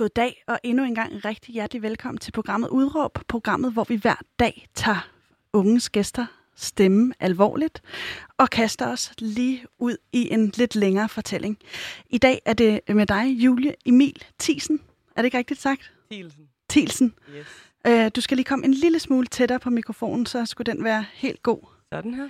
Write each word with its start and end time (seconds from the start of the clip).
god 0.00 0.08
dag, 0.08 0.44
og 0.46 0.60
endnu 0.62 0.84
en 0.84 0.94
gang 0.94 1.24
rigtig 1.24 1.52
hjertelig 1.52 1.82
velkommen 1.82 2.18
til 2.18 2.32
programmet 2.32 2.68
Udråb, 2.68 3.18
programmet, 3.28 3.72
hvor 3.72 3.84
vi 3.84 3.96
hver 3.96 4.14
dag 4.38 4.68
tager 4.74 5.08
unges 5.52 5.90
gæster 5.90 6.26
stemme 6.56 7.14
alvorligt 7.20 7.82
og 8.36 8.50
kaster 8.50 8.86
os 8.86 9.12
lige 9.18 9.66
ud 9.78 9.96
i 10.12 10.32
en 10.32 10.52
lidt 10.56 10.76
længere 10.76 11.08
fortælling. 11.08 11.58
I 12.06 12.18
dag 12.18 12.40
er 12.44 12.52
det 12.52 12.80
med 12.88 13.06
dig, 13.06 13.26
Julie 13.26 13.74
Emil 13.86 14.24
Thiesen. 14.38 14.80
Er 15.16 15.22
det 15.22 15.24
ikke 15.26 15.38
rigtigt 15.38 15.60
sagt? 15.60 15.92
Thielsen. 16.10 16.48
Thielsen. 16.68 17.14
Yes. 17.36 17.46
Øh, 17.86 18.10
du 18.16 18.20
skal 18.20 18.36
lige 18.36 18.44
komme 18.44 18.64
en 18.64 18.74
lille 18.74 18.98
smule 18.98 19.26
tættere 19.26 19.60
på 19.60 19.70
mikrofonen, 19.70 20.26
så 20.26 20.46
skulle 20.46 20.72
den 20.72 20.84
være 20.84 21.04
helt 21.12 21.42
god. 21.42 21.66
Sådan 21.92 22.14
her. 22.14 22.28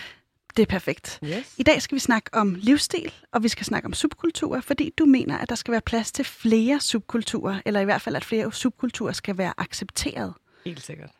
Det 0.56 0.62
er 0.62 0.66
perfekt. 0.66 1.20
Yes. 1.24 1.54
I 1.58 1.62
dag 1.62 1.82
skal 1.82 1.94
vi 1.94 2.00
snakke 2.00 2.30
om 2.32 2.54
livsstil, 2.54 3.12
og 3.32 3.42
vi 3.42 3.48
skal 3.48 3.66
snakke 3.66 3.86
om 3.86 3.92
subkulturer, 3.92 4.60
fordi 4.60 4.92
du 4.98 5.04
mener, 5.04 5.38
at 5.38 5.48
der 5.48 5.54
skal 5.54 5.72
være 5.72 5.80
plads 5.80 6.12
til 6.12 6.24
flere 6.24 6.80
subkulturer, 6.80 7.60
eller 7.66 7.80
i 7.80 7.84
hvert 7.84 8.02
fald, 8.02 8.16
at 8.16 8.24
flere 8.24 8.52
subkulturer 8.52 9.12
skal 9.12 9.38
være 9.38 9.54
accepteret. 9.58 10.34
Helt 10.64 10.82
sikkert. 10.82 11.10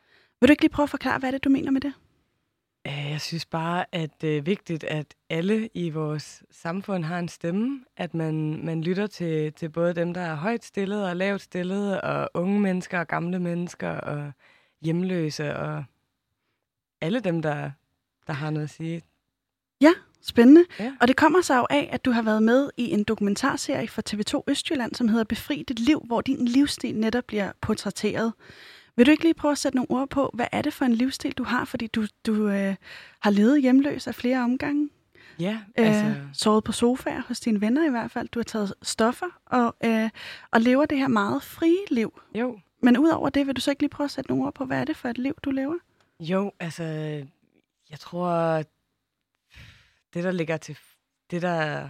Vil 0.41 0.49
du 0.49 0.53
ikke 0.53 0.63
lige 0.63 0.73
prøve 0.73 0.85
at 0.85 0.91
forklare, 0.91 1.19
hvad 1.19 1.33
det 1.33 1.37
er, 1.37 1.41
du 1.41 1.49
mener 1.49 1.71
med 1.71 1.81
det? 1.81 1.93
Jeg 2.85 3.21
synes 3.21 3.47
bare, 3.47 3.85
at 3.93 4.11
det 4.21 4.39
er 4.39 4.43
vigtigt, 4.43 4.85
at 4.85 5.15
alle 5.31 5.69
i 5.75 5.91
vores 5.91 6.43
samfund 6.51 7.05
har 7.05 7.19
en 7.19 7.29
stemme. 7.29 7.85
At 7.97 8.15
man, 8.15 8.65
man 8.65 8.83
lytter 8.83 9.07
til, 9.07 9.53
til 9.53 9.69
både 9.69 9.95
dem, 9.95 10.15
der 10.15 10.21
er 10.21 10.35
højt 10.35 10.65
stillet 10.65 11.09
og 11.09 11.17
lavt 11.17 11.43
stillet, 11.43 12.01
og 12.01 12.31
unge 12.35 12.61
mennesker 12.61 12.99
og 12.99 13.07
gamle 13.07 13.39
mennesker 13.39 13.91
og 13.91 14.33
hjemløse 14.83 15.57
og 15.57 15.85
alle 17.01 17.21
dem, 17.21 17.43
der, 17.43 17.71
der 18.27 18.33
har 18.33 18.51
noget 18.51 18.65
at 18.65 18.71
sige. 18.71 19.03
Ja, 19.81 19.93
spændende. 20.23 20.65
Ja. 20.79 20.93
Og 21.01 21.09
det 21.09 21.17
kommer 21.17 21.43
sig 21.43 21.57
jo 21.59 21.67
af, 21.71 21.89
at 21.93 22.05
du 22.05 22.11
har 22.11 22.23
været 22.23 22.43
med 22.43 22.71
i 22.77 22.91
en 22.91 23.05
dokumentarserie 23.05 23.89
for 23.89 24.03
TV2 24.11 24.43
Østjylland, 24.49 24.95
som 24.95 25.09
hedder 25.09 25.25
Befri 25.25 25.65
dit 25.69 25.79
liv, 25.79 26.03
hvor 26.07 26.21
din 26.21 26.45
livsstil 26.45 26.97
netop 26.97 27.25
bliver 27.25 27.53
portrætteret. 27.61 28.33
Vil 28.97 29.07
du 29.07 29.11
ikke 29.11 29.23
lige 29.23 29.35
prøve 29.35 29.53
at 29.53 29.59
sætte 29.59 29.77
nogle 29.77 29.91
ord 29.91 30.09
på, 30.09 30.31
hvad 30.35 30.47
er 30.53 30.63
det 30.63 30.73
for 30.73 30.85
en 30.85 30.93
livsstil, 30.93 31.33
du 31.33 31.45
har? 31.45 31.65
Fordi 31.65 31.87
du, 31.87 32.07
du 32.27 32.49
øh, 32.49 32.75
har 33.21 33.31
levet 33.31 33.63
hjemløs 33.63 34.07
af 34.07 34.15
flere 34.15 34.39
omgange. 34.39 34.89
Ja, 35.41 35.59
Altså... 35.77 36.07
altså... 36.07 36.21
Øh, 36.21 36.27
sovet 36.33 36.65
på 36.65 36.73
sofaer 36.73 37.23
hos 37.29 37.41
dine 37.41 37.61
venner 37.61 37.87
i 37.87 37.91
hvert 37.91 38.11
fald. 38.11 38.29
Du 38.29 38.39
har 38.39 38.45
taget 38.45 38.75
stoffer 38.83 39.27
og, 39.47 39.77
øh, 39.85 40.11
og 40.51 40.61
lever 40.61 40.87
det 40.87 40.99
her 40.99 41.09
meget 41.09 41.43
frie 41.43 41.85
liv. 41.91 42.21
Jo, 42.35 42.59
Men 42.83 42.99
udover 42.99 43.29
det, 43.29 43.47
vil 43.47 43.57
du 43.57 43.61
så 43.61 43.71
ikke 43.71 43.83
lige 43.83 43.91
prøve 43.91 44.05
at 44.05 44.11
sætte 44.11 44.31
nogle 44.31 44.45
ord 44.45 44.55
på, 44.55 44.65
hvad 44.65 44.81
er 44.81 44.85
det 44.85 44.97
for 44.97 45.09
et 45.09 45.19
liv, 45.19 45.35
du 45.43 45.51
lever? 45.51 45.75
Jo, 46.21 46.53
altså, 46.61 46.85
jeg 47.91 47.99
tror, 47.99 48.63
det 50.15 50.25
der 50.25 50.31
ligger 50.31 50.57
til, 50.57 50.79
det 51.31 51.43
der 51.43 51.89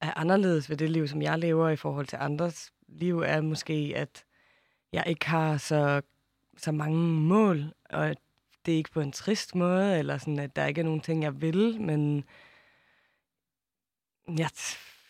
er 0.00 0.18
anderledes 0.18 0.70
ved 0.70 0.76
det 0.76 0.90
liv, 0.90 1.08
som 1.08 1.22
jeg 1.22 1.38
lever 1.38 1.68
i 1.68 1.76
forhold 1.76 2.06
til 2.06 2.16
andres 2.20 2.72
liv, 2.88 3.18
er 3.18 3.40
måske, 3.40 3.92
at 3.96 4.24
jeg 4.92 5.04
ikke 5.06 5.26
har 5.26 5.56
så, 5.56 6.02
så 6.56 6.72
mange 6.72 6.98
mål, 7.08 7.74
og 7.90 8.16
det 8.66 8.72
er 8.72 8.76
ikke 8.76 8.90
på 8.90 9.00
en 9.00 9.12
trist 9.12 9.54
måde, 9.54 9.98
eller 9.98 10.18
sådan, 10.18 10.38
at 10.38 10.56
der 10.56 10.66
ikke 10.66 10.80
er 10.80 10.84
nogen 10.84 11.00
ting, 11.00 11.22
jeg 11.22 11.40
vil, 11.40 11.80
men 11.80 12.24
jeg, 14.28 14.50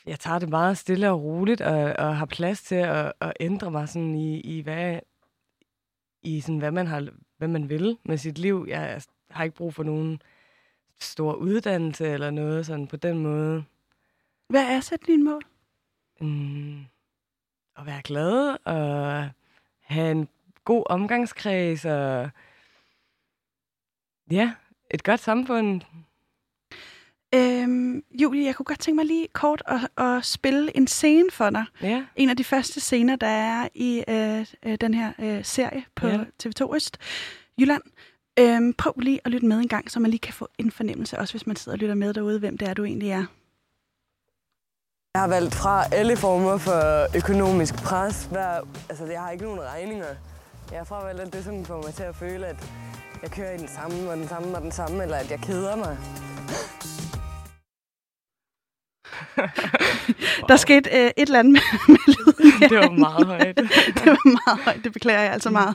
jeg 0.07 0.21
tager 0.21 0.39
det 0.39 0.49
meget 0.49 0.79
stille 0.79 1.11
og 1.11 1.23
roligt, 1.23 1.61
og, 1.61 1.95
og 1.99 2.17
har 2.17 2.27
plads 2.27 2.63
til 2.63 2.75
at, 2.75 3.13
at 3.21 3.33
ændre 3.41 3.71
mig 3.71 3.89
sådan 3.89 4.15
i, 4.15 4.41
i 4.41 4.61
hvad, 4.61 5.01
i 6.23 6.41
sådan, 6.41 6.59
hvad 6.59 6.71
man 6.71 6.87
har, 6.87 7.09
hvad 7.37 7.49
man 7.49 7.69
vil 7.69 7.99
med 8.05 8.19
sit 8.19 8.39
liv. 8.39 8.67
Jeg 8.69 9.03
har 9.31 9.45
ikke 9.45 9.57
brug 9.57 9.75
for 9.75 9.83
nogen 9.83 10.23
stor 11.03 11.35
uddannelse 11.35 12.07
eller 12.09 12.31
noget 12.31 12.67
sådan 12.67 12.87
på 12.87 12.97
den 12.97 13.19
måde. 13.19 13.65
Hvad 14.49 14.65
er 14.67 14.81
så 14.81 14.97
dine 15.07 15.25
mål? 15.25 15.43
Mm, 16.21 16.79
at 17.79 17.87
være 17.87 18.03
glad 18.05 18.57
og 18.65 19.29
have 19.81 20.11
en 20.11 20.29
god 20.65 20.85
omgangskreds 20.87 21.85
og 21.85 22.31
ja, 24.31 24.53
et 24.91 25.05
godt 25.05 25.21
samfund. 25.21 25.81
Øhm, 27.35 28.05
Julie, 28.23 28.45
jeg 28.47 28.55
kunne 28.55 28.65
godt 28.65 28.79
tænke 28.79 28.97
mig 28.97 29.07
lige 29.07 29.29
kort 29.33 29.63
at, 29.67 30.05
at 30.05 30.25
spille 30.25 30.77
en 30.77 30.87
scene 30.87 31.31
for 31.31 31.51
dig. 31.51 31.65
Ja, 31.83 32.05
En 32.17 32.29
af 32.29 32.37
de 32.37 32.45
første 32.45 32.81
scener, 32.81 33.17
der 33.17 33.27
er 33.27 33.69
i 33.75 34.05
øh, 34.09 34.47
øh, 34.63 34.79
den 34.81 34.95
her 34.95 35.13
øh, 35.19 35.45
serie 35.45 35.85
på 35.95 36.07
Ja. 36.07 36.25
TV2 36.43 36.75
Øst, 36.75 36.99
Jylland. 37.61 37.83
Øhm, 38.39 38.73
prøv 38.73 38.93
lige 38.97 39.21
at 39.25 39.31
lytte 39.31 39.47
med 39.47 39.59
en 39.59 39.69
gang, 39.69 39.91
så 39.91 40.01
man 40.01 40.11
lige 40.11 40.21
kan 40.21 40.35
få 40.35 40.49
en 40.59 40.71
fornemmelse, 40.71 41.19
også 41.19 41.35
hvis 41.35 41.47
man 41.47 41.57
sidder 41.57 41.77
og 41.77 41.79
lytter 41.79 41.95
med 41.95 42.15
derude, 42.15 42.39
hvem 42.39 42.59
det 42.59 42.69
er, 42.69 42.75
du 42.75 42.85
egentlig 42.85 43.11
er. 43.11 43.25
Jeg 45.15 45.23
har 45.23 45.29
valgt 45.29 45.55
fra 45.55 45.85
alle 45.93 46.17
former 46.17 46.59
for 46.59 47.17
økonomisk 47.17 47.75
pres. 47.75 48.25
Hver, 48.25 48.61
altså, 48.91 49.05
jeg 49.07 49.21
har 49.21 49.31
ikke 49.31 49.45
nogen 49.45 49.61
regninger. 49.61 50.07
Jeg 50.71 50.79
har 50.81 50.85
fravalgt 50.85 51.21
alt 51.21 51.33
det, 51.33 51.45
som 51.45 51.65
får 51.65 51.83
mig 51.83 51.95
til 51.95 52.03
at 52.03 52.17
føle, 52.17 52.47
at 52.47 52.71
jeg 53.23 53.31
kører 53.31 53.55
i 53.55 53.59
den 53.59 53.69
samme 53.69 54.11
og 54.11 54.17
den 54.17 54.29
samme 54.29 54.57
og 54.57 54.63
den 54.63 54.73
samme, 54.73 55.03
eller 55.03 55.17
at 55.17 55.31
jeg 55.31 55.39
keder 55.39 55.77
mig. 55.77 55.99
Der 60.49 60.57
skete 60.57 60.91
øh, 60.91 61.07
et 61.07 61.13
eller 61.17 61.39
andet 61.39 61.53
med, 61.53 61.63
med 61.89 62.15
lyden. 62.15 62.71
det 62.71 62.79
var 62.79 62.91
meget 62.91 63.27
højt. 63.27 63.57
det 63.99 64.07
var 64.07 64.31
meget 64.47 64.65
højt, 64.65 64.85
det 64.85 64.93
beklager 64.93 65.21
jeg 65.21 65.33
altså 65.33 65.51
meget. 65.51 65.75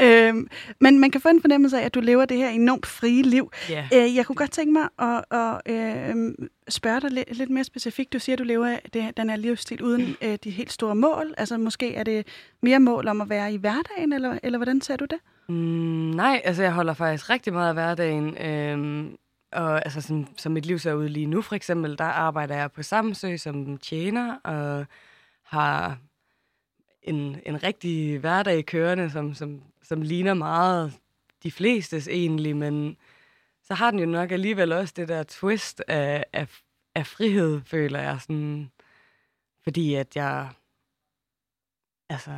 Øhm, 0.00 0.48
men 0.80 0.98
man 0.98 1.10
kan 1.10 1.20
få 1.20 1.28
en 1.28 1.40
fornemmelse 1.40 1.80
af, 1.80 1.84
at 1.84 1.94
du 1.94 2.00
lever 2.00 2.24
det 2.24 2.36
her 2.36 2.48
enormt 2.48 2.86
frie 2.86 3.22
liv. 3.22 3.52
ja. 3.68 3.88
Øh, 3.94 4.16
jeg 4.16 4.26
kunne 4.26 4.36
godt 4.36 4.50
tænke 4.50 4.72
mig 4.72 4.88
at, 4.98 5.24
at 5.38 5.74
øh, 5.74 6.34
spørge 6.68 7.00
dig 7.00 7.10
lidt, 7.10 7.36
lidt 7.36 7.50
mere 7.50 7.64
specifikt. 7.64 8.12
Du 8.12 8.18
siger, 8.18 8.34
at 8.34 8.38
du 8.38 8.44
lever 8.44 8.76
det, 8.92 9.16
den 9.16 9.30
her 9.30 9.36
livsstil 9.36 9.82
uden 9.82 10.16
øh, 10.22 10.38
de 10.44 10.50
helt 10.50 10.72
store 10.72 10.94
mål. 10.94 11.34
Altså 11.38 11.58
måske 11.58 11.94
er 11.94 12.04
det 12.04 12.26
mere 12.62 12.80
mål 12.80 13.08
om 13.08 13.20
at 13.20 13.28
være 13.28 13.52
i 13.52 13.56
hverdagen, 13.56 14.12
eller, 14.12 14.38
eller 14.42 14.58
hvordan 14.58 14.80
ser 14.80 14.96
du 14.96 15.04
det? 15.04 15.18
Mm, 15.48 15.54
nej, 16.14 16.40
altså 16.44 16.62
jeg 16.62 16.72
holder 16.72 16.94
faktisk 16.94 17.30
rigtig 17.30 17.52
meget 17.52 17.68
af 17.68 17.74
hverdagen. 17.74 18.36
Øhm, 18.38 19.16
og 19.52 19.84
altså 19.84 20.00
som, 20.00 20.28
som 20.36 20.52
mit 20.52 20.66
liv 20.66 20.78
ser 20.78 20.92
ud 20.92 21.08
lige 21.08 21.26
nu 21.26 21.42
for 21.42 21.54
eksempel, 21.54 21.98
der 21.98 22.04
arbejder 22.04 22.56
jeg 22.56 22.72
på 22.72 22.82
Samsø 22.82 23.36
som 23.36 23.78
tjener 23.78 24.36
og 24.36 24.86
har 25.42 25.98
en, 27.02 27.40
en 27.46 27.62
rigtig 27.62 28.18
hverdag 28.18 28.66
kørende, 28.66 29.10
som, 29.10 29.34
som, 29.34 29.62
som 29.82 30.02
ligner 30.02 30.34
meget 30.34 30.92
de 31.42 31.50
flestes 31.50 32.08
egentlig, 32.08 32.56
men 32.56 32.96
så 33.62 33.74
har 33.74 33.90
den 33.90 34.00
jo 34.00 34.06
nok 34.06 34.32
alligevel 34.32 34.72
også 34.72 34.94
det 34.96 35.08
der 35.08 35.22
twist 35.22 35.82
af, 35.88 36.24
af, 36.32 36.60
af 36.94 37.06
frihed, 37.06 37.60
føler 37.64 38.00
jeg 38.00 38.20
sådan, 38.20 38.70
fordi 39.62 39.94
at 39.94 40.16
jeg, 40.16 40.48
altså, 42.08 42.30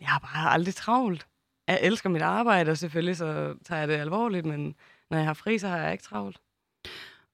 jeg 0.00 0.08
har 0.08 0.18
bare 0.18 0.52
aldrig 0.52 0.74
travlt. 0.74 1.26
Jeg 1.66 1.78
elsker 1.82 2.10
mit 2.10 2.22
arbejde, 2.22 2.70
og 2.70 2.78
selvfølgelig 2.78 3.16
så 3.16 3.56
tager 3.64 3.78
jeg 3.78 3.88
det 3.88 3.94
alvorligt, 3.94 4.46
men 4.46 4.74
når 5.10 5.18
jeg 5.18 5.26
har 5.26 5.34
fri, 5.34 5.58
så 5.58 5.68
har 5.68 5.78
jeg 5.78 5.92
ikke 5.92 6.04
travlt. 6.04 6.36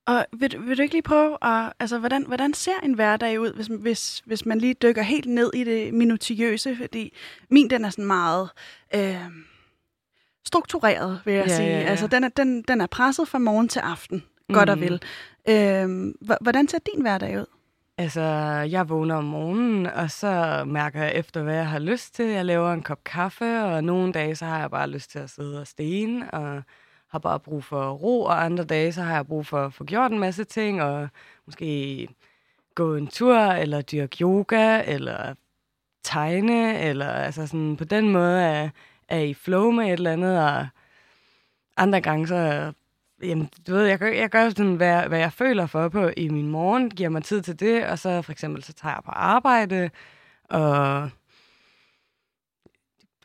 Og 0.06 0.27
vil, 0.33 0.53
du- 0.53 0.60
vil 0.62 0.77
du 0.78 0.83
ikke 0.83 0.94
lige 0.94 1.03
prøve 1.03 1.38
at, 1.43 1.72
altså 1.81 1.99
hvordan, 1.99 2.27
hvordan 2.27 2.55
ser 2.55 2.81
en 2.83 2.94
hverdag 2.94 3.41
ud, 3.41 3.53
hvis, 3.53 3.66
hvis, 3.66 4.22
hvis 4.27 4.47
man 4.47 4.59
lige 4.59 4.75
dykker 4.75 5.03
helt 5.03 5.27
ned 5.27 5.50
i 5.55 5.65
det 5.65 5.94
minutiøse? 5.94 6.77
Fordi 6.77 7.16
min, 7.50 7.71
den 7.71 7.84
er 7.84 7.91
sådan 7.91 8.06
meget 8.06 8.50
øh, 8.94 9.16
struktureret, 10.47 11.21
vil 11.25 11.34
jeg 11.34 11.47
Ja, 11.47 11.56
sige. 11.56 11.69
ja, 11.69 11.78
ja. 11.81 11.84
Altså 11.87 12.06
den 12.06 12.25
er, 12.25 12.28
den, 12.28 12.62
den 12.62 12.81
er 12.81 12.87
presset 12.87 13.28
fra 13.28 13.38
morgen 13.38 13.69
til 13.69 13.81
aften, 13.81 14.25
godt 14.53 14.71
og 14.71 14.78
Mhm. 14.78 14.87
vel. 14.88 15.03
Øh, 15.49 16.15
hvordan 16.41 16.69
ser 16.69 16.78
din 16.94 17.03
hverdag 17.03 17.38
ud? 17.41 17.47
Altså, 17.99 18.21
jeg 18.71 18.88
vågner 18.88 19.15
om 19.15 19.25
morgenen, 19.25 19.87
og 19.87 20.11
så 20.11 20.65
mærker 20.66 21.03
jeg 21.03 21.15
efter, 21.15 21.43
hvad 21.43 21.55
jeg 21.55 21.69
har 21.69 21.78
lyst 21.78 22.15
til. 22.15 22.25
Jeg 22.25 22.44
laver 22.44 22.72
en 22.72 22.82
kop 22.82 23.05
kaffe, 23.05 23.62
og 23.62 23.84
nogle 23.84 24.12
dage, 24.12 24.37
så 24.37 24.44
har 24.44 24.59
jeg 24.61 24.71
bare 24.71 24.91
lyst 24.91 25.11
til 25.11 25.19
at 25.19 25.31
sidde 25.31 25.61
og 25.61 25.66
stene, 25.66 26.31
og 26.31 26.62
har 27.12 27.19
bare 27.19 27.41
brug 27.41 27.65
for 27.65 27.91
ro, 27.91 28.23
og 28.23 28.45
andre 28.45 28.65
dage, 28.65 28.93
så 28.93 29.03
har 29.03 29.15
jeg 29.15 29.27
brug 29.27 29.47
for 29.47 29.65
at 29.65 29.75
få 29.75 29.84
gjort 29.84 30.12
en 30.12 30.19
masse 30.19 30.45
ting, 30.45 30.83
og 30.83 31.09
måske 31.47 32.09
gå 32.75 32.95
en 32.97 33.06
tur, 33.06 33.39
eller 33.39 33.83
dyrke 33.83 34.17
yoga, 34.21 34.83
eller 34.87 35.34
tegne, 36.05 36.78
eller 36.81 37.09
altså 37.09 37.47
sådan, 37.47 37.76
på 37.76 37.85
den 37.85 38.09
måde 38.09 38.43
er, 38.43 38.70
er 39.09 39.19
i 39.19 39.35
flow 39.35 39.70
med 39.70 39.87
et 39.87 39.93
eller 39.93 40.12
andet, 40.12 40.44
og 40.44 40.67
andre 41.76 42.00
gange 42.00 42.26
så, 42.29 42.73
jamen, 43.23 43.50
du 43.67 43.73
ved, 43.75 43.85
jeg 43.87 43.99
gør, 43.99 44.09
jeg 44.09 44.31
gør 44.31 44.49
sådan, 44.49 44.75
hvad, 44.75 45.09
hvad 45.09 45.19
jeg 45.19 45.32
føler 45.32 45.67
for 45.67 45.88
på 45.88 46.11
i 46.17 46.29
min 46.29 46.49
morgen, 46.49 46.91
giver 46.91 47.09
mig 47.09 47.25
tid 47.25 47.43
til 47.43 47.61
det, 47.61 47.87
og 47.87 47.99
så 47.99 48.23
for 48.23 48.32
eksempel, 48.32 48.64
så 48.64 48.73
tager 48.73 48.94
jeg 48.94 49.03
på 49.05 49.11
arbejde, 49.11 49.91
og 50.44 51.11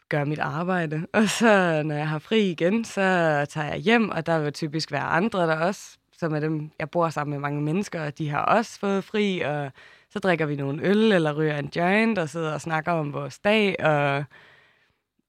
gør 0.10 0.26
mit 0.26 0.40
arbejde. 0.40 1.08
Og 1.14 1.30
så, 1.30 1.84
når 1.86 1.96
jeg 1.96 2.10
har 2.10 2.20
fri 2.20 2.52
igen, 2.52 2.86
så 2.86 3.02
tager 3.50 3.68
jeg 3.68 3.78
hjem, 3.78 4.10
og 4.10 4.26
der 4.26 4.40
vil 4.40 4.54
typisk 4.54 4.92
være 4.92 5.02
andre, 5.02 5.40
der 5.40 5.56
også, 5.56 5.98
som 6.18 6.34
er 6.34 6.40
dem, 6.40 6.72
jeg 6.80 6.90
bor 6.90 7.10
sammen 7.10 7.32
med 7.32 7.40
mange 7.40 7.62
mennesker, 7.62 8.06
og 8.06 8.18
de 8.18 8.30
har 8.30 8.42
også 8.42 8.80
fået 8.80 9.04
fri, 9.04 9.40
og 9.40 9.72
så 10.10 10.20
drikker 10.20 10.46
vi 10.46 10.56
nogle 10.56 10.84
øl, 10.84 11.12
eller 11.12 11.34
ryger 11.34 11.58
en 11.58 11.72
joint, 11.76 12.18
og 12.18 12.30
sidder 12.30 12.54
og 12.54 12.62
snakker 12.62 12.92
om 12.92 13.14
vores 13.14 13.40
dag, 13.40 13.76
og, 13.80 14.24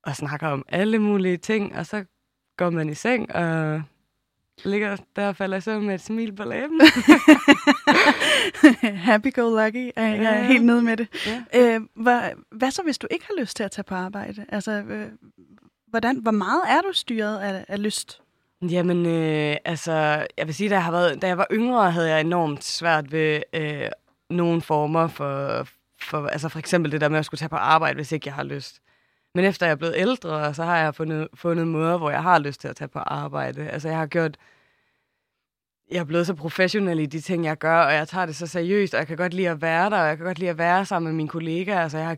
og 0.03 0.17
snakker 0.17 0.49
om 0.49 0.65
alle 0.69 0.99
mulige 0.99 1.37
ting, 1.37 1.77
og 1.77 1.87
så 1.87 2.05
går 2.57 2.71
man 2.71 2.89
i 2.89 2.95
seng, 2.95 3.35
og 3.35 3.83
ligger 4.65 4.97
der 5.17 5.29
og 5.29 5.37
falder 5.37 5.61
så 5.61 5.81
med 5.81 5.95
et 5.95 6.01
smil 6.01 6.33
på 6.37 6.45
læben. 6.45 6.81
Happy-go-lucky 9.09 9.91
er 9.97 10.07
jeg 10.07 10.21
Ja. 10.23 10.43
helt 10.47 10.65
nede 10.65 10.83
med 10.83 10.97
det. 10.97 11.09
Ja. 11.27 11.43
Øh, 11.75 11.81
hvad, 11.95 12.21
hvad 12.53 12.71
så, 12.71 12.83
hvis 12.83 12.99
du 12.99 13.07
ikke 13.11 13.25
har 13.27 13.41
lyst 13.41 13.57
til 13.57 13.65
at 13.65 13.71
tage 13.71 13.85
på 13.85 13.95
arbejde? 13.95 14.45
Altså, 14.49 14.71
øh, 14.73 15.07
hvordan, 15.87 16.17
hvor 16.17 16.31
meget 16.31 16.63
er 16.69 16.81
du 16.81 16.93
styret 16.93 17.39
af, 17.39 17.65
af 17.69 17.83
lyst? 17.83 18.21
Jamen, 18.71 19.07
øh, 19.07 19.57
altså, 19.65 19.93
jeg 20.39 20.47
vil 20.47 20.55
sige, 20.55 20.71
da 20.71 20.75
jeg, 20.75 20.85
har 20.85 20.91
været, 20.93 21.23
da 21.23 21.27
jeg 21.27 21.39
var 21.39 21.47
yngre, 21.53 21.91
havde 21.91 22.11
jeg 22.11 22.21
enormt 22.21 22.65
svært 22.65 23.13
ved 23.13 23.43
øh, 23.53 23.81
nogle 24.31 24.63
former 24.63 25.09
for, 25.09 25.67
for, 26.01 26.27
altså 26.27 26.49
for 26.49 26.59
eksempel 26.59 26.93
det 26.93 27.01
der 27.01 27.09
med 27.09 27.19
at 27.19 27.25
skulle 27.25 27.39
tage 27.39 27.49
på 27.49 27.57
arbejde, 27.57 27.95
hvis 27.97 28.13
ikke 28.13 28.29
jeg 28.29 28.35
har 28.35 28.45
lyst. 28.45 28.79
Men 29.35 29.45
efter 29.45 29.67
jeg 29.67 29.73
er 29.73 29.77
blevet 29.77 29.95
ældre, 29.97 30.55
så 30.55 30.65
har 30.65 30.79
jeg 30.79 30.95
fundet, 30.95 31.29
fundet 31.35 31.69
måder, 31.69 31.99
hvor 31.99 32.11
jeg 32.11 32.23
har 32.23 32.39
lyst 32.39 32.61
til 32.61 32.69
at 32.69 32.77
tage 32.77 32.89
på 32.89 32.99
arbejde. 32.99 33.69
Altså, 33.71 33.89
jeg 33.89 33.99
har 33.99 34.07
gjort, 34.07 34.37
jeg 35.91 35.99
er 35.99 36.05
blevet 36.05 36.27
så 36.27 36.35
professionel 36.35 37.01
i 37.01 37.07
de 37.07 37.21
ting, 37.21 37.45
jeg 37.45 37.59
gør, 37.59 37.81
og 37.81 37.93
jeg 37.93 38.09
tager 38.09 38.27
det 38.27 38.37
så 38.37 38.47
seriøst, 38.47 38.95
og 38.95 38.99
jeg 38.99 39.07
kan 39.07 39.17
godt 39.17 39.35
lide 39.35 39.49
at 39.49 39.63
være 39.63 39.91
der, 39.91 40.01
og 40.01 40.09
jeg 40.09 40.17
kan 40.17 40.27
godt 40.27 40.39
lide 40.39 40.51
at 40.51 40.59
være 40.59 40.85
sammen 40.85 41.13
med 41.13 41.17
mine 41.17 41.29
kollegaer. 41.29 41.81
Altså, 41.81 41.99
jeg 41.99 42.07
har, 42.07 42.17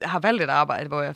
jeg 0.00 0.10
har 0.10 0.20
valgt 0.20 0.42
et 0.42 0.50
arbejde, 0.50 0.88
hvor 0.88 1.02
jeg 1.02 1.14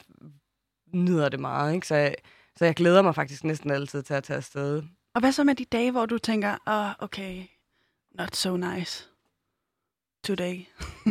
nyder 0.93 1.29
det 1.29 1.41
meget, 1.41 1.75
ikke? 1.75 1.87
Så 1.87 1.95
jeg, 1.95 2.15
så 2.57 2.65
jeg 2.65 2.75
glæder 2.75 3.03
mig 3.03 3.15
faktisk 3.15 3.45
næsten 3.45 3.71
altid 3.71 4.03
til 4.03 4.15
at 4.15 4.25
tage 4.25 4.37
afsted. 4.37 4.83
Og 5.15 5.21
hvad 5.21 5.33
så 5.33 5.45
med 5.45 5.55
de 5.55 5.65
dage, 5.65 5.91
hvor 5.91 6.07
du 6.07 6.19
tænker, 6.19 6.57
oh, 6.67 7.05
okay, 7.05 7.43
not 8.19 8.37
so 8.37 8.57
nice 8.57 9.09
today? 10.25 10.61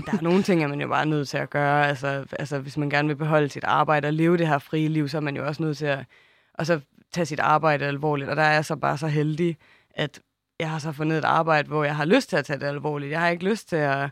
Der 0.05 0.17
er 0.17 0.21
nogle 0.21 0.43
ting, 0.43 0.63
er 0.63 0.67
man 0.67 0.81
jo 0.81 0.87
bare 0.87 1.05
nødt 1.05 1.29
til 1.29 1.37
at 1.37 1.49
gøre. 1.49 1.87
Altså, 1.87 2.25
altså, 2.39 2.59
hvis 2.59 2.77
man 2.77 2.89
gerne 2.89 3.07
vil 3.07 3.15
beholde 3.15 3.49
sit 3.49 3.63
arbejde 3.63 4.07
og 4.07 4.13
leve 4.13 4.37
det 4.37 4.47
her 4.47 4.57
frie 4.57 4.87
liv, 4.87 5.09
så 5.09 5.17
er 5.17 5.21
man 5.21 5.35
jo 5.35 5.47
også 5.47 5.63
nødt 5.63 5.77
til 5.77 5.85
at 5.85 6.05
og 6.53 6.65
så 6.65 6.79
tage 7.11 7.25
sit 7.25 7.39
arbejde 7.39 7.85
alvorligt. 7.85 8.29
Og 8.29 8.35
der 8.35 8.41
er 8.43 8.53
jeg 8.53 8.65
så 8.65 8.75
bare 8.75 8.97
så 8.97 9.07
heldig, 9.07 9.57
at 9.89 10.21
jeg 10.59 10.69
har 10.69 10.79
så 10.79 10.91
fundet 10.91 11.17
et 11.17 11.25
arbejde, 11.25 11.67
hvor 11.67 11.83
jeg 11.83 11.95
har 11.95 12.05
lyst 12.05 12.29
til 12.29 12.37
at 12.37 12.45
tage 12.45 12.59
det 12.59 12.65
alvorligt. 12.65 13.11
Jeg 13.11 13.19
har 13.19 13.29
ikke 13.29 13.49
lyst 13.49 13.69
til 13.69 13.75
at 13.75 14.09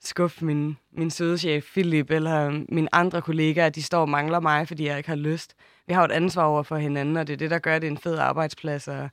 skuffe 0.00 0.44
min, 0.44 0.76
min 0.92 1.10
søde 1.10 1.38
chef 1.38 1.64
Philip 1.64 2.10
eller 2.10 2.64
mine 2.68 2.94
andre 2.94 3.22
kollegaer, 3.22 3.66
at 3.66 3.74
de 3.74 3.82
står 3.82 4.00
og 4.00 4.08
mangler 4.08 4.40
mig, 4.40 4.68
fordi 4.68 4.86
jeg 4.86 4.96
ikke 4.96 5.08
har 5.08 5.16
lyst. 5.16 5.54
Vi 5.86 5.94
har 5.94 6.00
jo 6.00 6.04
et 6.04 6.12
ansvar 6.12 6.44
over 6.44 6.62
for 6.62 6.76
hinanden, 6.76 7.16
og 7.16 7.26
det 7.26 7.32
er 7.32 7.36
det, 7.36 7.50
der 7.50 7.58
gør 7.58 7.78
det 7.78 7.86
en 7.86 7.98
fed 7.98 8.18
arbejdsplads. 8.18 8.88
Og, 8.88 9.08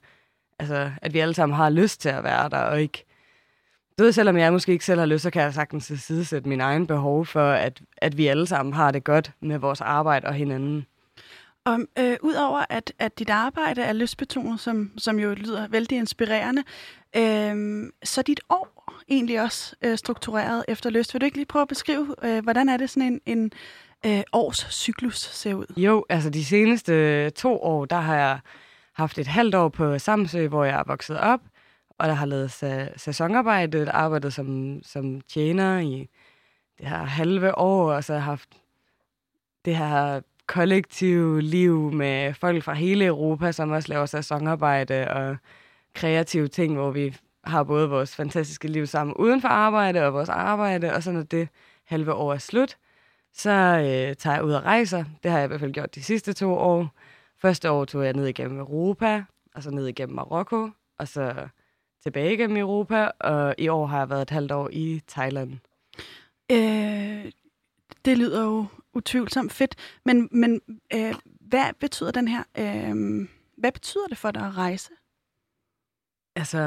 altså, 0.58 0.90
at 1.02 1.14
vi 1.14 1.18
alle 1.18 1.34
sammen 1.34 1.56
har 1.56 1.70
lyst 1.70 2.00
til 2.00 2.08
at 2.08 2.24
være 2.24 2.48
der, 2.48 2.58
og 2.58 2.80
ikke 2.80 3.04
du 3.98 4.04
ved, 4.04 4.12
selvom 4.12 4.36
jeg 4.36 4.52
måske 4.52 4.72
ikke 4.72 4.84
selv 4.84 5.00
har 5.00 5.06
lyst, 5.06 5.22
så 5.22 5.30
kan 5.30 5.42
jeg 5.42 5.54
sagtens 5.54 5.92
sidesætte 5.96 6.48
min 6.48 6.60
egen 6.60 6.86
behov 6.86 7.26
for, 7.26 7.50
at, 7.50 7.82
at 7.96 8.16
vi 8.16 8.26
alle 8.26 8.46
sammen 8.46 8.74
har 8.74 8.90
det 8.90 9.04
godt 9.04 9.32
med 9.40 9.58
vores 9.58 9.80
arbejde 9.80 10.26
og 10.26 10.34
hinanden. 10.34 10.86
Og 11.66 11.80
øh, 11.98 12.16
udover 12.22 12.64
at, 12.70 12.92
at 12.98 13.18
dit 13.18 13.30
arbejde 13.30 13.82
er 13.82 13.92
lystbetonet, 13.92 14.60
som, 14.60 14.90
som 14.98 15.18
jo 15.18 15.34
lyder 15.34 15.68
vældig 15.68 15.98
inspirerende, 15.98 16.62
øh, 17.16 17.90
så 18.04 18.20
er 18.20 18.22
dit 18.22 18.40
år 18.48 18.92
egentlig 19.08 19.42
også 19.42 19.76
øh, 19.82 19.98
struktureret 19.98 20.64
efter 20.68 20.90
lyst. 20.90 21.14
Vil 21.14 21.20
du 21.20 21.24
ikke 21.24 21.36
lige 21.36 21.46
prøve 21.46 21.62
at 21.62 21.68
beskrive, 21.68 22.14
øh, 22.22 22.42
hvordan 22.42 22.68
er 22.68 22.76
det 22.76 22.90
sådan 22.90 23.20
en, 23.26 23.38
en 23.38 23.52
øh, 24.06 24.22
års 24.32 24.66
cyklus 24.70 25.18
ser 25.18 25.54
ud? 25.54 25.66
Jo, 25.76 26.04
altså 26.08 26.30
de 26.30 26.44
seneste 26.44 26.92
øh, 26.92 27.30
to 27.30 27.62
år, 27.62 27.84
der 27.84 28.00
har 28.00 28.16
jeg 28.16 28.38
haft 28.92 29.18
et 29.18 29.26
halvt 29.26 29.54
år 29.54 29.68
på 29.68 29.98
Samsø, 29.98 30.48
hvor 30.48 30.64
jeg 30.64 30.78
er 30.78 30.84
vokset 30.86 31.18
op, 31.18 31.40
og 31.98 32.08
der 32.08 32.14
har 32.14 32.26
lavet 32.26 32.48
sa- 32.48 32.98
sæsonarbejde, 32.98 33.90
arbejdet 33.90 34.32
som, 34.32 34.80
som 34.82 35.20
tjener 35.20 35.78
i 35.78 36.08
det 36.78 36.86
her 36.86 37.04
halve 37.04 37.58
år, 37.58 37.92
og 37.92 38.04
så 38.04 38.12
har 38.12 38.18
jeg 38.18 38.24
haft 38.24 38.48
det 39.64 39.76
her 39.76 40.20
kollektivt 40.46 41.44
liv 41.44 41.92
med 41.92 42.34
folk 42.34 42.62
fra 42.62 42.74
hele 42.74 43.04
Europa, 43.04 43.52
som 43.52 43.70
også 43.70 43.88
laver 43.88 44.06
sæsonarbejde 44.06 45.08
og 45.08 45.36
kreative 45.94 46.48
ting, 46.48 46.74
hvor 46.74 46.90
vi 46.90 47.16
har 47.44 47.62
både 47.62 47.88
vores 47.88 48.16
fantastiske 48.16 48.68
liv 48.68 48.86
sammen 48.86 49.16
uden 49.16 49.40
for 49.40 49.48
arbejde 49.48 50.06
og 50.06 50.12
vores 50.12 50.28
arbejde, 50.28 50.94
og 50.94 51.02
så 51.02 51.12
når 51.12 51.22
det 51.22 51.48
halve 51.84 52.14
år 52.14 52.32
er 52.32 52.38
slut, 52.38 52.76
så 53.32 53.50
øh, 53.50 54.16
tager 54.16 54.34
jeg 54.34 54.44
ud 54.44 54.52
og 54.52 54.62
rejser. 54.62 55.04
Det 55.22 55.30
har 55.30 55.38
jeg 55.38 55.44
i 55.44 55.48
hvert 55.48 55.60
fald 55.60 55.72
gjort 55.72 55.94
de 55.94 56.02
sidste 56.02 56.32
to 56.32 56.54
år. 56.54 56.90
Første 57.38 57.70
år 57.70 57.84
tog 57.84 58.04
jeg 58.04 58.12
ned 58.12 58.26
igennem 58.26 58.58
Europa, 58.58 59.24
og 59.54 59.62
så 59.62 59.70
ned 59.70 59.86
igennem 59.86 60.16
Marokko, 60.16 60.70
og 60.98 61.08
så 61.08 61.48
tilbage 62.02 62.32
igennem 62.32 62.56
Europa, 62.56 63.10
og 63.20 63.54
i 63.58 63.68
år 63.68 63.86
har 63.86 63.98
jeg 63.98 64.10
været 64.10 64.22
et 64.22 64.30
halvt 64.30 64.52
år 64.52 64.68
i 64.72 65.02
Thailand. 65.08 65.52
Øh, 66.52 67.32
det 68.04 68.18
lyder 68.18 68.44
jo 68.44 68.66
utvivlsomt 68.96 69.52
fedt, 69.52 69.74
men, 70.04 70.28
men 70.32 70.60
øh, 70.94 71.14
hvad 71.40 71.72
betyder 71.80 72.10
den 72.10 72.28
her, 72.28 72.42
øh, 72.58 73.28
hvad 73.56 73.72
betyder 73.72 74.06
det 74.06 74.18
for 74.18 74.30
dig 74.30 74.42
at 74.42 74.56
rejse? 74.56 74.90
Altså, 76.36 76.58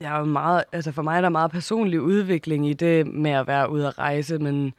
jeg 0.00 0.14
er 0.14 0.18
jo 0.18 0.24
meget, 0.24 0.64
altså 0.72 0.92
for 0.92 1.02
mig 1.02 1.16
er 1.16 1.20
der 1.20 1.28
meget 1.28 1.50
personlig 1.50 2.00
udvikling 2.00 2.68
i 2.68 2.72
det 2.72 3.06
med 3.06 3.30
at 3.30 3.46
være 3.46 3.70
ude 3.70 3.86
at 3.86 3.98
rejse, 3.98 4.38
men 4.38 4.74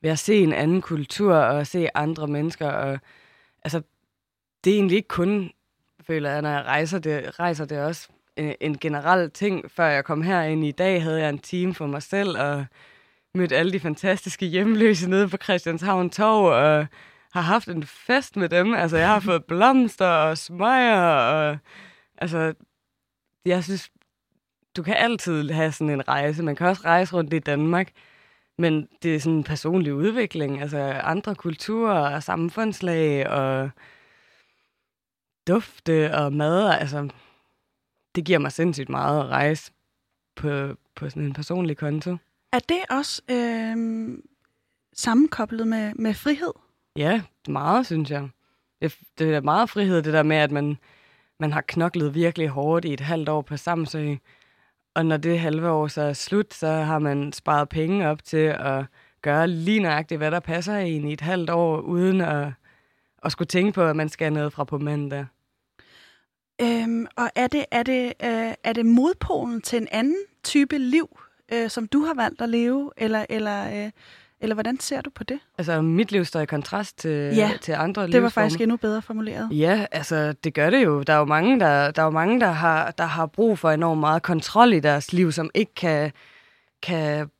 ved 0.00 0.10
at 0.10 0.18
se 0.18 0.34
en 0.34 0.52
anden 0.52 0.82
kultur 0.82 1.34
og 1.34 1.66
se 1.66 1.96
andre 1.96 2.26
mennesker, 2.26 2.68
og 2.68 2.98
altså, 3.64 3.82
det 4.64 4.72
er 4.72 4.76
egentlig 4.76 4.96
ikke 4.96 5.08
kun, 5.08 5.50
føler 6.00 6.30
jeg, 6.30 6.42
når 6.42 6.50
jeg 6.50 6.64
rejser, 6.64 6.98
det, 6.98 7.38
rejser 7.40 7.64
det 7.64 7.80
også 7.80 8.08
en, 8.36 8.54
en 8.60 8.78
generel 8.78 9.30
ting. 9.30 9.70
Før 9.70 9.86
jeg 9.86 10.04
kom 10.04 10.22
herind 10.22 10.64
i 10.64 10.70
dag, 10.70 11.02
havde 11.02 11.20
jeg 11.20 11.28
en 11.28 11.38
time 11.38 11.74
for 11.74 11.86
mig 11.86 12.02
selv, 12.02 12.38
og 12.38 12.66
mødt 13.38 13.52
alle 13.52 13.72
de 13.72 13.80
fantastiske 13.80 14.46
hjemløse 14.46 15.10
nede 15.10 15.28
på 15.28 15.36
Christianshavn 15.36 16.10
Torv, 16.10 16.44
og 16.44 16.86
har 17.32 17.40
haft 17.40 17.68
en 17.68 17.82
fest 17.82 18.36
med 18.36 18.48
dem. 18.48 18.74
Altså, 18.74 18.96
jeg 18.96 19.08
har 19.08 19.20
fået 19.20 19.44
blomster 19.44 20.06
og 20.06 20.38
smøger, 20.38 21.02
og 21.02 21.58
altså, 22.18 22.54
jeg 23.44 23.64
synes, 23.64 23.90
du 24.76 24.82
kan 24.82 24.96
altid 24.96 25.50
have 25.50 25.72
sådan 25.72 25.90
en 25.90 26.08
rejse. 26.08 26.42
Man 26.42 26.56
kan 26.56 26.66
også 26.66 26.82
rejse 26.84 27.14
rundt 27.16 27.32
i 27.32 27.38
Danmark, 27.38 27.92
men 28.58 28.88
det 29.02 29.14
er 29.14 29.20
sådan 29.20 29.36
en 29.36 29.44
personlig 29.44 29.94
udvikling. 29.94 30.60
Altså 30.60 30.78
andre 31.04 31.34
kulturer 31.34 32.14
og 32.14 32.22
samfundslag 32.22 33.28
og 33.28 33.70
dufte 35.48 36.14
og 36.14 36.32
mad. 36.32 36.70
Altså, 36.80 37.08
det 38.14 38.24
giver 38.24 38.38
mig 38.38 38.52
sindssygt 38.52 38.88
meget 38.88 39.20
at 39.20 39.26
rejse 39.26 39.72
på, 40.36 40.76
på 40.96 41.10
sådan 41.10 41.22
en 41.22 41.32
personlig 41.32 41.76
konto. 41.76 42.16
Er 42.52 42.58
det 42.58 42.80
også 42.90 43.22
øh, 43.30 44.18
sammenkoblet 44.92 45.68
med, 45.68 45.94
med 45.94 46.14
frihed? 46.14 46.52
Ja, 46.96 47.22
meget, 47.48 47.86
synes 47.86 48.10
jeg. 48.10 48.28
Det, 48.82 48.98
det 49.18 49.34
er 49.34 49.40
meget 49.40 49.70
frihed, 49.70 50.02
det 50.02 50.12
der 50.12 50.22
med, 50.22 50.36
at 50.36 50.50
man, 50.50 50.78
man 51.40 51.52
har 51.52 51.60
knoklet 51.60 52.14
virkelig 52.14 52.48
hårdt 52.48 52.84
i 52.84 52.92
et 52.92 53.00
halvt 53.00 53.28
år 53.28 53.42
på 53.42 53.56
Samsø. 53.56 54.14
Og 54.94 55.06
når 55.06 55.16
det 55.16 55.40
halve 55.40 55.70
år 55.70 55.88
så 55.88 56.02
er 56.02 56.12
slut, 56.12 56.54
så 56.54 56.68
har 56.68 56.98
man 56.98 57.32
sparet 57.32 57.68
penge 57.68 58.08
op 58.08 58.24
til 58.24 58.54
at 58.58 58.84
gøre 59.22 59.48
lige 59.48 59.80
nøjagtigt, 59.80 60.18
hvad 60.18 60.30
der 60.30 60.40
passer 60.40 60.76
en 60.76 61.08
i 61.08 61.12
et 61.12 61.20
halvt 61.20 61.50
år, 61.50 61.80
uden 61.80 62.20
at, 62.20 62.52
at 63.24 63.32
skulle 63.32 63.46
tænke 63.46 63.72
på, 63.72 63.82
at 63.82 63.96
man 63.96 64.08
skal 64.08 64.32
noget 64.32 64.52
fra 64.52 64.64
på 64.64 64.78
mandag. 64.78 65.26
Øhm, 66.60 67.06
og 67.16 67.30
er 67.34 67.46
det, 67.46 67.64
er, 67.70 67.82
det, 67.82 68.06
øh, 68.22 68.54
er 68.64 68.72
det 68.72 68.86
modpolen 68.86 69.60
til 69.60 69.76
en 69.80 69.88
anden 69.90 70.24
type 70.44 70.78
liv, 70.78 71.18
øh, 71.52 71.70
som 71.70 71.86
du 71.86 72.00
har 72.00 72.14
valgt 72.14 72.42
at 72.42 72.48
leve, 72.48 72.90
eller, 72.96 73.26
eller, 73.28 73.84
øh, 73.84 73.90
eller 74.40 74.54
hvordan 74.54 74.80
ser 74.80 75.00
du 75.00 75.10
på 75.10 75.24
det? 75.24 75.38
Altså, 75.58 75.82
mit 75.82 76.12
liv 76.12 76.24
står 76.24 76.40
i 76.40 76.46
kontrast 76.46 76.98
til, 76.98 77.34
Ja, 77.34 77.50
til 77.60 77.72
andre 77.72 78.06
Det 78.06 78.22
var 78.22 78.28
faktisk 78.28 78.60
endnu 78.60 78.76
bedre 78.76 79.02
formuleret. 79.02 79.48
Ja, 79.52 79.86
altså 79.92 80.32
det 80.32 80.54
gør 80.54 80.70
det 80.70 80.84
jo. 80.84 81.02
Der 81.02 81.12
er 81.12 81.18
jo 81.18 81.24
mange, 81.24 81.60
der, 81.60 81.90
der, 81.90 82.02
er 82.02 82.06
jo 82.06 82.10
mange, 82.10 82.40
der, 82.40 82.50
har, 82.50 82.90
der 82.90 83.04
har 83.04 83.26
brug 83.26 83.58
for 83.58 83.70
enormt 83.70 84.00
meget 84.00 84.22
kontrol 84.22 84.72
i 84.72 84.80
deres 84.80 85.12
liv, 85.12 85.32
som 85.32 85.50
ikke 85.54 85.74
kan, 85.74 86.12
kan 86.82 87.30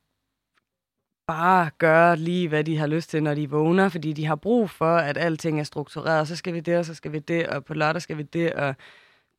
bare 1.26 1.70
gøre 1.78 2.16
lige, 2.16 2.48
hvad 2.48 2.64
de 2.64 2.78
har 2.78 2.86
lyst 2.86 3.10
til, 3.10 3.22
når 3.22 3.34
de 3.34 3.50
vågner, 3.50 3.88
fordi 3.88 4.12
de 4.12 4.26
har 4.26 4.36
brug 4.36 4.70
for, 4.70 4.96
at 4.96 5.18
alting 5.18 5.60
er 5.60 5.64
struktureret. 5.64 6.28
Så 6.28 6.36
skal 6.36 6.54
vi 6.54 6.60
det, 6.60 6.78
og 6.78 6.84
så 6.84 6.94
skal 6.94 7.12
vi 7.12 7.18
det, 7.18 7.46
og 7.46 7.64
på 7.64 7.74
lørdag 7.74 8.02
skal 8.02 8.16
vi 8.16 8.22
det, 8.22 8.52
og 8.52 8.74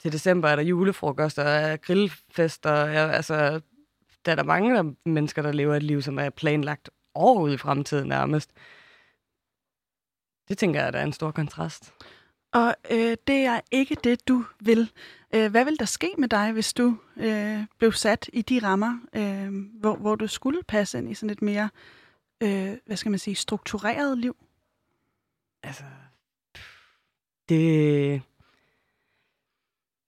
til 0.02 0.12
december 0.12 0.50
er 0.50 0.56
der 0.56 0.64
julefrokost 0.64 1.40
og 1.40 1.82
grillfester. 1.82 2.86
Ja, 2.86 3.12
altså, 3.12 3.62
der 4.26 4.32
er 4.32 4.36
der 4.36 4.44
mange 4.44 4.76
der, 4.76 4.94
mennesker, 5.06 5.42
der 5.42 5.52
lever 5.52 5.76
et 5.76 5.84
liv, 5.84 6.02
som 6.02 6.20
er 6.20 6.30
planlagt 6.30 6.90
år 7.16 7.42
ud 7.42 7.54
i 7.54 7.58
fremtiden 7.58 8.08
nærmest. 8.08 8.52
Det 10.48 10.58
tænker 10.58 10.84
jeg, 10.84 10.94
der 10.94 11.00
er 11.00 11.04
en 11.04 11.14
stor 11.14 11.32
kontrast. 11.32 11.94
Og 12.52 12.76
øh, 12.92 13.18
det 13.28 13.46
er 13.46 13.60
ikke 13.72 13.98
det, 14.04 14.28
du 14.28 14.46
vil. 14.60 14.92
Øh, 15.36 15.52
hvad 15.52 15.66
vil 15.66 15.80
der 15.80 15.86
ske 15.86 16.14
med 16.18 16.28
dig, 16.28 16.52
hvis 16.52 16.74
du 16.74 16.98
øh, 17.18 17.60
blev 17.78 17.92
sat 17.92 18.30
i 18.34 18.42
de 18.42 18.60
rammer, 18.60 19.00
øh, 19.16 19.80
hvor, 19.80 19.96
hvor 19.96 20.16
du 20.16 20.28
skulle 20.28 20.64
passe 20.64 20.98
ind 20.98 21.12
i 21.12 21.14
sådan 21.14 21.30
et 21.30 21.42
mere, 21.42 21.70
øh, 22.44 22.78
hvad 22.86 22.98
skal 22.98 23.10
man 23.10 23.20
sige, 23.20 23.36
struktureret 23.36 24.18
liv? 24.18 24.36
Altså, 25.64 25.84
det... 27.50 28.22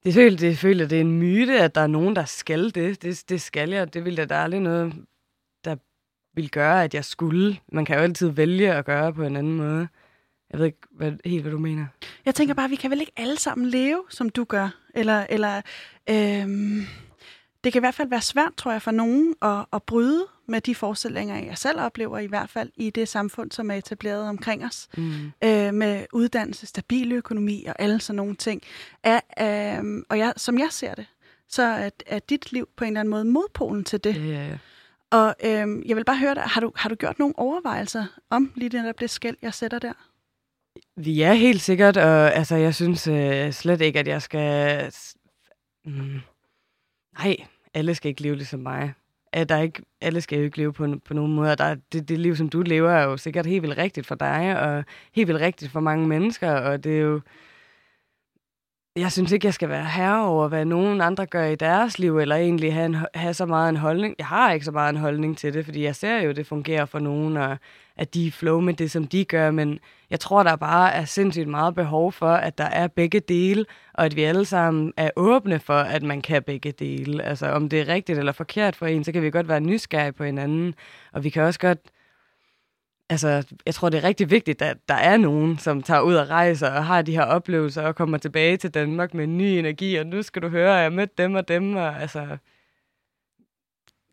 Det 0.04 0.14
føler, 0.14 0.38
det 0.38 0.58
føler, 0.58 0.88
det 0.88 0.96
er 0.96 1.02
en 1.02 1.20
myte, 1.20 1.60
at 1.60 1.76
der 1.76 1.82
er 1.82 1.88
nogen, 1.88 2.16
der 2.16 2.26
skal 2.26 2.76
det. 2.76 3.02
Det, 3.02 3.30
det 3.30 3.42
skal 3.42 3.70
jeg. 3.70 3.94
Det 3.94 4.06
ville 4.06 4.26
da 4.26 4.36
aldrig 4.36 4.62
noget, 4.62 4.94
der 5.66 5.76
vil 6.36 6.52
gøre, 6.52 6.84
at 6.84 6.94
jeg 6.94 7.06
skulle. 7.06 7.58
Man 7.72 7.86
kan 7.86 7.96
jo 7.96 8.02
altid 8.02 8.30
vælge 8.30 8.74
at 8.74 8.86
gøre 8.86 9.14
på 9.14 9.24
en 9.24 9.36
anden 9.36 9.54
måde. 9.54 9.88
Jeg 10.52 10.60
ved 10.60 10.66
ikke 10.66 10.78
hvad, 10.92 11.12
helt, 11.26 11.42
hvad 11.42 11.52
du 11.52 11.58
mener. 11.60 11.86
Jeg 12.26 12.36
tænker 12.36 12.54
bare, 12.54 12.70
vi 12.70 12.76
kan 12.76 12.92
vel 12.92 13.00
ikke 13.00 13.12
alle 13.18 13.40
sammen 13.40 13.70
leve, 13.70 14.04
som 14.10 14.30
du 14.30 14.44
gør? 14.44 14.70
Eller, 14.96 15.26
eller 15.30 15.62
øhm, 16.10 16.86
det 17.64 17.74
kan 17.74 17.80
i 17.80 17.84
hvert 17.84 17.96
fald 17.96 18.10
være 18.10 18.22
svært, 18.22 18.52
tror 18.58 18.72
jeg, 18.72 18.82
for 18.82 18.92
nogen 18.92 19.36
at, 19.42 19.66
at 19.74 19.84
bryde 19.84 20.26
med 20.48 20.62
de 20.62 20.76
forestillinger, 20.76 21.46
jeg 21.46 21.58
selv 21.58 21.80
oplever 21.80 22.20
i 22.20 22.26
hvert 22.26 22.50
fald 22.50 22.70
i 22.76 22.90
det 22.90 23.08
samfund, 23.08 23.52
som 23.52 23.72
er 23.72 23.76
etableret 23.76 24.30
omkring 24.30 24.66
os, 24.66 24.88
mm. 24.98 25.32
øh, 25.44 25.74
med 25.74 26.06
uddannelse, 26.14 26.68
stabil 26.68 27.12
økonomi 27.12 27.66
og 27.66 27.76
alle 27.80 28.02
sådan 28.02 28.16
nogle 28.16 28.36
ting. 28.36 28.62
Er, 29.04 29.20
øh, 29.40 30.04
og 30.10 30.18
jeg, 30.18 30.34
som 30.38 30.60
jeg 30.60 30.68
ser 30.72 30.96
det, 30.96 31.06
så 31.50 31.64
er, 31.64 31.90
er 32.06 32.20
dit 32.20 32.52
liv 32.52 32.70
på 32.78 32.84
en 32.84 32.88
eller 32.88 33.00
anden 33.00 33.12
måde 33.12 33.26
modpolen 33.26 33.84
til 33.84 34.04
det. 34.04 34.16
Ja, 34.16 34.22
ja, 34.22 34.48
ja. 34.48 34.58
Og 35.12 35.36
øh, 35.44 35.90
jeg 35.90 35.96
vil 35.96 36.06
bare 36.06 36.18
høre 36.18 36.36
dig, 36.36 36.44
har 36.44 36.62
du, 36.62 36.72
har 36.76 36.90
du 36.90 36.96
gjort 36.96 37.20
nogle 37.20 37.40
overvejelser 37.40 38.06
om 38.30 38.52
lige 38.56 38.70
det, 38.70 38.84
der 38.84 38.94
bliver 38.94 39.10
skæld, 39.10 39.38
jeg 39.42 39.54
sætter 39.54 39.80
der? 39.80 39.94
Vi 40.96 41.22
er 41.22 41.34
helt 41.34 41.62
sikkert, 41.62 41.98
og 41.98 42.34
altså, 42.34 42.56
jeg 42.56 42.76
synes 42.76 43.08
øh, 43.08 43.54
slet 43.54 43.82
ikke, 43.82 44.00
at 44.00 44.08
jeg 44.08 44.22
skal... 44.22 44.94
Mm, 45.86 46.20
nej, 47.18 47.38
alle 47.74 47.96
skal 47.96 48.10
ikke 48.10 48.22
leve 48.22 48.36
ligesom 48.36 48.60
mig. 48.60 48.94
At 49.34 49.50
der 49.50 49.58
ikke, 49.58 49.82
alle 50.02 50.22
skal 50.22 50.38
jo 50.38 50.44
ikke 50.44 50.58
leve 50.58 50.74
på, 50.74 50.96
på 51.06 51.14
nogen 51.14 51.36
måde. 51.36 51.56
Der, 51.56 51.76
det, 51.94 52.10
det 52.10 52.20
liv, 52.20 52.36
som 52.36 52.50
du 52.50 52.62
lever, 52.62 52.92
er 52.92 53.04
jo 53.04 53.18
sikkert 53.18 53.46
helt 53.46 53.62
vildt 53.62 53.78
rigtigt 53.78 54.08
for 54.08 54.16
dig, 54.16 54.60
og 54.62 54.84
helt 55.14 55.28
vildt 55.28 55.42
rigtigt 55.42 55.72
for 55.72 55.80
mange 55.80 56.08
mennesker, 56.08 56.52
og 56.52 56.84
det 56.84 56.98
er 56.98 57.02
jo 57.02 57.22
jeg 58.96 59.12
synes 59.12 59.32
ikke, 59.32 59.46
jeg 59.46 59.54
skal 59.54 59.70
være 59.70 59.86
herre 59.86 60.26
over, 60.26 60.48
hvad 60.48 60.66
nogen 60.66 61.02
andre 61.02 61.26
gør 61.26 61.46
i 61.46 61.56
deres 61.56 62.00
liv, 62.00 62.18
eller 62.20 62.36
egentlig 62.36 62.74
have, 62.74 62.86
en, 62.86 62.98
have 63.14 63.34
så 63.34 63.46
meget 63.46 63.70
en 63.70 63.78
holdning. 63.78 64.16
Jeg 64.18 64.26
har 64.26 64.52
ikke 64.52 64.66
så 64.66 64.72
meget 64.72 64.90
en 64.90 65.00
holdning 65.00 65.38
til 65.38 65.54
det, 65.54 65.66
fordi 65.66 65.84
jeg 65.84 65.96
ser 65.96 66.22
jo, 66.22 66.30
at 66.30 66.36
det 66.36 66.48
fungerer 66.48 66.86
for 66.86 67.00
nogen, 67.00 67.38
og 67.38 67.58
at 67.98 68.14
de 68.14 68.28
er 68.28 68.32
flow 68.32 68.60
med 68.60 68.74
det, 68.74 68.92
som 68.92 69.08
de 69.08 69.26
gør, 69.26 69.52
men 69.52 69.80
jeg 70.10 70.20
tror, 70.20 70.44
der 70.44 70.56
bare 70.56 70.94
er 70.94 71.06
sindssygt 71.06 71.48
meget 71.48 71.76
behov 71.76 72.12
for, 72.12 72.32
at 72.32 72.58
der 72.58 72.64
er 72.66 72.88
begge 72.88 73.20
dele, 73.20 73.66
og 73.94 74.06
at 74.06 74.16
vi 74.16 74.24
alle 74.24 74.46
sammen 74.46 74.94
er 74.98 75.10
åbne 75.16 75.60
for, 75.60 75.80
at 75.80 76.04
man 76.04 76.22
kan 76.22 76.44
begge 76.44 76.72
dele. 76.72 77.24
Altså, 77.24 77.48
om 77.48 77.70
det 77.70 77.82
er 77.82 77.88
rigtigt 77.88 78.20
eller 78.20 78.32
forkert 78.32 78.76
for 78.76 78.86
en, 78.86 79.04
så 79.04 79.12
kan 79.12 79.22
vi 79.22 79.32
godt 79.32 79.48
være 79.48 79.60
nysgerrige 79.60 80.12
på 80.12 80.24
hinanden, 80.24 80.76
og 81.14 81.24
vi 81.24 81.30
kan 81.30 81.44
også 81.44 81.60
godt 81.60 81.80
altså, 83.12 83.56
jeg 83.66 83.74
tror, 83.74 83.90
det 83.90 83.98
er 83.98 84.04
rigtig 84.04 84.32
vigtigt, 84.32 84.62
at 84.62 84.78
der 84.88 84.96
er 84.96 85.18
nogen, 85.18 85.58
som 85.58 85.84
tager 85.84 86.02
ud 86.02 86.16
og 86.16 86.30
rejser 86.30 86.70
og 86.72 86.86
har 86.86 87.02
de 87.02 87.12
her 87.12 87.24
oplevelser 87.24 87.82
og 87.82 87.96
kommer 87.96 88.18
tilbage 88.18 88.58
til 88.58 88.74
Danmark 88.74 89.14
med 89.14 89.28
ny 89.28 89.44
energi, 89.44 89.96
og 89.96 90.06
nu 90.06 90.22
skal 90.22 90.42
du 90.42 90.48
høre, 90.48 90.78
at 90.78 90.84
jeg 90.84 90.94
mødte 90.94 91.14
dem 91.18 91.36
og 91.36 91.48
dem, 91.48 91.76
og 91.76 92.02
altså... 92.02 92.38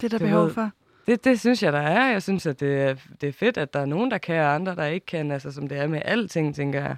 Det 0.00 0.12
er 0.12 0.18
der 0.18 0.26
behov 0.26 0.44
ved, 0.44 0.54
for. 0.54 0.70
Det, 1.06 1.24
det 1.24 1.40
synes 1.40 1.62
jeg, 1.62 1.72
der 1.72 1.78
er. 1.78 2.10
Jeg 2.10 2.22
synes, 2.22 2.46
at 2.46 2.60
det 2.60 2.80
er, 2.80 2.96
det 3.20 3.28
er 3.28 3.32
fedt, 3.32 3.56
at 3.56 3.72
der 3.72 3.80
er 3.80 3.86
nogen, 3.86 4.10
der 4.10 4.18
kan, 4.18 4.40
og 4.40 4.54
andre, 4.54 4.74
der 4.74 4.84
ikke 4.84 5.06
kan, 5.06 5.30
altså 5.30 5.52
som 5.52 5.68
det 5.68 5.78
er 5.78 5.86
med 5.86 6.02
alting, 6.04 6.54
tænker 6.54 6.80
jeg. 6.80 6.96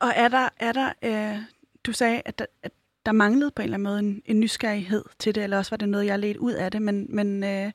Og 0.00 0.12
er 0.16 0.28
der, 0.28 0.48
er 0.56 0.72
der 0.72 0.92
øh, 1.02 1.38
du 1.84 1.92
sagde, 1.92 2.22
at 2.24 2.38
der, 2.38 2.46
at 2.62 2.72
der 3.06 3.12
manglede 3.12 3.50
på 3.50 3.62
en 3.62 3.64
eller 3.64 3.74
anden 3.74 3.84
måde 3.84 3.98
en, 3.98 4.22
en 4.24 4.40
nysgerrighed 4.40 5.04
til 5.18 5.34
det, 5.34 5.42
eller 5.42 5.58
også 5.58 5.70
var 5.70 5.76
det 5.76 5.88
noget, 5.88 6.06
jeg 6.06 6.18
ledte 6.18 6.40
ud 6.40 6.52
af 6.52 6.70
det, 6.70 6.82
men, 6.82 7.06
men 7.08 7.44
øh, 7.44 7.72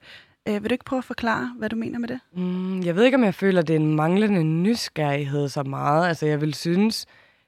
Øh, 0.47 0.63
vil 0.63 0.69
du 0.69 0.73
ikke 0.73 0.85
prøve 0.85 0.97
at 0.97 1.03
forklare, 1.03 1.53
hvad 1.57 1.69
du 1.69 1.75
mener 1.75 1.99
med 1.99 2.07
det? 2.07 2.19
Mm, 2.33 2.81
jeg 2.81 2.95
ved 2.95 3.03
ikke, 3.03 3.15
om 3.15 3.23
jeg 3.23 3.35
føler, 3.35 3.61
at 3.61 3.67
det 3.67 3.75
er 3.75 3.79
en 3.79 3.95
manglende 3.95 4.43
nysgerrighed 4.43 5.49
så 5.49 5.63
meget. 5.63 6.07
Altså, 6.07 6.25
jeg 6.25 6.41
vil 6.41 6.53
synes 6.53 7.05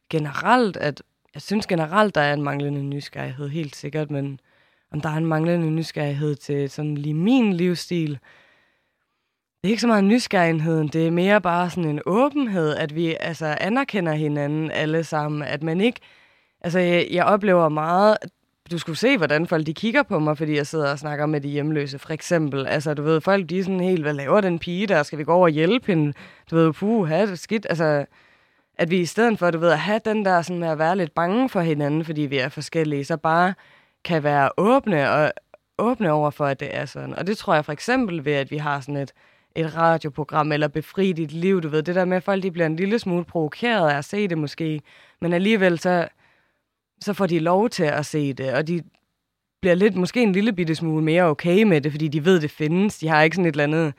generelt, 0.09 0.77
at 0.77 1.03
jeg 1.33 1.41
synes 1.41 1.67
generelt, 1.67 2.15
der 2.15 2.21
er 2.21 2.33
en 2.33 2.43
manglende 2.43 2.83
nysgerrighed, 2.83 3.49
helt 3.49 3.75
sikkert, 3.75 4.11
men 4.11 4.39
om 4.91 5.01
der 5.01 5.09
er 5.09 5.17
en 5.17 5.25
manglende 5.25 5.71
nysgerrighed 5.71 6.35
til 6.35 6.69
sådan 6.69 6.97
lige 6.97 7.13
min 7.13 7.53
livsstil, 7.53 8.19
det 9.61 9.69
er 9.69 9.69
ikke 9.69 9.81
så 9.81 9.87
meget 9.87 10.03
nysgerrigheden, 10.03 10.87
det 10.87 11.07
er 11.07 11.11
mere 11.11 11.41
bare 11.41 11.69
sådan 11.69 11.89
en 11.89 12.01
åbenhed, 12.05 12.75
at 12.75 12.95
vi 12.95 13.15
altså 13.19 13.57
anerkender 13.59 14.13
hinanden 14.13 14.71
alle 14.71 15.03
sammen, 15.03 15.41
at 15.41 15.63
man 15.63 15.81
ikke, 15.81 15.99
altså 16.61 16.79
jeg, 16.79 17.07
jeg 17.11 17.25
oplever 17.25 17.69
meget, 17.69 18.17
du 18.71 18.77
skulle 18.77 18.97
se, 18.97 19.17
hvordan 19.17 19.47
folk 19.47 19.65
de 19.65 19.73
kigger 19.73 20.03
på 20.03 20.19
mig, 20.19 20.37
fordi 20.37 20.55
jeg 20.55 20.67
sidder 20.67 20.91
og 20.91 20.99
snakker 20.99 21.25
med 21.25 21.41
de 21.41 21.47
hjemløse, 21.47 21.99
for 21.99 22.13
eksempel. 22.13 22.67
Altså, 22.67 22.93
du 22.93 23.03
ved, 23.03 23.21
folk 23.21 23.49
de 23.49 23.59
er 23.59 23.63
sådan 23.63 23.79
helt, 23.79 24.01
hvad 24.01 24.13
laver 24.13 24.41
den 24.41 24.59
pige 24.59 24.87
der? 24.87 25.03
Skal 25.03 25.19
vi 25.19 25.23
gå 25.23 25.33
over 25.33 25.43
og 25.43 25.49
hjælpe 25.49 25.87
hende? 25.87 26.13
Du 26.51 26.55
ved, 26.55 26.73
puh, 26.73 27.07
have 27.07 27.27
det 27.27 27.39
skidt. 27.39 27.67
Altså, 27.69 28.05
at 28.77 28.91
vi 28.91 28.99
i 28.99 29.05
stedet 29.05 29.39
for, 29.39 29.51
du 29.51 29.59
ved, 29.59 29.71
at 29.71 29.79
have 29.79 29.99
den 30.05 30.25
der 30.25 30.41
sådan 30.41 30.59
med 30.59 30.67
at 30.67 30.79
være 30.79 30.95
lidt 30.95 31.15
bange 31.15 31.49
for 31.49 31.61
hinanden, 31.61 32.05
fordi 32.05 32.21
vi 32.21 32.37
er 32.37 32.49
forskellige, 32.49 33.05
så 33.05 33.17
bare 33.17 33.53
kan 34.05 34.23
være 34.23 34.49
åbne 34.57 35.11
og 35.11 35.31
åbne 35.77 36.11
over 36.11 36.29
for, 36.31 36.45
at 36.45 36.59
det 36.59 36.75
er 36.75 36.85
sådan. 36.85 37.15
Og 37.15 37.27
det 37.27 37.37
tror 37.37 37.53
jeg 37.53 37.65
for 37.65 37.71
eksempel 37.71 38.25
ved, 38.25 38.33
at 38.33 38.51
vi 38.51 38.57
har 38.57 38.79
sådan 38.79 38.97
et, 38.97 39.13
et 39.55 39.75
radioprogram, 39.75 40.51
eller 40.51 40.67
befri 40.67 41.11
dit 41.11 41.31
liv, 41.31 41.61
du 41.61 41.69
ved, 41.69 41.83
det 41.83 41.95
der 41.95 42.05
med, 42.05 42.17
at 42.17 42.23
folk 42.23 42.43
de 42.43 42.51
bliver 42.51 42.65
en 42.65 42.75
lille 42.75 42.99
smule 42.99 43.25
provokeret 43.25 43.89
af 43.89 43.97
at 43.97 44.05
se 44.05 44.27
det 44.27 44.37
måske, 44.37 44.81
men 45.21 45.33
alligevel 45.33 45.79
så 45.79 46.07
så 47.01 47.13
får 47.13 47.27
de 47.27 47.39
lov 47.39 47.69
til 47.69 47.83
at 47.83 48.05
se 48.05 48.33
det, 48.33 48.53
og 48.53 48.67
de 48.67 48.83
bliver 49.61 49.75
lidt, 49.75 49.95
måske 49.95 50.21
en 50.21 50.31
lille 50.31 50.53
bitte 50.53 50.75
smule 50.75 51.03
mere 51.03 51.23
okay 51.23 51.63
med 51.63 51.81
det, 51.81 51.91
fordi 51.91 52.07
de 52.07 52.25
ved, 52.25 52.41
det 52.41 52.51
findes. 52.51 52.97
De 52.97 53.07
har 53.07 53.21
ikke 53.21 53.35
sådan 53.35 53.45
et 53.45 53.53
eller 53.53 53.63
andet 53.63 53.93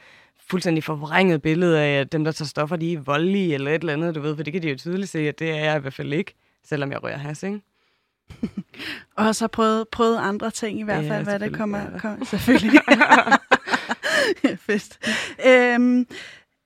fuldstændig 0.50 0.84
forvrænget 0.84 1.42
billede 1.42 1.80
af, 1.80 2.00
at 2.00 2.12
dem, 2.12 2.24
der 2.24 2.32
tager 2.32 2.46
stoffer, 2.46 2.76
de 2.76 2.92
er 2.92 3.00
voldelige 3.00 3.54
eller 3.54 3.70
et 3.70 3.80
eller 3.80 3.92
andet, 3.92 4.14
du 4.14 4.20
ved, 4.20 4.36
for 4.36 4.42
det 4.42 4.52
kan 4.52 4.62
de 4.62 4.68
jo 4.68 4.76
tydeligt 4.76 5.10
se, 5.10 5.28
at 5.28 5.38
det 5.38 5.50
er 5.50 5.64
jeg 5.64 5.76
i 5.76 5.80
hvert 5.80 5.94
fald 5.94 6.12
ikke, 6.12 6.34
selvom 6.64 6.92
jeg 6.92 7.02
rører 7.02 7.18
has, 7.18 7.42
ikke? 7.42 7.60
og 9.16 9.34
så 9.34 9.48
prøvet, 9.48 9.88
prøvet 9.88 10.18
andre 10.18 10.50
ting 10.50 10.80
i 10.80 10.82
hvert 10.82 11.04
fald, 11.04 11.18
ja, 11.18 11.22
hvad 11.22 11.38
det 11.38 11.56
kommer. 11.56 11.98
Kommer 11.98 12.24
selvfølgelig. 12.24 12.80
Fest. 14.66 14.98
Øhm, 15.46 16.06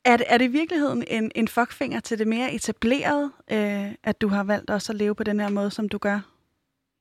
er 0.04 0.16
det, 0.16 0.26
er 0.28 0.38
det 0.38 0.44
i 0.44 0.48
virkeligheden 0.48 1.04
en, 1.08 1.32
en 1.34 1.48
fuckfinger 1.48 2.00
til 2.00 2.18
det 2.18 2.28
mere 2.28 2.52
etablerede, 2.52 3.32
øh, 3.50 3.94
at 4.02 4.20
du 4.20 4.28
har 4.28 4.44
valgt 4.44 4.70
også 4.70 4.92
at 4.92 4.96
leve 4.96 5.14
på 5.14 5.24
den 5.24 5.40
her 5.40 5.48
måde, 5.48 5.70
som 5.70 5.88
du 5.88 5.98
gør? 5.98 6.20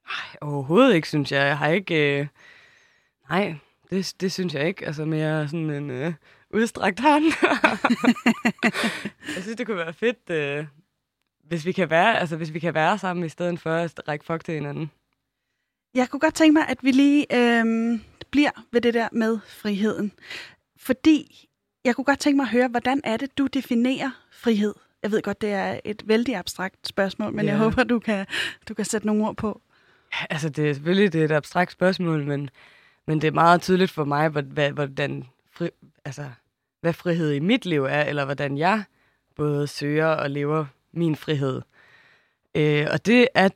Nej, 0.05 0.37
overhovedet 0.41 0.95
ikke, 0.95 1.07
synes 1.07 1.31
jeg. 1.31 1.45
Jeg 1.45 1.57
har 1.57 1.67
ikke... 1.67 2.19
Øh... 2.19 2.27
Nej, 3.29 3.55
det, 3.89 4.13
det 4.21 4.31
synes 4.31 4.53
jeg 4.53 4.67
ikke. 4.67 4.85
Altså 4.85 5.05
mere 5.05 5.47
sådan 5.47 5.69
en 5.69 5.89
øh, 5.89 6.13
udstrakt 6.53 6.99
hånd. 6.99 7.23
jeg 9.35 9.43
synes, 9.43 9.57
det 9.57 9.65
kunne 9.65 9.77
være 9.77 9.93
fedt, 9.93 10.29
øh, 10.29 10.65
hvis 11.43 11.65
vi 11.65 11.71
kan 11.71 11.89
være, 11.89 12.19
altså 12.19 12.37
hvis 12.37 12.53
vi 12.53 12.59
kan 12.59 12.73
være 12.73 12.97
sammen 12.97 13.25
i 13.25 13.29
stedet 13.29 13.59
for 13.59 13.75
at 13.75 14.07
række 14.07 14.25
fuck 14.25 14.45
til 14.45 14.53
hinanden. 14.53 14.91
Jeg 15.93 16.09
kunne 16.09 16.19
godt 16.19 16.33
tænke 16.33 16.53
mig, 16.53 16.69
at 16.69 16.77
vi 16.81 16.91
lige 16.91 17.35
øh, 17.35 17.99
bliver 18.31 18.51
ved 18.71 18.81
det 18.81 18.93
der 18.93 19.09
med 19.11 19.39
friheden. 19.47 20.11
Fordi 20.77 21.47
jeg 21.85 21.95
kunne 21.95 22.05
godt 22.05 22.19
tænke 22.19 22.37
mig 22.37 22.43
at 22.43 22.49
høre, 22.49 22.67
hvordan 22.67 23.01
er 23.03 23.17
det, 23.17 23.37
du 23.37 23.47
definerer 23.47 24.11
frihed? 24.31 24.73
Jeg 25.03 25.11
ved 25.11 25.21
godt, 25.21 25.41
det 25.41 25.51
er 25.51 25.79
et 25.85 26.03
vældig 26.05 26.35
abstrakt 26.35 26.87
spørgsmål, 26.87 27.33
men 27.33 27.45
ja. 27.45 27.51
jeg 27.51 27.59
håber, 27.59 27.83
du 27.83 27.99
kan, 27.99 28.25
du 28.69 28.73
kan 28.73 28.85
sætte 28.85 29.07
nogle 29.07 29.27
ord 29.27 29.35
på. 29.35 29.61
Altså, 30.29 30.49
det 30.49 30.69
er 30.69 30.73
selvfølgelig 30.73 31.13
det 31.13 31.21
er 31.21 31.25
et 31.25 31.31
abstrakt 31.31 31.71
spørgsmål, 31.71 32.25
men, 32.25 32.49
men 33.07 33.21
det 33.21 33.27
er 33.27 33.31
meget 33.31 33.61
tydeligt 33.61 33.91
for 33.91 34.03
mig, 34.03 34.29
hvordan 34.29 35.25
fri, 35.51 35.69
altså, 36.05 36.29
hvad 36.81 36.93
frihed 36.93 37.31
i 37.31 37.39
mit 37.39 37.65
liv 37.65 37.83
er, 37.83 38.03
eller 38.03 38.25
hvordan 38.25 38.57
jeg 38.57 38.83
både 39.35 39.67
søger 39.67 40.07
og 40.07 40.29
lever 40.29 40.65
min 40.91 41.15
frihed. 41.15 41.61
Øh, 42.55 42.87
og 42.91 43.05
det 43.05 43.27
er, 43.33 43.49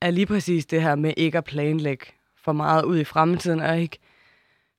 er 0.00 0.10
lige 0.10 0.26
præcis 0.26 0.66
det 0.66 0.82
her 0.82 0.94
med 0.94 1.14
ikke 1.16 1.38
at 1.38 1.44
planlægge 1.44 2.06
for 2.36 2.52
meget 2.52 2.84
ud 2.84 2.98
i 2.98 3.04
fremtiden, 3.04 3.60
og 3.60 3.80
ikke 3.80 3.98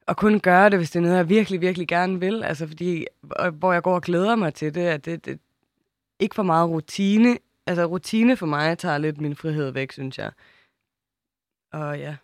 at 0.07 0.17
kun 0.17 0.39
gøre 0.39 0.69
det, 0.69 0.79
hvis 0.79 0.91
det 0.91 0.99
er 0.99 1.03
noget, 1.03 1.17
jeg 1.17 1.29
virkelig, 1.29 1.61
virkelig 1.61 1.87
gerne 1.87 2.19
vil. 2.19 2.43
Altså 2.43 2.67
fordi, 2.67 3.05
hvor 3.53 3.73
jeg 3.73 3.83
går 3.83 3.95
og 3.95 4.01
glæder 4.01 4.35
mig 4.35 4.53
til 4.53 4.75
det, 4.75 4.81
at 4.81 5.05
det, 5.05 5.25
det 5.25 5.39
ikke 6.19 6.35
for 6.35 6.43
meget 6.43 6.69
rutine. 6.69 7.37
Altså 7.67 7.85
rutine 7.85 8.37
for 8.37 8.45
mig 8.45 8.77
tager 8.77 8.97
lidt 8.97 9.21
min 9.21 9.35
frihed 9.35 9.71
væk, 9.71 9.91
synes 9.91 10.17
jeg. 10.17 10.31
Og 11.73 11.99
ja. 11.99 12.15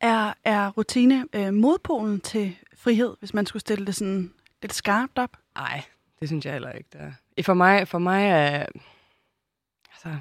Er, 0.00 0.32
er 0.44 0.70
rutine 0.70 1.26
øh, 1.32 1.54
modpolen 1.54 2.20
til 2.20 2.56
frihed, 2.76 3.16
hvis 3.18 3.34
man 3.34 3.46
skulle 3.46 3.60
stille 3.60 3.86
det 3.86 3.94
sådan 3.94 4.32
lidt 4.62 4.74
skarpt 4.74 5.18
op? 5.18 5.36
Nej, 5.54 5.82
det 6.20 6.28
synes 6.28 6.44
jeg 6.44 6.52
heller 6.52 6.72
ikke, 6.72 6.88
det 6.92 7.00
er. 7.00 7.42
For 7.42 7.54
mig, 7.54 7.88
for 7.88 7.98
mig 7.98 8.28
er... 8.28 8.66
Altså, 9.92 10.18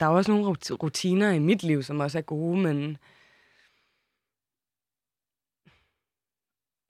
der 0.00 0.06
er 0.06 0.10
også 0.10 0.30
nogle 0.30 0.56
rutiner 0.70 1.30
i 1.30 1.38
mit 1.38 1.62
liv, 1.62 1.82
som 1.82 2.00
også 2.00 2.18
er 2.18 2.22
gode, 2.22 2.60
men 2.60 2.96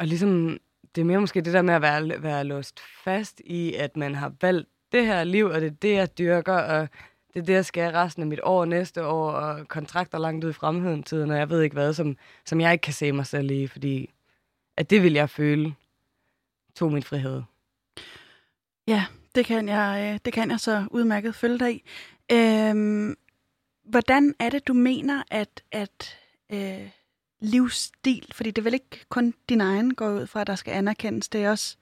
Og 0.00 0.06
ligesom, 0.06 0.58
det 0.94 1.00
er 1.00 1.04
mere 1.04 1.20
måske 1.20 1.40
det 1.40 1.52
der 1.52 1.62
med 1.62 1.74
at 1.74 1.82
være, 1.82 2.22
være 2.22 2.44
låst 2.44 2.80
fast 3.04 3.40
i, 3.44 3.74
at 3.74 3.96
man 3.96 4.14
har 4.14 4.32
valgt 4.40 4.68
det 4.92 5.06
her 5.06 5.24
liv, 5.24 5.46
og 5.46 5.60
det 5.60 5.66
er 5.66 5.70
det, 5.70 5.92
jeg 5.92 6.18
dyrker, 6.18 6.54
og 6.54 6.88
det 7.34 7.40
er 7.40 7.44
det, 7.44 7.52
jeg 7.52 7.64
skal 7.64 7.92
resten 7.92 8.22
af 8.22 8.26
mit 8.26 8.40
år, 8.42 8.64
næste 8.64 9.06
år, 9.06 9.30
og 9.30 9.68
kontrakter 9.68 10.18
langt 10.18 10.44
ud 10.44 10.50
i 10.50 10.52
fremtiden, 10.52 11.02
tiden, 11.02 11.30
og 11.30 11.38
jeg 11.38 11.50
ved 11.50 11.62
ikke 11.62 11.74
hvad, 11.74 11.94
som, 11.94 12.16
som 12.44 12.60
jeg 12.60 12.72
ikke 12.72 12.82
kan 12.82 12.92
se 12.92 13.12
mig 13.12 13.26
selv 13.26 13.50
i, 13.50 13.66
fordi 13.66 14.10
at 14.76 14.90
det 14.90 15.02
vil 15.02 15.12
jeg 15.12 15.30
føle 15.30 15.74
tog 16.74 16.92
min 16.92 17.02
frihed. 17.02 17.42
Ja, 18.86 19.04
det 19.34 19.46
kan 19.46 19.68
jeg, 19.68 20.12
øh, 20.12 20.20
det 20.24 20.32
kan 20.32 20.50
jeg 20.50 20.60
så 20.60 20.86
udmærket 20.90 21.34
følge 21.34 21.58
dig 21.58 21.74
i. 21.74 21.82
Øhm, 22.32 23.16
hvordan 23.84 24.34
er 24.38 24.50
det, 24.50 24.68
du 24.68 24.72
mener, 24.72 25.22
at, 25.30 25.62
at 25.72 26.18
øh, 26.52 26.88
livsstil? 27.40 28.26
Fordi 28.32 28.50
det 28.50 28.58
er 28.58 28.64
vel 28.64 28.74
ikke 28.74 29.04
kun 29.08 29.34
din 29.48 29.60
egen 29.60 29.94
går 29.94 30.10
ud 30.10 30.26
fra, 30.26 30.40
at 30.40 30.46
der 30.46 30.54
skal 30.54 30.72
anerkendes. 30.72 31.28
Det 31.28 31.44
er 31.44 31.50
også 31.50 31.76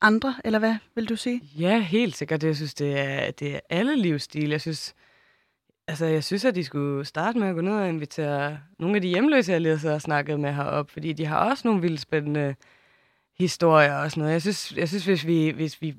andre, 0.00 0.34
eller 0.44 0.58
hvad 0.58 0.74
vil 0.94 1.08
du 1.08 1.16
sige? 1.16 1.40
Ja, 1.58 1.80
helt 1.80 2.16
sikkert. 2.16 2.44
Jeg 2.44 2.56
synes, 2.56 2.74
det 2.74 2.98
er, 2.98 3.30
det 3.30 3.54
er 3.54 3.60
alle 3.70 3.96
livsstil. 3.96 4.50
Jeg 4.50 4.60
synes, 4.60 4.94
Altså, 5.88 6.06
jeg 6.06 6.24
synes, 6.24 6.44
at 6.44 6.54
de 6.54 6.64
skulle 6.64 7.04
starte 7.04 7.38
med 7.38 7.48
at 7.48 7.54
gå 7.54 7.60
ned 7.60 7.72
og 7.72 7.88
invitere 7.88 8.58
nogle 8.78 8.96
af 8.96 9.02
de 9.02 9.08
hjemløse, 9.08 9.52
jeg 9.52 9.60
lige 9.60 9.78
har 9.78 9.98
snakket 9.98 10.40
med 10.40 10.52
herop, 10.52 10.90
fordi 10.90 11.12
de 11.12 11.26
har 11.26 11.50
også 11.50 11.68
nogle 11.68 11.82
vildt 11.82 12.00
spændende 12.00 12.54
historier 13.38 13.94
og 13.94 14.10
sådan 14.10 14.20
noget. 14.20 14.32
Jeg 14.32 14.42
synes, 14.42 14.72
jeg 14.76 14.88
synes 14.88 15.04
hvis, 15.04 15.26
vi, 15.26 15.50
hvis 15.50 15.82
vi 15.82 15.94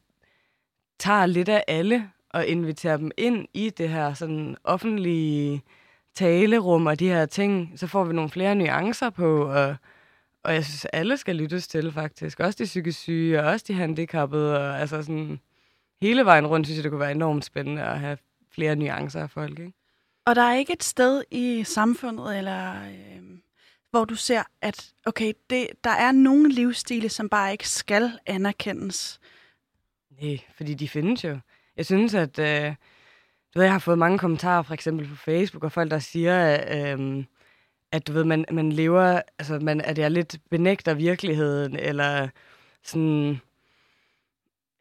tager 0.99 1.25
lidt 1.25 1.49
af 1.49 1.63
alle 1.67 2.09
og 2.29 2.47
inviterer 2.47 2.97
dem 2.97 3.11
ind 3.17 3.47
i 3.53 3.69
det 3.69 3.89
her 3.89 4.13
sådan 4.13 4.57
offentlige 4.63 5.61
talerum 6.17 6.85
og 6.85 6.99
de 6.99 7.07
her 7.07 7.25
ting, 7.25 7.73
så 7.75 7.87
får 7.87 8.03
vi 8.03 8.13
nogle 8.13 8.29
flere 8.29 8.55
nuancer 8.55 9.09
på, 9.09 9.41
og, 9.41 9.75
og 10.43 10.53
jeg 10.53 10.65
synes, 10.65 10.85
alle 10.85 11.17
skal 11.17 11.35
lyttes 11.35 11.67
til 11.67 11.91
faktisk. 11.91 12.39
Også 12.39 12.57
de 12.59 12.63
psykisk 12.63 12.99
syge, 12.99 13.39
og 13.39 13.45
også 13.45 13.65
de 13.67 13.73
handicappede, 13.73 14.57
og 14.57 14.79
altså 14.79 15.03
sådan 15.03 15.39
hele 16.01 16.25
vejen 16.25 16.47
rundt, 16.47 16.67
synes 16.67 16.77
jeg, 16.77 16.83
det 16.83 16.91
kunne 16.91 16.99
være 16.99 17.11
enormt 17.11 17.45
spændende 17.45 17.81
at 17.83 17.99
have 17.99 18.17
flere 18.51 18.75
nuancer 18.75 19.21
af 19.21 19.29
folk, 19.29 19.59
ikke? 19.59 19.73
Og 20.25 20.35
der 20.35 20.41
er 20.41 20.55
ikke 20.55 20.73
et 20.73 20.83
sted 20.83 21.23
i 21.31 21.63
samfundet, 21.63 22.37
eller 22.37 22.73
øh, 22.73 23.23
hvor 23.91 24.05
du 24.05 24.15
ser, 24.15 24.43
at 24.61 24.93
okay, 25.05 25.33
det, 25.49 25.67
der 25.83 25.89
er 25.89 26.11
nogle 26.11 26.49
livsstile, 26.49 27.09
som 27.09 27.29
bare 27.29 27.51
ikke 27.51 27.69
skal 27.69 28.11
anerkendes. 28.25 29.19
Nej, 30.21 30.39
fordi 30.55 30.73
de 30.73 30.89
findes 30.89 31.23
jo. 31.23 31.39
Jeg 31.77 31.85
synes, 31.85 32.13
at 32.13 32.39
øh, 32.39 32.75
ved, 33.57 33.63
jeg 33.63 33.73
har 33.73 33.79
fået 33.79 33.97
mange 33.97 34.17
kommentarer, 34.17 34.61
for 34.61 34.73
eksempel 34.73 35.07
på 35.07 35.15
Facebook, 35.15 35.63
og 35.63 35.71
folk, 35.71 35.91
der 35.91 35.99
siger, 35.99 36.57
øh, 36.71 37.23
at 37.91 38.07
du 38.07 38.13
ved, 38.13 38.23
man, 38.23 38.45
man 38.51 38.71
lever, 38.71 39.21
altså 39.39 39.59
man, 39.59 39.81
at 39.81 39.97
jeg 39.97 40.11
lidt 40.11 40.37
benægter 40.49 40.93
virkeligheden, 40.93 41.75
eller 41.75 42.27
sådan, 42.83 43.41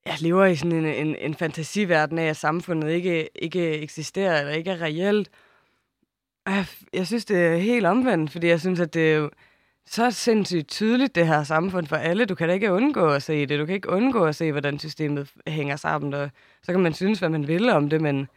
jeg 0.07 0.15
lever 0.21 0.45
i 0.45 0.57
sådan 0.57 0.73
en, 0.73 0.87
en, 0.87 1.17
en 1.17 1.35
fantasiverden 1.35 2.19
af, 2.19 2.27
at 2.27 2.37
samfundet 2.37 2.91
ikke, 2.91 3.29
ikke 3.43 3.79
eksisterer, 3.79 4.41
eller 4.41 4.53
ikke 4.53 4.71
er 4.71 4.83
reelt. 4.83 5.31
Og 6.47 6.53
jeg, 6.53 6.67
jeg 6.93 7.07
synes, 7.07 7.25
det 7.25 7.47
er 7.47 7.57
helt 7.57 7.87
omvendt, 7.87 8.31
fordi 8.31 8.47
jeg 8.47 8.61
synes, 8.61 8.81
at 8.81 8.95
det 8.95 9.15
er 9.15 9.29
så 9.87 10.11
sindssygt 10.11 10.69
tydeligt, 10.69 11.15
det 11.15 11.27
her 11.27 11.45
samfund 11.45 11.87
for 11.87 11.97
alle. 11.97 12.25
Du 12.25 12.35
kan 12.35 12.49
da 12.49 12.55
ikke 12.55 12.73
undgå 12.73 13.09
at 13.09 13.23
se 13.23 13.47
det. 13.47 13.59
Du 13.59 13.67
kan 13.67 13.75
ikke 13.75 13.89
undgå 13.89 14.25
at 14.25 14.37
se, 14.37 14.53
hvordan 14.53 14.79
systemet 14.79 15.33
hænger 15.47 15.77
sammen. 15.77 16.15
Og 16.15 16.31
så 16.63 16.73
kan 16.73 16.81
man 16.81 16.95
synes, 16.95 17.19
hvad 17.19 17.29
man 17.29 17.49
vil 17.49 17.69
om 17.69 17.91
det, 17.91 18.01
men, 18.01 18.29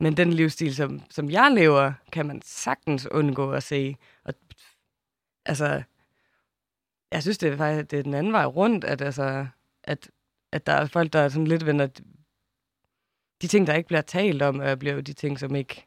men 0.00 0.16
den 0.16 0.32
livsstil, 0.32 0.74
som, 0.74 1.02
som 1.10 1.30
jeg 1.30 1.50
lever, 1.52 1.92
kan 2.12 2.26
man 2.26 2.42
sagtens 2.42 3.06
undgå 3.10 3.52
at 3.52 3.62
se. 3.62 3.96
Og, 4.24 4.34
altså, 5.46 5.82
jeg 7.12 7.22
synes, 7.22 7.38
det 7.38 7.52
er 7.52 7.56
faktisk 7.56 7.90
det 7.90 7.98
er 7.98 8.02
den 8.02 8.14
anden 8.14 8.32
vej 8.32 8.44
rundt, 8.44 8.84
at, 8.84 9.02
altså, 9.02 9.46
at 9.82 10.10
at 10.54 10.66
der 10.66 10.72
er 10.72 10.86
folk, 10.86 11.12
der 11.12 11.18
er 11.18 11.28
sådan 11.28 11.46
lidt 11.46 11.66
vender... 11.66 11.86
De 13.42 13.46
ting, 13.46 13.66
der 13.66 13.74
ikke 13.74 13.86
bliver 13.86 14.00
talt 14.00 14.42
om, 14.42 14.60
er 14.60 14.74
bliver 14.74 14.94
jo 14.94 15.00
de 15.00 15.12
ting, 15.12 15.38
som 15.38 15.54
ikke... 15.54 15.86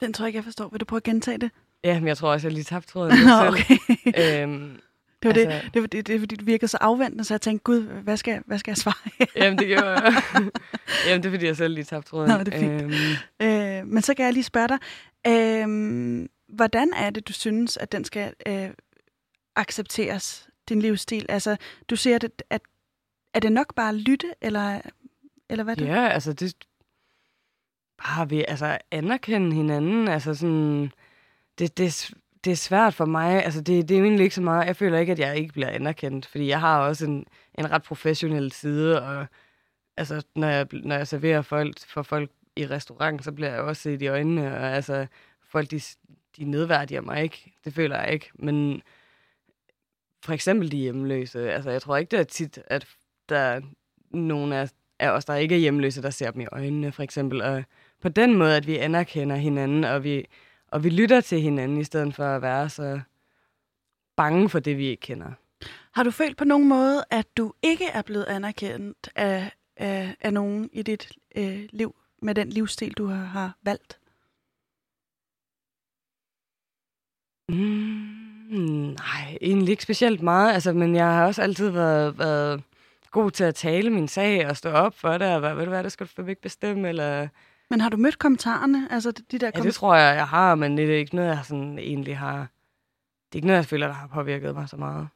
Den 0.00 0.12
tror 0.12 0.24
jeg 0.24 0.28
ikke, 0.28 0.36
jeg 0.36 0.44
forstår. 0.44 0.68
Vil 0.68 0.80
du 0.80 0.84
prøve 0.84 0.96
at 0.96 1.02
gentage 1.02 1.38
det? 1.38 1.50
Ja, 1.84 2.00
men 2.00 2.08
jeg 2.08 2.16
tror 2.16 2.32
også, 2.32 2.46
jeg 2.46 2.52
lige 2.52 2.64
tabte 2.64 2.88
tråden 2.88 3.12
okay. 3.48 3.78
øhm, 4.42 4.80
det 5.22 5.28
var 5.28 5.52
altså, 5.52 5.70
det, 5.74 5.92
det, 5.92 6.06
det, 6.06 6.20
det, 6.20 6.30
det, 6.30 6.46
virkede 6.46 6.68
så 6.68 6.78
afventende, 6.80 7.24
så 7.24 7.34
jeg 7.34 7.40
tænkte, 7.40 7.62
gud, 7.62 7.82
hvad 7.82 8.16
skal, 8.16 8.42
hvad 8.46 8.58
skal 8.58 8.70
jeg 8.70 8.76
svare? 8.76 9.26
jamen, 9.36 9.58
det 9.58 9.66
gjorde 9.66 9.86
jeg. 9.86 10.22
jamen, 11.06 11.22
det 11.22 11.28
er, 11.28 11.32
fordi 11.32 11.46
jeg 11.46 11.56
selv 11.56 11.74
lige 11.74 11.84
tabte 11.84 12.10
tråden. 12.10 12.30
Nå, 12.30 12.38
det 12.38 12.54
er 12.54 12.58
fint. 12.58 12.82
Øhm. 12.82 13.80
Øh, 13.82 13.86
men 13.86 14.02
så 14.02 14.14
kan 14.14 14.24
jeg 14.24 14.32
lige 14.32 14.44
spørge 14.44 14.68
dig, 14.68 14.78
øh, 15.26 16.28
hvordan 16.48 16.92
er 16.96 17.10
det, 17.10 17.28
du 17.28 17.32
synes, 17.32 17.76
at 17.76 17.92
den 17.92 18.04
skal 18.04 18.32
øh, 18.46 18.70
accepteres? 19.56 20.48
din 20.68 20.82
livsstil? 20.82 21.26
Altså, 21.28 21.56
du 21.90 21.96
siger, 21.96 22.16
at, 22.16 22.42
at 22.50 22.62
er 23.34 23.40
det 23.40 23.52
nok 23.52 23.74
bare 23.74 23.88
at 23.88 23.94
lytte, 23.94 24.34
eller, 24.40 24.80
eller 25.48 25.64
hvad 25.64 25.76
er 25.76 25.84
det? 25.84 25.86
Ja, 25.86 26.08
altså 26.08 26.32
det 26.32 26.54
bare 27.98 28.28
vi 28.28 28.44
altså 28.48 28.78
anerkende 28.90 29.56
hinanden, 29.56 30.08
altså 30.08 30.34
sådan, 30.34 30.92
det, 31.58 31.78
det, 31.78 32.10
det 32.44 32.50
er 32.50 32.56
svært 32.56 32.94
for 32.94 33.04
mig, 33.04 33.44
altså 33.44 33.60
det, 33.60 33.88
det 33.88 33.94
er 33.94 33.98
jo 33.98 34.04
egentlig 34.04 34.24
ikke 34.24 34.34
så 34.34 34.42
meget, 34.42 34.66
jeg 34.66 34.76
føler 34.76 34.98
ikke, 34.98 35.12
at 35.12 35.18
jeg 35.18 35.36
ikke 35.36 35.52
bliver 35.52 35.68
anerkendt, 35.68 36.26
fordi 36.26 36.48
jeg 36.48 36.60
har 36.60 36.80
også 36.80 37.06
en, 37.06 37.26
en 37.58 37.70
ret 37.70 37.82
professionel 37.82 38.52
side, 38.52 39.02
og 39.02 39.26
altså 39.96 40.22
når 40.34 40.48
jeg, 40.48 40.66
når 40.72 40.96
jeg 40.96 41.08
serverer 41.08 41.42
folk 41.42 41.74
for 41.86 42.02
folk 42.02 42.30
i 42.56 42.66
restaurant, 42.66 43.24
så 43.24 43.32
bliver 43.32 43.50
jeg 43.50 43.60
også 43.60 43.82
set 43.82 44.02
i 44.02 44.06
øjnene, 44.06 44.56
og 44.56 44.76
altså 44.76 45.06
folk, 45.48 45.70
de, 45.70 45.80
de 46.36 46.44
nedværdiger 46.44 47.00
mig 47.00 47.22
ikke, 47.22 47.52
det 47.64 47.74
føler 47.74 48.00
jeg 48.00 48.12
ikke, 48.12 48.30
men 48.34 48.82
for 50.24 50.32
eksempel 50.32 50.72
de 50.72 50.76
hjemløse. 50.76 51.52
Altså, 51.52 51.70
jeg 51.70 51.82
tror 51.82 51.96
ikke, 51.96 52.10
det 52.10 52.18
er 52.18 52.24
tit, 52.24 52.58
at 52.66 52.86
der 53.28 53.38
er 53.38 53.60
nogen 54.10 54.52
af, 54.52 54.70
af 54.98 55.10
os, 55.10 55.24
der 55.24 55.34
ikke 55.34 55.54
er 55.54 55.58
hjemløse, 55.58 56.02
der 56.02 56.10
ser 56.10 56.30
dem 56.30 56.40
i 56.40 56.46
øjnene, 56.52 56.92
for 56.92 57.02
eksempel. 57.02 57.42
Og 57.42 57.64
på 58.00 58.08
den 58.08 58.36
måde, 58.36 58.56
at 58.56 58.66
vi 58.66 58.76
anerkender 58.76 59.36
hinanden, 59.36 59.84
og 59.84 60.04
vi, 60.04 60.26
og 60.68 60.84
vi 60.84 60.90
lytter 60.90 61.20
til 61.20 61.40
hinanden, 61.40 61.78
i 61.78 61.84
stedet 61.84 62.14
for 62.14 62.24
at 62.24 62.42
være 62.42 62.68
så 62.68 63.00
bange 64.16 64.48
for 64.48 64.58
det, 64.58 64.78
vi 64.78 64.86
ikke 64.86 65.00
kender. 65.00 65.32
Har 65.92 66.02
du 66.02 66.10
følt 66.10 66.36
på 66.36 66.44
nogen 66.44 66.68
måde, 66.68 67.04
at 67.10 67.36
du 67.36 67.52
ikke 67.62 67.86
er 67.86 68.02
blevet 68.02 68.24
anerkendt 68.24 69.10
af, 69.14 69.52
af, 69.76 70.16
af 70.20 70.32
nogen 70.32 70.70
i 70.72 70.82
dit 70.82 71.12
øh, 71.36 71.68
liv, 71.70 71.96
med 72.22 72.34
den 72.34 72.48
livsstil, 72.48 72.92
du 72.92 73.06
har, 73.06 73.24
har 73.24 73.56
valgt? 73.62 73.98
Mm. 77.48 78.94
Nej, 78.98 79.38
egentlig 79.40 79.70
ikke 79.70 79.82
specielt 79.82 80.22
meget, 80.22 80.54
altså, 80.54 80.72
men 80.72 80.96
jeg 80.96 81.06
har 81.06 81.26
også 81.26 81.42
altid 81.42 81.70
været, 81.70 82.18
været 82.18 82.62
god 83.10 83.30
til 83.30 83.44
at 83.44 83.54
tale 83.54 83.90
min 83.90 84.08
sag 84.08 84.48
og 84.48 84.56
stå 84.56 84.70
op 84.70 84.94
for 84.94 85.18
det, 85.18 85.34
og 85.34 85.40
hvad, 85.40 85.54
ved 85.54 85.64
du 85.64 85.70
hvad, 85.70 85.84
det 85.84 85.92
skal 85.92 86.08
du 86.16 86.26
ikke 86.26 86.42
bestemme, 86.42 86.88
eller... 86.88 87.28
Men 87.70 87.80
har 87.80 87.88
du 87.88 87.96
mødt 87.96 88.18
kommentarerne? 88.18 88.92
Altså 88.92 89.12
de 89.30 89.38
der 89.38 89.50
ja, 89.54 89.60
det 89.62 89.74
tror 89.74 89.94
jeg, 89.94 90.16
jeg 90.16 90.28
har, 90.28 90.54
men 90.54 90.76
det 90.76 90.94
er 90.94 90.98
ikke 90.98 91.16
noget, 91.16 91.28
jeg 91.28 91.44
sådan 91.44 91.78
egentlig 91.78 92.18
har... 92.18 92.36
Det 93.26 93.34
er 93.34 93.36
ikke 93.36 93.46
noget, 93.46 93.56
jeg 93.56 93.66
føler, 93.66 93.86
der 93.86 93.94
har 93.94 94.06
påvirket 94.06 94.54
mig 94.54 94.68
så 94.68 94.76
meget. 94.76 95.08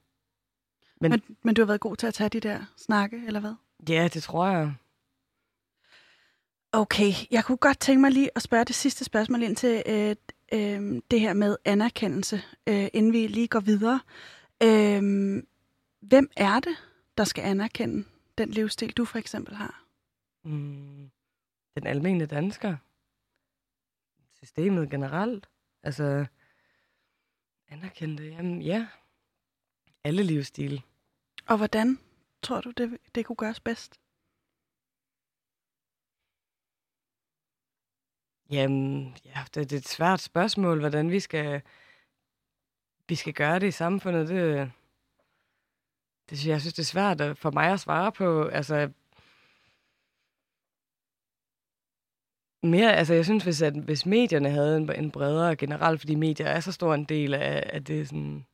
Men, 1.00 1.10
men, 1.10 1.22
men 1.42 1.54
du 1.54 1.62
har 1.62 1.66
været 1.66 1.80
god 1.80 1.96
til 1.96 2.06
at 2.06 2.14
tage 2.14 2.28
de 2.28 2.40
der 2.40 2.60
snakke, 2.76 3.22
eller 3.26 3.40
hvad? 3.40 3.54
Ja, 3.88 4.08
det 4.14 4.22
tror 4.22 4.46
jeg. 4.46 4.74
Okay, 6.72 7.12
jeg 7.30 7.44
kunne 7.44 7.56
godt 7.58 7.80
tænke 7.80 8.00
mig 8.00 8.10
lige 8.10 8.30
at 8.34 8.42
spørge 8.42 8.64
det 8.64 8.74
sidste 8.74 9.04
spørgsmål 9.04 9.42
ind 9.42 9.56
til 9.56 9.82
øh, 9.86 10.16
øh, 10.52 11.02
det 11.10 11.20
her 11.20 11.32
med 11.32 11.56
anerkendelse, 11.64 12.42
øh, 12.66 12.88
inden 12.92 13.12
vi 13.12 13.26
lige 13.26 13.48
går 13.48 13.60
videre. 13.60 14.00
Øh, 14.62 15.02
hvem 16.00 16.30
er 16.36 16.60
det, 16.60 16.76
der 17.18 17.24
skal 17.24 17.44
anerkende 17.44 18.04
den 18.38 18.50
livsstil, 18.50 18.92
du 18.92 19.04
for 19.04 19.18
eksempel 19.18 19.54
har? 19.54 19.84
Mm, 20.44 21.10
den 21.76 21.87
almindelige 21.87 22.26
dansker. 22.26 22.76
Systemet 24.37 24.90
generelt. 24.90 25.48
Altså, 25.82 26.26
anerkende 27.68 28.22
det. 28.22 28.30
Jamen, 28.30 28.62
ja. 28.62 28.88
Alle 30.04 30.22
livsstile. 30.22 30.82
Og 31.48 31.56
hvordan 31.56 31.98
tror 32.42 32.61
du, 32.61 32.70
det, 32.70 32.98
det 33.14 33.26
kunne 33.26 33.37
gøres 33.37 33.61
bedst? 33.61 34.00
Jamen, 38.50 39.16
ja, 39.24 39.44
det, 39.54 39.70
det 39.70 39.72
er 39.72 39.80
et 39.80 39.88
svært 39.88 40.20
spørgsmål, 40.20 40.78
hvordan 40.80 41.11
vi 41.11 41.20
skal, 41.20 41.62
vi 43.08 43.14
skal 43.14 43.35
gøre 43.35 43.58
det 43.58 43.66
i 43.66 43.70
samfundet. 43.70 44.28
Det, 44.28 44.72
det, 46.30 46.46
jeg 46.46 46.61
synes, 46.61 46.74
det 46.74 46.82
er 46.82 47.16
svært 47.16 47.38
for 47.38 47.50
mig 47.50 47.72
at 47.72 47.80
svare 47.80 48.12
på. 48.12 48.44
Altså, 48.44 48.92
mere, 52.62 52.96
altså 52.96 53.14
jeg 53.14 53.25
synes, 53.25 53.44
hvis, 53.44 53.62
at, 53.62 53.75
hvis 53.75 54.07
medierne 54.07 54.51
havde 54.51 54.77
en, 54.77 54.92
en 54.98 55.11
bredere 55.11 55.57
generelt, 55.57 56.01
fordi 56.01 56.14
medier 56.14 56.46
er 56.46 56.61
så 56.61 56.72
stor 56.72 56.94
en 56.94 57.05
del 57.05 57.35
af, 57.35 57.70
af 57.72 57.85
det 57.85 58.09
sådan... 58.09 58.46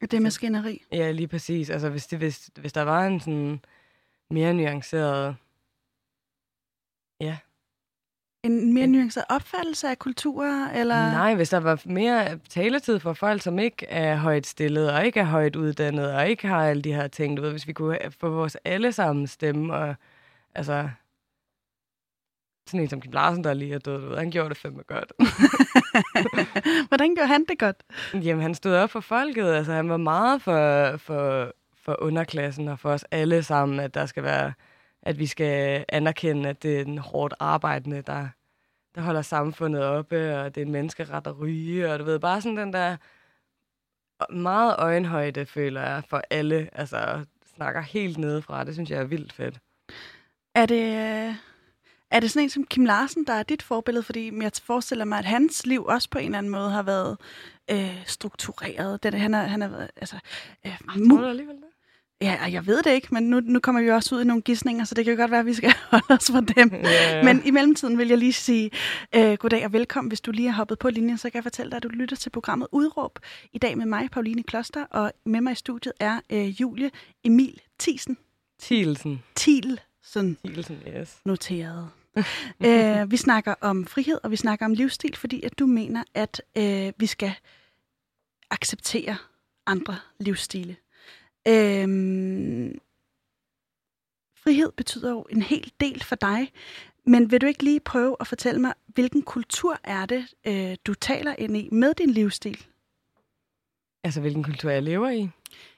Det 0.00 0.14
er 0.14 0.20
maskineri. 0.20 0.82
Ja, 0.92 1.10
lige 1.10 1.28
præcis. 1.28 1.70
Altså 1.70 1.88
hvis, 1.88 2.06
det, 2.06 2.18
hvis, 2.18 2.50
hvis 2.60 2.72
der 2.72 2.82
var 2.82 3.06
en 3.06 3.20
sådan 3.20 3.60
mere 4.30 4.54
nuanceret... 4.54 5.36
Ja, 7.20 7.38
en 8.42 8.74
mere 8.74 8.86
nuanceret 8.86 9.24
opfattelse 9.28 9.88
af 9.88 9.98
kulturer? 9.98 10.70
Eller? 10.70 10.94
Nej, 10.94 11.34
hvis 11.34 11.48
der 11.48 11.60
var 11.60 11.82
mere 11.84 12.38
taletid 12.38 12.98
for 12.98 13.12
folk, 13.12 13.42
som 13.42 13.58
ikke 13.58 13.86
er 13.86 14.16
højt 14.16 14.46
stillet, 14.46 14.92
og 14.92 15.06
ikke 15.06 15.20
er 15.20 15.24
højt 15.24 15.56
uddannet, 15.56 16.14
og 16.14 16.28
ikke 16.28 16.48
har 16.48 16.66
alle 16.66 16.82
de 16.82 16.94
her 16.94 17.08
ting, 17.08 17.36
du 17.36 17.42
ved, 17.42 17.50
hvis 17.50 17.66
vi 17.66 17.72
kunne 17.72 17.98
få 18.20 18.30
vores 18.30 18.56
alle 18.64 18.92
sammen 18.92 19.26
stemme, 19.26 19.74
og 19.74 19.94
altså, 20.54 20.90
sådan 22.70 22.80
en 22.80 22.88
som 22.88 23.00
Kim 23.00 23.12
Larsen, 23.12 23.44
der 23.44 23.54
lige 23.54 23.74
er 23.74 23.78
død, 23.78 24.08
ved, 24.08 24.16
han 24.16 24.30
gjorde 24.30 24.48
det 24.48 24.56
fandme 24.56 24.82
godt. 24.82 25.12
Hvordan 26.88 27.14
gjorde 27.14 27.28
han 27.28 27.44
det 27.48 27.58
godt? 27.58 27.76
Jamen, 28.14 28.42
han 28.42 28.54
stod 28.54 28.74
op 28.74 28.90
for 28.90 29.00
folket, 29.00 29.46
altså 29.46 29.72
han 29.72 29.88
var 29.88 29.96
meget 29.96 30.42
for, 30.42 30.96
for, 30.96 31.52
for 31.82 32.02
underklassen, 32.02 32.68
og 32.68 32.78
for 32.78 32.90
os 32.90 33.04
alle 33.10 33.42
sammen, 33.42 33.80
at 33.80 33.94
der 33.94 34.06
skal 34.06 34.22
være 34.22 34.52
at 35.02 35.18
vi 35.18 35.26
skal 35.26 35.84
anerkende, 35.88 36.48
at 36.48 36.62
det 36.62 36.80
er 36.80 36.84
den 36.84 36.98
hårdt 36.98 37.34
arbejdende, 37.40 38.02
der, 38.02 38.28
der 38.94 39.00
holder 39.00 39.22
samfundet 39.22 39.84
oppe, 39.84 40.38
og 40.38 40.54
det 40.54 40.60
er 40.60 40.66
en 40.66 40.72
menneskeret 40.72 41.26
at 41.26 41.38
ryge, 41.38 41.92
og 41.92 41.98
du 41.98 42.04
ved, 42.04 42.18
bare 42.18 42.40
sådan 42.40 42.56
den 42.56 42.72
der 42.72 42.96
meget 44.32 44.74
øjenhøjde, 44.78 45.46
føler 45.46 45.80
jeg, 45.80 46.02
for 46.08 46.22
alle, 46.30 46.70
altså 46.72 47.24
snakker 47.56 47.80
helt 47.80 48.18
nedefra. 48.18 48.64
Det 48.64 48.74
synes 48.74 48.90
jeg 48.90 49.00
er 49.00 49.04
vildt 49.04 49.32
fedt. 49.32 49.60
Er 50.54 50.66
det, 50.66 51.36
Er 52.10 52.20
det 52.20 52.30
sådan 52.30 52.42
en 52.42 52.50
som 52.50 52.66
Kim 52.66 52.84
Larsen, 52.84 53.24
der 53.26 53.32
er 53.32 53.42
dit 53.42 53.62
forbillede? 53.62 54.02
Fordi 54.02 54.42
jeg 54.42 54.52
forestiller 54.62 55.04
mig, 55.04 55.18
at 55.18 55.24
hans 55.24 55.66
liv 55.66 55.84
også 55.84 56.10
på 56.10 56.18
en 56.18 56.24
eller 56.24 56.38
anden 56.38 56.52
måde 56.52 56.70
har 56.70 56.82
været 56.82 57.16
øh, 57.70 58.02
struktureret. 58.06 59.02
Det, 59.02 59.14
han, 59.14 59.34
er, 59.34 59.42
han 59.42 59.62
er, 59.62 59.86
altså, 59.96 60.16
øh, 60.66 60.78
Tror 61.08 61.16
du 61.16 61.26
alligevel 61.26 61.56
det? 61.56 61.64
Ja, 62.22 62.44
jeg 62.52 62.66
ved 62.66 62.82
det 62.82 62.90
ikke, 62.90 63.08
men 63.10 63.22
nu, 63.22 63.40
nu 63.40 63.60
kommer 63.60 63.82
vi 63.82 63.90
også 63.90 64.14
ud 64.14 64.20
i 64.20 64.24
nogle 64.24 64.42
gissninger, 64.42 64.84
så 64.84 64.94
det 64.94 65.04
kan 65.04 65.14
jo 65.14 65.20
godt 65.20 65.30
være, 65.30 65.40
at 65.40 65.46
vi 65.46 65.54
skal 65.54 65.74
holde 65.90 66.04
os 66.10 66.30
fra 66.30 66.40
dem. 66.40 66.70
Ja, 66.74 67.16
ja. 67.16 67.24
Men 67.24 67.42
i 67.44 67.50
mellemtiden 67.50 67.98
vil 67.98 68.08
jeg 68.08 68.18
lige 68.18 68.32
sige 68.32 68.70
øh, 69.14 69.34
goddag 69.34 69.64
og 69.64 69.72
velkommen. 69.72 70.10
Hvis 70.10 70.20
du 70.20 70.30
lige 70.30 70.48
har 70.50 70.56
hoppet 70.56 70.78
på 70.78 70.90
linjen, 70.90 71.18
så 71.18 71.30
kan 71.30 71.34
jeg 71.34 71.42
fortælle 71.42 71.70
dig, 71.70 71.76
at 71.76 71.82
du 71.82 71.88
lytter 71.88 72.16
til 72.16 72.30
programmet 72.30 72.68
Udråb. 72.72 73.18
I 73.52 73.58
dag 73.58 73.78
med 73.78 73.86
mig, 73.86 74.10
Pauline 74.10 74.42
Kloster, 74.42 74.84
og 74.84 75.12
med 75.26 75.40
mig 75.40 75.52
i 75.52 75.54
studiet 75.54 75.92
er 76.00 76.20
øh, 76.30 76.60
Julie 76.60 76.90
Emil 77.24 77.60
Thiesen. 77.80 78.16
Thielsen. 78.62 79.22
Thielsen 79.36 79.78
Thielsen, 80.44 80.82
yes. 80.96 81.20
noteret. 81.24 81.88
øh, 82.66 83.10
vi 83.10 83.16
snakker 83.16 83.54
om 83.60 83.86
frihed, 83.86 84.18
og 84.22 84.30
vi 84.30 84.36
snakker 84.36 84.66
om 84.66 84.74
livsstil, 84.74 85.16
fordi 85.16 85.42
at 85.42 85.58
du 85.58 85.66
mener, 85.66 86.04
at 86.14 86.42
øh, 86.56 86.92
vi 86.96 87.06
skal 87.06 87.32
acceptere 88.50 89.16
andre 89.66 89.96
livsstile. 90.18 90.76
Øhm, 91.48 92.78
frihed 94.36 94.72
betyder 94.76 95.10
jo 95.10 95.26
en 95.30 95.42
hel 95.42 95.72
del 95.80 96.04
for 96.04 96.16
dig, 96.16 96.52
men 97.06 97.30
vil 97.30 97.40
du 97.40 97.46
ikke 97.46 97.62
lige 97.62 97.80
prøve 97.80 98.16
at 98.20 98.26
fortælle 98.26 98.60
mig, 98.60 98.74
hvilken 98.86 99.22
kultur 99.22 99.78
er 99.84 100.06
det, 100.06 100.26
øh, 100.46 100.76
du 100.86 100.94
taler 100.94 101.34
ind 101.38 101.56
i 101.56 101.68
med 101.72 101.94
din 101.94 102.10
livsstil? 102.10 102.66
Altså, 104.04 104.20
hvilken 104.20 104.44
kultur 104.44 104.70
jeg 104.70 104.82
lever 104.82 105.10
i? 105.10 105.28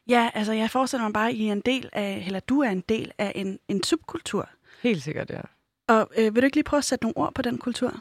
Ja, 0.09 0.31
altså 0.35 0.53
jeg 0.53 0.71
forestiller 0.71 1.05
mig 1.05 1.13
bare, 1.13 1.29
at 1.29 1.35
I 1.35 1.49
er 1.49 1.53
en 1.53 1.61
del 1.61 1.89
af, 1.93 2.23
eller 2.27 2.41
du 2.41 2.61
er 2.61 2.71
en 2.71 2.81
del 2.81 3.13
af 3.19 3.33
en, 3.35 3.59
en 3.69 3.83
subkultur. 3.83 4.49
Helt 4.83 5.03
sikkert, 5.03 5.31
ja. 5.31 5.41
Og 5.89 6.11
øh, 6.19 6.35
vil 6.35 6.43
du 6.43 6.45
ikke 6.45 6.57
lige 6.57 6.65
prøve 6.65 6.79
at 6.79 6.85
sætte 6.85 7.05
nogle 7.05 7.17
ord 7.17 7.35
på 7.35 7.43
den 7.43 7.59
kultur? 7.59 7.93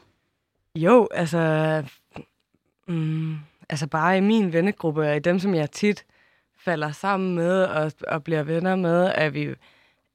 Jo, 0.76 1.08
altså... 1.12 1.84
Mm, 2.88 3.36
altså 3.70 3.88
bare 3.88 4.17
i 4.17 4.22
min 4.22 4.54
vennegruppe, 4.54 5.02
og 5.02 5.15
i 5.15 5.20
dem, 5.20 5.39
som 5.39 5.56
jeg 5.56 5.72
tit 5.72 6.06
falder 6.58 6.91
sammen 6.91 7.36
med 7.36 7.63
og, 7.63 7.91
og 8.08 8.24
bliver 8.24 8.44
venner 8.44 8.76
med, 8.76 9.12
er 9.15 9.30
vi 9.30 9.56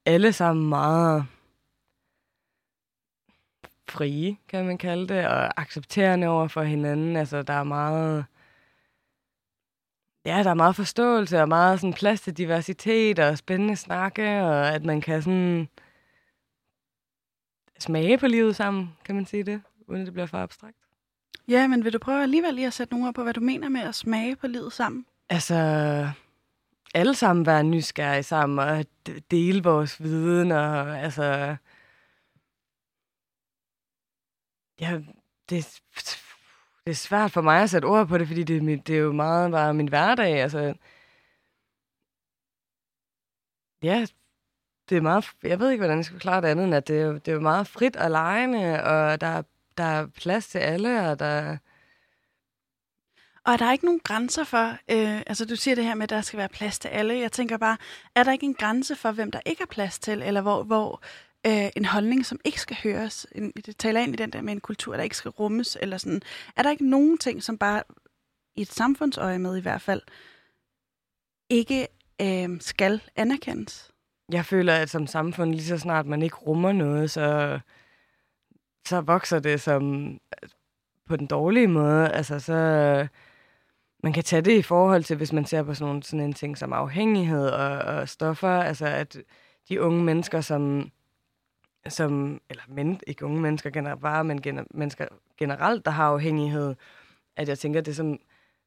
alle 0.07 0.33
sammen 0.33 0.69
meget 0.69 1.27
frie, 3.89 4.37
kan 4.49 4.67
man 4.67 4.79
kalde 4.79 5.15
det, 5.15 5.27
og 5.27 5.61
accepterende 5.61 6.27
over 6.27 6.49
for 6.49 6.63
hinanden. 6.63 7.17
Altså, 7.17 7.43
der 7.43 7.53
er 7.53 7.65
meget... 7.65 8.25
Ja, 10.27 10.43
der 10.43 10.51
er 10.51 10.55
meget 10.55 10.77
forståelse 10.77 11.41
og 11.41 11.49
meget 11.49 11.81
sådan 11.81 11.95
plads 11.95 12.21
til 12.21 12.37
diversitet 12.37 13.19
og 13.19 13.39
spændende 13.39 13.77
snakke, 13.77 14.43
og 14.43 14.69
at 14.69 14.85
man 14.85 15.01
kan 15.01 15.23
sådan 15.23 15.69
smage 17.79 18.19
på 18.19 18.27
livet 18.27 18.57
sammen, 18.57 18.97
kan 19.05 19.15
man 19.15 19.27
sige 19.27 19.43
det, 19.43 19.63
uden 19.87 20.01
at 20.01 20.07
det 20.07 20.13
bliver 20.13 20.27
for 20.27 20.39
abstrakt. 20.39 20.77
Ja, 21.49 21.67
men 21.67 21.85
vil 21.85 21.93
du 21.93 21.99
prøve 21.99 22.23
alligevel 22.23 22.55
lige 22.55 22.67
at 22.67 22.73
sætte 22.73 22.95
nogle 22.95 23.09
ord 23.09 23.15
på, 23.15 23.23
hvad 23.23 23.35
du 23.35 23.41
mener 23.41 23.69
med 23.69 23.81
at 23.81 23.95
smage 23.95 24.37
på 24.37 24.47
livet 24.47 24.73
sammen? 24.73 25.07
Altså, 25.29 25.55
alle 26.95 27.15
sammen 27.15 27.47
være 27.47 27.65
nysgerrige 27.65 28.23
sammen 28.23 28.59
og 28.59 28.85
dele 29.31 29.63
vores 29.63 30.03
viden, 30.03 30.53
og 30.53 30.99
altså... 30.99 31.57
Ja, 34.81 35.01
det, 35.49 35.81
det 36.85 36.91
er 36.91 36.95
svært 36.95 37.31
for 37.33 37.41
mig 37.41 37.63
at 37.63 37.71
sætte 37.71 37.87
ord 37.87 38.09
på 38.09 38.19
det, 38.19 38.27
fordi 38.27 38.43
det, 38.43 38.57
er 38.57 38.61
mit- 38.61 38.87
det 38.87 38.97
er 38.97 39.01
jo 39.01 39.13
meget 39.13 39.53
bare 39.53 39.75
min 39.75 39.89
hverdag, 39.89 40.43
altså... 40.43 40.75
Ja, 43.83 44.07
det 44.89 44.97
er 44.97 45.01
meget... 45.01 45.25
Jeg 45.43 45.61
ved 45.61 45.71
ikke, 45.71 45.81
hvordan 45.81 45.97
jeg 45.97 46.05
skal 46.05 46.15
forklare 46.15 46.41
det 46.41 46.49
andet, 46.49 46.65
end 46.65 46.75
at 46.75 46.89
det 46.89 47.01
er, 47.01 47.13
det 47.13 47.35
er 47.35 47.41
meget 47.41 47.67
frit 47.67 47.97
og 47.97 48.11
lejende, 48.11 48.85
og 48.85 49.21
der, 49.21 49.43
der 49.79 49.85
er 49.85 50.07
plads 50.07 50.49
til 50.49 50.59
alle, 50.59 51.11
og 51.11 51.19
der... 51.19 51.57
Og 53.45 53.53
er 53.53 53.57
der 53.57 53.73
ikke 53.73 53.85
nogen 53.85 54.01
grænser 54.01 54.45
for, 54.45 54.67
øh, 54.91 55.23
altså 55.27 55.45
du 55.45 55.57
siger 55.57 55.75
det 55.75 55.85
her 55.85 55.95
med, 55.95 56.03
at 56.03 56.11
der 56.11 56.21
skal 56.21 56.39
være 56.39 56.49
plads 56.49 56.79
til 56.79 56.89
alle. 56.89 57.19
Jeg 57.19 57.33
tænker 57.33 57.57
bare, 57.57 57.77
er 58.15 58.23
der 58.23 58.33
ikke 58.33 58.47
en 58.47 58.55
grænse 58.55 58.97
for, 58.97 59.13
hvem 59.13 59.31
der 59.31 59.41
ikke 59.47 59.63
er 59.63 59.67
plads 59.67 59.99
til, 59.99 60.23
eller 60.23 60.41
hvor, 60.41 60.63
hvor 60.63 61.03
øh, 61.47 61.71
en 61.77 61.85
holdning, 61.85 62.27
som 62.27 62.41
ikke 62.45 62.61
skal 62.61 62.77
høres, 62.83 63.27
en, 63.33 63.53
det 63.67 63.77
taler 63.77 64.01
ind 64.01 64.13
i 64.13 64.17
den 64.17 64.31
der 64.31 64.41
med 64.41 64.53
en 64.53 64.61
kultur, 64.61 64.97
der 64.97 65.03
ikke 65.03 65.17
skal 65.17 65.31
rummes, 65.31 65.79
eller 65.81 65.99
sådan. 65.99 66.23
Er 66.57 66.63
der 66.63 66.71
ikke 66.71 66.91
nogen 66.91 67.19
ting, 67.19 67.43
som 67.43 67.59
bare 67.59 67.83
i 68.57 68.63
et 68.63 68.73
samfundsøje 68.73 69.39
med 69.39 69.57
i 69.57 69.61
hvert 69.61 69.83
fald, 69.83 70.03
ikke 71.51 71.89
øh, 72.23 72.61
skal 72.61 73.03
anerkendes? 73.17 73.91
Jeg 74.33 74.45
føler, 74.45 74.75
at 74.75 74.91
som 74.91 75.07
samfund, 75.07 75.51
lige 75.51 75.65
så 75.65 75.79
snart 75.79 76.07
man 76.07 76.23
ikke 76.23 76.37
rummer 76.37 76.73
noget, 76.73 77.11
så, 77.11 77.59
så 78.87 79.01
vokser 79.01 79.39
det 79.39 79.61
som 79.61 80.17
på 81.07 81.17
den 81.17 81.27
dårlige 81.27 81.69
måde. 81.69 82.13
Altså, 82.13 82.39
så 82.41 83.09
man 84.03 84.13
kan 84.13 84.25
tage 84.25 84.43
det 84.43 84.59
i 84.59 84.63
forhold 84.63 85.05
til, 85.05 85.17
hvis 85.17 85.33
man 85.33 85.45
ser 85.45 85.63
på 85.63 85.75
sådan, 85.75 85.87
nogle, 85.87 86.03
sådan 86.03 86.21
en 86.21 86.33
ting 86.33 86.59
som 86.59 86.73
afhængighed 86.73 87.49
og, 87.49 87.79
og 87.79 88.09
stoffer. 88.09 88.49
Altså, 88.49 88.87
at 88.87 89.19
de 89.69 89.83
unge 89.83 90.05
mennesker, 90.05 90.41
som, 90.41 90.91
som 91.89 92.41
eller 92.51 92.63
men, 92.69 93.01
ikke 93.07 93.25
unge 93.25 93.41
mennesker 93.41 93.71
generelt, 93.71 94.01
bare, 94.01 94.25
men 94.25 94.43
gener, 94.43 94.65
mennesker 94.71 95.07
generelt, 95.39 95.85
der 95.85 95.91
har 95.91 96.05
afhængighed, 96.05 96.75
at 97.37 97.49
jeg 97.49 97.59
tænker, 97.59 97.81
det 97.81 97.97
som, 97.97 98.19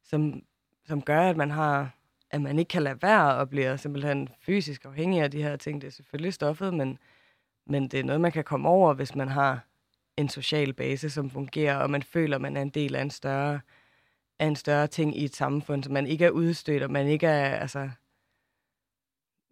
som, 0.04 0.42
som 0.86 1.02
gør, 1.02 1.22
at 1.22 1.38
man 1.38 1.52
har 1.52 1.99
at 2.32 2.42
man 2.42 2.60
ikke 2.60 2.70
kan 2.70 2.84
lade 2.84 3.02
være 3.02 3.36
og 3.36 3.50
bliver 3.50 3.76
simpelthen 3.76 4.30
fysisk 4.40 4.86
afhængig 4.86 5.22
af 5.22 5.32
de 5.32 5.44
her 5.44 5.56
ting. 5.56 5.82
Det 5.82 5.88
er 5.88 5.92
selvfølgelig 5.92 6.34
stoffet, 6.34 6.74
men, 6.74 6.98
men 7.66 7.88
det 7.88 8.00
er 8.00 8.04
noget, 8.04 8.22
man 8.22 8.32
kan 8.32 8.44
komme 8.44 8.70
over, 8.70 8.94
hvis 8.94 9.16
man 9.16 9.28
har 9.28 9.66
en 10.18 10.30
social 10.30 10.74
base, 10.74 11.10
som 11.10 11.30
fungerer, 11.30 11.78
og 11.78 11.90
man 11.90 12.04
føler, 12.04 12.38
man 12.38 12.58
er 12.58 12.62
en 12.62 12.70
del 12.70 12.96
af 12.96 13.02
en 13.02 13.10
større, 13.10 13.60
af 14.40 14.46
en 14.46 14.56
større 14.56 14.88
ting 14.88 15.18
i 15.18 15.26
et 15.26 15.36
samfund, 15.36 15.84
så 15.84 15.92
man 15.92 16.08
ikke 16.08 16.26
er 16.26 16.30
udstødt, 16.30 16.84
og 16.84 16.92
man 16.92 17.08
ikke 17.08 17.28
er, 17.28 17.56
altså... 17.56 17.90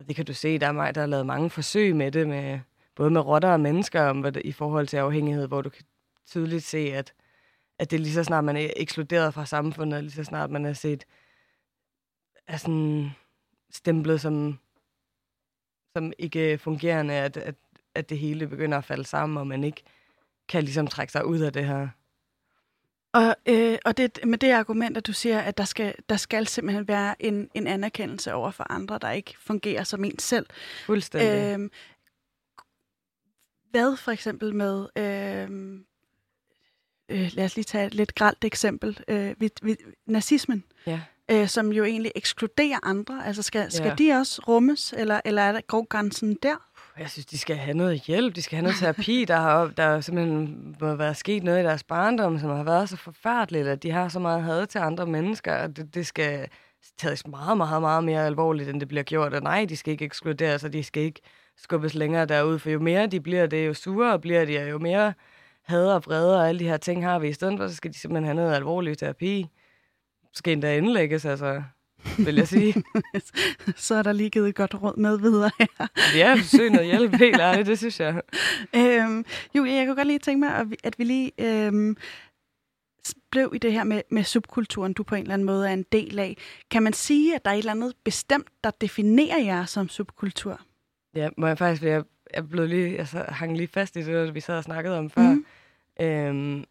Det 0.08 0.16
kan 0.16 0.26
du 0.26 0.34
se, 0.34 0.60
der 0.60 0.68
er, 0.68 0.72
mig, 0.72 0.96
der 0.96 1.02
har 1.02 1.08
lavet 1.08 1.26
mange 1.26 1.50
forsøg 1.50 1.96
med 1.96 2.12
det, 2.12 2.28
med, 2.28 2.60
både 2.96 3.10
med 3.10 3.22
rotter 3.22 3.50
og 3.50 3.60
mennesker, 3.60 4.02
om, 4.02 4.22
hvad 4.22 4.32
det, 4.32 4.42
i 4.46 4.52
forhold 4.52 4.88
til 4.88 4.98
afhængighed, 4.98 5.48
hvor 5.48 5.62
du 5.62 5.70
kan 5.70 5.84
tydeligt 6.26 6.64
se, 6.64 6.78
at, 6.78 7.14
at 7.80 7.92
det 7.92 7.98
er 7.98 8.02
lige 8.02 8.14
så 8.14 8.24
snart, 8.24 8.44
man 8.44 8.58
er 8.58 8.70
ekskluderet 8.76 9.34
fra 9.34 9.46
samfundet, 9.46 10.04
lige 10.04 10.12
så 10.12 10.24
snart 10.24 10.52
man 10.52 10.66
er 10.66 10.74
set 10.74 11.06
er 12.48 12.58
sådan 12.58 13.12
stemplet 13.72 14.22
som, 14.22 14.60
som 15.96 16.14
ikke 16.18 16.58
fungerende, 16.58 17.14
at, 17.14 17.38
at, 17.38 17.56
at 17.96 18.10
det 18.10 18.20
hele 18.20 18.48
begynder 18.48 18.78
at 18.78 18.86
falde 18.86 19.06
sammen, 19.06 19.38
og 19.38 19.48
man 19.48 19.64
ikke 19.64 19.84
kan 20.48 20.64
ligesom 20.64 20.88
trække 20.88 21.12
sig 21.12 21.26
ud 21.26 21.40
af 21.40 21.54
det 21.54 21.66
her. 21.66 21.88
Og, 23.14 23.36
øh, 23.46 23.78
og 23.86 23.98
det, 23.98 24.20
med 24.24 24.38
det 24.38 24.52
argument, 24.52 24.98
at 24.98 25.08
du 25.08 25.14
siger, 25.14 25.40
at 25.40 25.58
der 25.58 25.64
skal, 25.64 25.96
der 26.10 26.18
skal 26.18 26.48
simpelthen 26.48 26.88
være 26.88 27.22
en, 27.22 27.50
en 27.54 27.68
anerkendelse 27.68 28.34
over 28.34 28.52
for 28.52 28.72
andre, 28.72 29.00
der 29.02 29.12
ikke 29.12 29.36
fungerer 29.40 29.84
som 29.84 30.04
en 30.04 30.20
selv. 30.20 30.46
Fuldstændig. 30.86 31.60
Øh, 31.60 31.70
hvad 33.72 33.98
for 33.98 34.12
eksempel 34.12 34.56
med, 34.56 34.88
øh, 34.96 35.80
øh, 37.10 37.32
lad 37.34 37.46
os 37.46 37.56
lige 37.56 37.66
tage 37.66 37.88
et 37.88 37.94
lidt 37.94 38.16
gralt 38.16 38.44
eksempel, 38.44 39.04
øh, 39.08 39.36
vi, 39.38 39.50
vi, 39.62 39.76
nazismen, 40.06 40.64
ja. 40.86 41.02
Øh, 41.32 41.48
som 41.48 41.72
jo 41.74 41.84
egentlig 41.84 42.12
ekskluderer 42.16 42.80
andre. 42.84 43.26
Altså 43.26 43.44
skal, 43.44 43.72
skal 43.72 43.86
Ja. 43.88 43.96
de 43.96 44.12
også 44.20 44.42
rummes, 44.48 44.94
eller, 44.98 45.22
eller 45.26 45.42
er 45.42 45.52
der 45.52 45.62
går 45.68 45.88
grænsen 45.90 46.38
der? 46.44 46.56
Jeg 47.00 47.10
synes, 47.10 47.26
de 47.26 47.38
skal 47.38 47.56
have 47.56 47.78
noget 47.78 48.02
hjælp, 48.02 48.36
de 48.36 48.42
skal 48.42 48.56
have 48.56 48.64
noget 48.64 48.78
terapi. 48.78 49.26
Der 49.26 49.36
har, 49.36 49.68
der 49.78 49.84
er 49.84 50.02
simpelthen 50.02 50.76
må 50.82 50.96
være 50.96 51.16
sket 51.16 51.44
noget 51.44 51.60
i 51.60 51.64
deres 51.64 51.84
barndom, 51.84 52.40
som 52.40 52.50
har 52.50 52.64
været 52.64 52.90
så 52.90 52.98
forfærdeligt, 52.98 53.68
at 53.68 53.84
de 53.84 53.92
har 53.92 54.10
så 54.10 54.20
meget 54.20 54.44
had 54.44 54.66
til 54.68 54.80
andre 54.80 55.06
mennesker, 55.06 55.56
og 55.56 55.78
det, 55.78 55.96
det 55.96 56.08
skal 56.08 56.48
tages 56.98 57.28
meget, 57.28 57.58
meget, 57.58 57.82
meget 57.82 58.04
mere 58.04 58.26
alvorligt, 58.26 58.70
end 58.70 58.80
det 58.80 58.88
bliver 58.88 59.04
gjort. 59.04 59.34
Og 59.34 59.42
nej, 59.42 59.66
de 59.70 59.78
skal 59.78 59.92
ikke 59.92 60.06
ekskluderes, 60.06 60.64
og 60.64 60.74
de 60.74 60.84
skal 60.84 61.04
ikke 61.04 61.22
skubbes 61.58 61.94
længere 61.94 62.26
derud, 62.26 62.60
for 62.60 62.70
jo 62.70 62.80
mere 62.80 63.08
de 63.08 63.20
bliver 63.22 63.46
det, 63.48 63.68
jo 63.68 63.74
surere 63.74 64.20
bliver 64.20 64.46
de, 64.46 64.58
og 64.58 64.70
jo 64.70 64.78
mere 64.80 65.14
had 65.66 65.86
og 65.88 66.06
vrede 66.06 66.40
og 66.40 66.50
alle 66.50 66.60
de 66.60 66.66
her 66.68 66.78
ting 66.78 67.06
har 67.06 67.20
vi. 67.20 67.28
I 67.30 67.34
stedet 67.34 67.58
for, 67.60 67.68
så 67.68 67.76
skal 67.76 67.94
de 67.94 68.00
simpelthen 68.00 68.24
have 68.26 68.36
noget 68.36 68.56
alvorlig 68.56 68.98
terapi. 68.98 69.48
Skal 70.38 70.54
endda 70.54 70.78
indlægges, 70.78 71.26
altså, 71.26 71.64
vil 72.18 72.36
jeg 72.36 72.48
sige. 72.48 72.84
Så 73.76 73.96
er 73.96 74.04
der 74.04 74.12
lige 74.12 74.30
givet 74.30 74.50
et 74.50 74.56
godt 74.56 74.76
råd 74.84 74.98
med 74.98 75.20
videre 75.20 75.52
her. 75.60 75.88
Ja, 76.16 76.42
søg 76.42 76.70
noget 76.70 76.88
hjælp, 76.88 77.14
helt 77.14 77.40
ærligt, 77.40 77.68
det 77.68 77.78
synes 77.78 78.00
jeg. 78.00 78.22
Øhm, 78.76 79.26
Julie, 79.56 79.74
jeg 79.74 79.86
kunne 79.86 79.96
godt 79.96 80.08
lige 80.08 80.20
tænke 80.20 80.40
mig, 80.40 80.66
at 80.84 81.00
vi, 81.00 81.04
lige 81.04 81.32
øhm, 81.38 81.98
blev 83.32 83.52
i 83.56 83.58
det 83.58 83.74
her 83.74 83.84
med, 83.84 84.02
med 84.12 84.24
subkulturen, 84.24 84.94
du 84.94 85.04
på 85.04 85.16
en 85.16 85.22
eller 85.22 85.34
anden 85.34 85.46
måde 85.46 85.70
er 85.70 85.74
en 85.74 85.86
del 85.92 86.20
af. 86.20 86.38
Kan 86.72 86.84
man 86.84 86.94
sige, 86.94 87.36
at 87.36 87.46
der 87.46 87.52
er 87.52 87.56
et 87.56 87.60
eller 87.60 87.72
andet 87.72 87.94
bestemt, 88.04 88.48
der 88.64 88.72
definerer 88.82 89.44
jer 89.44 89.66
som 89.66 89.90
subkultur? 89.90 90.62
Ja, 91.16 91.30
må 91.38 91.48
jeg 91.48 91.58
faktisk, 91.58 91.84
jeg, 91.84 92.04
jeg 92.34 92.50
blev 92.50 92.68
lige, 92.68 93.00
altså, 93.00 93.26
hang 93.28 93.58
lige 93.58 93.68
fast 93.68 93.96
i 93.96 94.02
det, 94.02 94.36
vi 94.36 94.40
sad 94.40 94.58
og 94.58 94.64
snakkede 94.64 94.98
om 94.98 95.10
før. 95.10 95.34
Mm. 95.34 95.46
Øhm, 96.02 96.66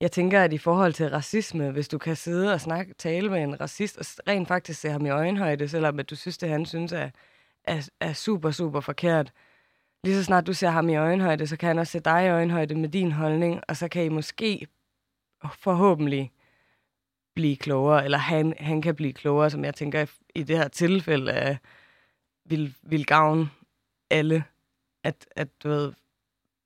jeg 0.00 0.12
tænker, 0.12 0.42
at 0.42 0.52
i 0.52 0.58
forhold 0.58 0.92
til 0.92 1.10
racisme, 1.10 1.70
hvis 1.70 1.88
du 1.88 1.98
kan 1.98 2.16
sidde 2.16 2.52
og 2.52 2.60
snakke, 2.60 2.94
tale 2.94 3.30
med 3.30 3.42
en 3.42 3.60
racist, 3.60 3.98
og 3.98 4.04
rent 4.28 4.48
faktisk 4.48 4.80
se 4.80 4.88
ham 4.90 5.06
i 5.06 5.10
øjenhøjde, 5.10 5.68
selvom 5.68 5.98
at 5.98 6.10
du 6.10 6.16
synes, 6.16 6.38
det 6.38 6.48
han 6.48 6.66
synes 6.66 6.92
er, 6.92 7.10
er, 7.64 7.88
er 8.00 8.12
super, 8.12 8.50
super 8.50 8.80
forkert, 8.80 9.32
lige 10.04 10.16
så 10.16 10.24
snart 10.24 10.46
du 10.46 10.52
ser 10.52 10.70
ham 10.70 10.88
i 10.88 10.96
øjenhøjde, 10.96 11.46
så 11.46 11.56
kan 11.56 11.66
han 11.66 11.78
også 11.78 11.90
se 11.90 12.00
dig 12.00 12.26
i 12.26 12.28
øjenhøjde 12.28 12.74
med 12.74 12.88
din 12.88 13.12
holdning, 13.12 13.60
og 13.68 13.76
så 13.76 13.88
kan 13.88 14.04
I 14.04 14.08
måske 14.08 14.66
forhåbentlig 15.54 16.32
blive 17.34 17.56
klogere, 17.56 18.04
eller 18.04 18.18
han, 18.18 18.54
han 18.58 18.82
kan 18.82 18.94
blive 18.94 19.12
klogere, 19.12 19.50
som 19.50 19.64
jeg 19.64 19.74
tænker 19.74 20.06
i 20.34 20.42
det 20.42 20.56
her 20.56 20.68
tilfælde 20.68 21.32
er, 21.32 21.56
vil, 22.44 22.74
vil 22.82 23.06
gavne 23.06 23.50
alle, 24.10 24.44
at, 25.04 25.26
at 25.36 25.62
du 25.62 25.68
ved, 25.68 25.92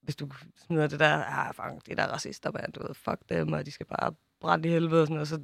hvis 0.05 0.17
du 0.17 0.29
smider 0.67 0.87
det 0.87 1.01
der, 1.01 1.25
ah, 1.25 1.55
fuck, 1.55 1.87
det 1.87 1.97
der 1.97 2.07
racister, 2.07 2.51
man, 2.53 2.71
du 2.71 2.87
ved, 2.87 2.95
fuck 2.95 3.19
dem, 3.29 3.53
og 3.53 3.67
de 3.67 3.71
skal 3.71 3.87
bare 3.87 4.15
brænde 4.41 4.69
i 4.69 4.73
helvede 4.73 5.01
og 5.01 5.07
sådan 5.07 5.15
noget, 5.15 5.29
så 5.29 5.41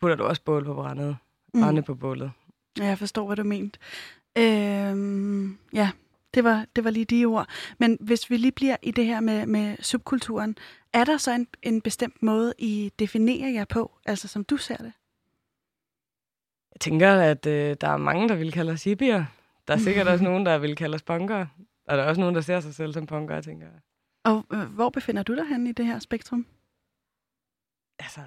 putter 0.00 0.16
du 0.16 0.24
også 0.24 0.42
bål 0.42 0.64
på 0.64 0.74
brændet, 0.74 1.16
brænde 1.52 1.80
mm. 1.80 1.84
på 1.84 1.94
bålet. 1.94 2.32
Ja, 2.78 2.84
jeg 2.84 2.98
forstår, 2.98 3.26
hvad 3.26 3.36
du 3.36 3.44
mente. 3.44 3.78
Øhm, 4.38 5.58
ja, 5.72 5.90
det 6.34 6.44
var, 6.44 6.66
det 6.76 6.84
var 6.84 6.90
lige 6.90 7.04
de 7.04 7.24
ord. 7.24 7.48
Men 7.78 7.98
hvis 8.00 8.30
vi 8.30 8.36
lige 8.36 8.52
bliver 8.52 8.76
i 8.82 8.90
det 8.90 9.06
her 9.06 9.20
med, 9.20 9.46
med 9.46 9.76
subkulturen, 9.80 10.58
er 10.92 11.04
der 11.04 11.16
så 11.16 11.32
en, 11.32 11.46
en 11.62 11.80
bestemt 11.80 12.22
måde, 12.22 12.54
I 12.58 12.92
definerer 12.98 13.50
jer 13.50 13.64
på, 13.64 13.98
altså 14.06 14.28
som 14.28 14.44
du 14.44 14.56
ser 14.56 14.76
det? 14.76 14.92
Jeg 16.72 16.80
tænker, 16.80 17.12
at 17.12 17.46
øh, 17.46 17.76
der 17.80 17.88
er 17.88 17.96
mange, 17.96 18.28
der 18.28 18.34
vil 18.34 18.52
kalde 18.52 18.72
os 18.72 18.84
hippier. 18.84 19.24
Der 19.68 19.74
er 19.74 19.78
sikkert 19.78 20.08
også 20.08 20.24
nogen, 20.30 20.46
der 20.46 20.58
vil 20.58 20.76
kalde 20.76 20.94
os 20.94 21.02
punkere. 21.02 21.48
Der 21.86 22.02
er 22.02 22.08
også 22.08 22.20
nogen, 22.20 22.34
der 22.34 22.40
ser 22.40 22.60
sig 22.60 22.74
selv 22.74 22.92
som 22.92 23.06
punkere, 23.06 23.42
tænker 23.42 23.66
jeg. 23.66 23.80
Og 24.24 24.46
øh, 24.52 24.74
hvor 24.74 24.90
befinder 24.90 25.22
du 25.22 25.36
dig 25.36 25.46
hen 25.46 25.66
i 25.66 25.72
det 25.72 25.86
her 25.86 25.98
spektrum? 25.98 26.46
Altså, 27.98 28.20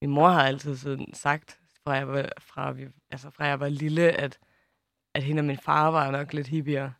min 0.00 0.10
mor 0.10 0.28
har 0.28 0.42
altid 0.42 0.76
sådan 0.76 1.14
sagt, 1.14 1.60
fra 1.84 1.92
jeg 1.92 2.08
var, 2.08 2.28
fra, 2.40 2.74
altså 3.10 3.30
fra 3.30 3.44
jeg 3.44 3.60
var 3.60 3.68
lille, 3.68 4.02
at, 4.02 4.38
at 5.14 5.22
hende 5.22 5.40
og 5.40 5.44
min 5.44 5.58
far 5.58 5.90
var 5.90 6.10
nok 6.10 6.32
lidt 6.32 6.46
hippier. 6.46 6.90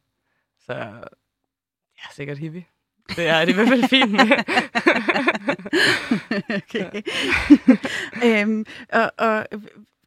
Så 0.59 0.73
jeg 0.75 2.09
er 2.09 2.13
sikkert 2.15 2.39
hippie. 2.39 2.65
Det 3.09 3.29
er 3.29 3.45
det 3.45 3.53
i 3.53 3.55
hvert 3.55 3.69
fald 3.69 3.89
fint 3.89 4.13
med. 4.13 4.31
okay. 6.59 7.03
øhm, 8.25 8.67
og, 8.93 9.13
og 9.19 9.47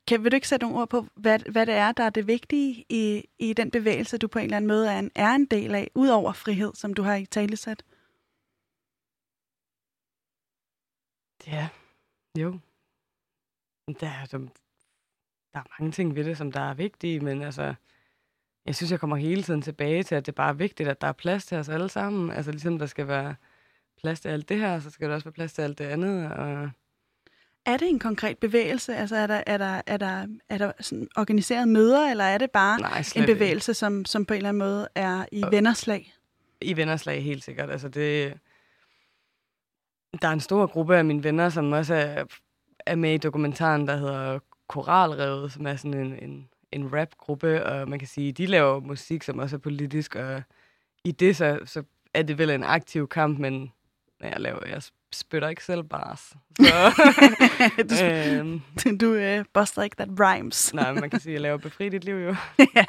kan, 0.08 0.24
vil 0.24 0.32
du 0.32 0.36
ikke 0.36 0.48
sætte 0.48 0.65
nogle 0.65 0.82
ord 0.82 0.89
på, 0.89 1.08
hvad, 1.15 1.39
hvad 1.52 1.65
det 1.65 1.74
er, 1.74 1.91
der 1.91 2.04
er 2.04 2.10
det 2.10 2.28
vigtige 2.28 2.86
i, 2.89 3.24
i 3.39 3.54
den 3.54 3.72
bevægelse, 3.72 4.18
du 4.18 4.28
på 4.28 4.39
en 4.39 4.46
eller 4.46 4.58
anden 4.58 4.68
måde 4.68 4.91
er 4.91 5.00
en, 5.00 5.12
er 5.15 5.32
en 5.36 5.46
del 5.46 5.76
af, 5.76 5.91
udover 5.96 6.34
frihed, 6.34 6.74
som 6.74 6.94
du 6.94 7.04
har 7.04 7.15
i 7.15 7.26
talesat? 7.26 7.84
Ja, 11.48 11.70
jo. 12.38 12.60
Der 14.00 14.08
er, 14.08 14.26
der, 14.26 14.38
der 15.54 15.60
er 15.60 15.80
mange 15.80 15.91
ting 15.91 16.15
ved 16.15 16.24
det, 16.24 16.38
som 16.38 16.52
der 16.52 16.60
er 16.62 16.74
vigtige, 16.74 17.20
men 17.20 17.41
altså, 17.41 17.76
jeg 18.65 18.76
synes, 18.76 18.91
jeg 18.91 19.00
kommer 19.00 19.15
hele 19.15 19.44
tiden 19.44 19.62
tilbage 19.62 20.04
til, 20.04 20.15
at 20.15 20.26
det 20.26 20.36
bare 20.36 20.50
er 20.50 20.54
vigtigt, 20.54 20.89
at 20.89 21.02
der 21.02 21.08
er 21.08 21.12
plads 21.12 21.46
til 21.46 21.58
os 21.58 21.70
alle 21.70 21.89
sammen. 21.89 22.32
Altså 22.32 22.52
ligesom 22.52 22.80
der 22.80 22.86
skal 22.86 23.08
være 23.08 23.36
plads 23.98 24.20
til 24.20 24.30
alt 24.30 24.50
det 24.50 24.58
her, 24.58 24.80
så 24.80 24.89
skal 24.89 25.10
der 25.10 25.15
også 25.15 25.26
være 25.26 25.34
plads 25.34 25.54
til 25.54 25.62
alt 25.62 25.78
det 25.78 25.86
andet. 25.86 26.32
Og... 26.32 26.72
Er 27.65 27.78
det 27.78 27.89
en 27.89 27.99
konkret 27.99 28.38
bevægelse? 28.38 28.95
Altså 28.95 29.15
er 29.15 29.28
der, 29.28 29.43
er 29.47 29.58
der, 29.58 29.82
er 29.86 29.97
der, 29.97 30.28
er 30.49 30.58
der 30.58 30.71
sådan 30.80 31.08
organiseret 31.17 31.67
møder, 31.67 32.10
eller 32.12 32.23
er 32.23 32.38
det 32.38 32.51
bare 32.51 32.80
Nej, 32.80 33.04
en 33.15 33.25
bevægelse, 33.25 33.73
som, 33.73 34.06
som 34.06 34.25
på 34.25 34.34
en 34.34 34.38
eller 34.38 34.49
anden 34.49 34.60
måde 34.60 34.88
er 34.95 35.25
i 35.32 35.43
og, 35.43 35.51
vennerslag? 35.51 36.13
I 36.62 36.78
vennerslag, 36.78 37.23
helt 37.23 37.43
sikkert. 37.43 37.71
Altså 37.71 37.89
det, 37.89 38.34
der 40.21 40.28
er 40.28 40.34
en 40.34 40.39
stor 40.39 40.65
gruppe 40.65 40.97
af 40.97 41.06
mine 41.06 41.23
venner, 41.23 41.49
som 41.49 41.71
også 41.71 41.93
er, 41.95 42.23
er 42.86 42.95
med 42.95 43.13
i 43.13 43.17
dokumentaren, 43.17 43.88
der 43.88 43.97
hedder 43.97 44.39
Koralrevet, 44.67 45.51
som 45.51 45.67
er 45.67 45.75
sådan 45.75 45.93
en, 45.93 46.23
en 46.23 46.49
en 46.75 46.93
rap-gruppe, 46.93 47.65
og 47.65 47.89
man 47.89 47.99
kan 47.99 48.08
sige, 48.08 48.32
de 48.32 48.45
laver 48.45 48.80
musik, 48.80 49.23
som 49.23 49.39
også 49.39 49.56
er 49.56 49.60
politisk, 49.60 50.15
og 50.15 50.43
i 51.04 51.12
det 51.12 51.36
så, 51.36 51.60
så 51.65 51.84
er 52.13 52.21
det 52.21 52.38
vel 52.38 52.49
en 52.49 52.63
aktiv 52.63 53.08
kamp, 53.08 53.39
men 53.39 53.71
jeg 54.21 54.39
laver, 54.39 54.67
jeg 54.67 54.84
spytter 55.19 55.47
ikke 55.47 55.63
selv 55.63 55.84
bars. 55.84 56.34
Så, 56.60 56.91
du 57.89 58.06
øhm, 58.06 58.62
du 59.01 59.13
øh, 59.13 59.45
buster 59.54 59.84
ikke 59.84 59.95
that 59.95 60.10
rhymes. 60.19 60.73
nej, 60.73 60.91
man 60.91 61.10
kan 61.10 61.19
sige, 61.19 61.32
at 61.32 61.34
jeg 61.34 61.41
laver 61.41 61.58
befri 61.58 61.89
dit 61.89 62.04
liv 62.04 62.15
jo. 62.15 62.36
ja, 62.60 62.86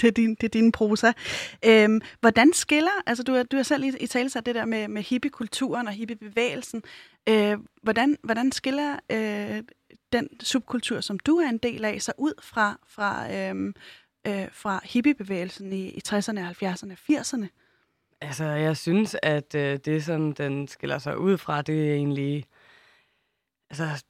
det 0.00 0.08
er 0.08 0.12
din, 0.12 0.34
det 0.34 0.44
er 0.44 0.48
din 0.48 0.72
prosa. 0.72 1.12
Øhm, 1.64 2.00
hvordan 2.20 2.52
skiller, 2.52 3.02
altså 3.06 3.22
du, 3.22 3.42
du 3.50 3.56
har 3.56 3.62
selv 3.62 3.84
i, 3.84 3.92
i 4.00 4.06
tale 4.06 4.28
det 4.28 4.54
der 4.54 4.64
med, 4.64 4.88
med 4.88 5.02
hippiekulturen 5.02 5.86
og 5.88 5.92
hippiebevægelsen. 5.92 6.82
Øh, 7.28 7.58
hvordan, 7.82 8.16
hvordan 8.22 8.52
skiller 8.52 8.96
øh, 9.12 9.62
den 10.12 10.28
subkultur, 10.40 11.00
som 11.00 11.18
du 11.18 11.36
er 11.36 11.48
en 11.48 11.58
del 11.58 11.84
af, 11.84 12.02
så 12.02 12.12
ud 12.18 12.32
fra, 12.42 12.78
fra, 12.88 13.34
øhm, 13.34 13.74
øh, 14.26 14.48
fra 14.52 14.80
hippiebevægelsen 14.84 15.72
i, 15.72 15.88
i 15.88 16.00
60'erne, 16.08 16.40
70'erne 16.40 16.92
og 16.92 16.98
80'erne? 17.10 17.46
Altså, 18.20 18.44
jeg 18.44 18.76
synes, 18.76 19.16
at 19.22 19.54
øh, 19.54 19.78
det, 19.84 20.04
som 20.04 20.32
den 20.32 20.68
skiller 20.68 20.98
sig 20.98 21.18
ud 21.18 21.38
fra, 21.38 21.62
det 21.62 21.90
er 21.90 21.94
egentlig... 21.94 22.44
Altså, 23.70 24.04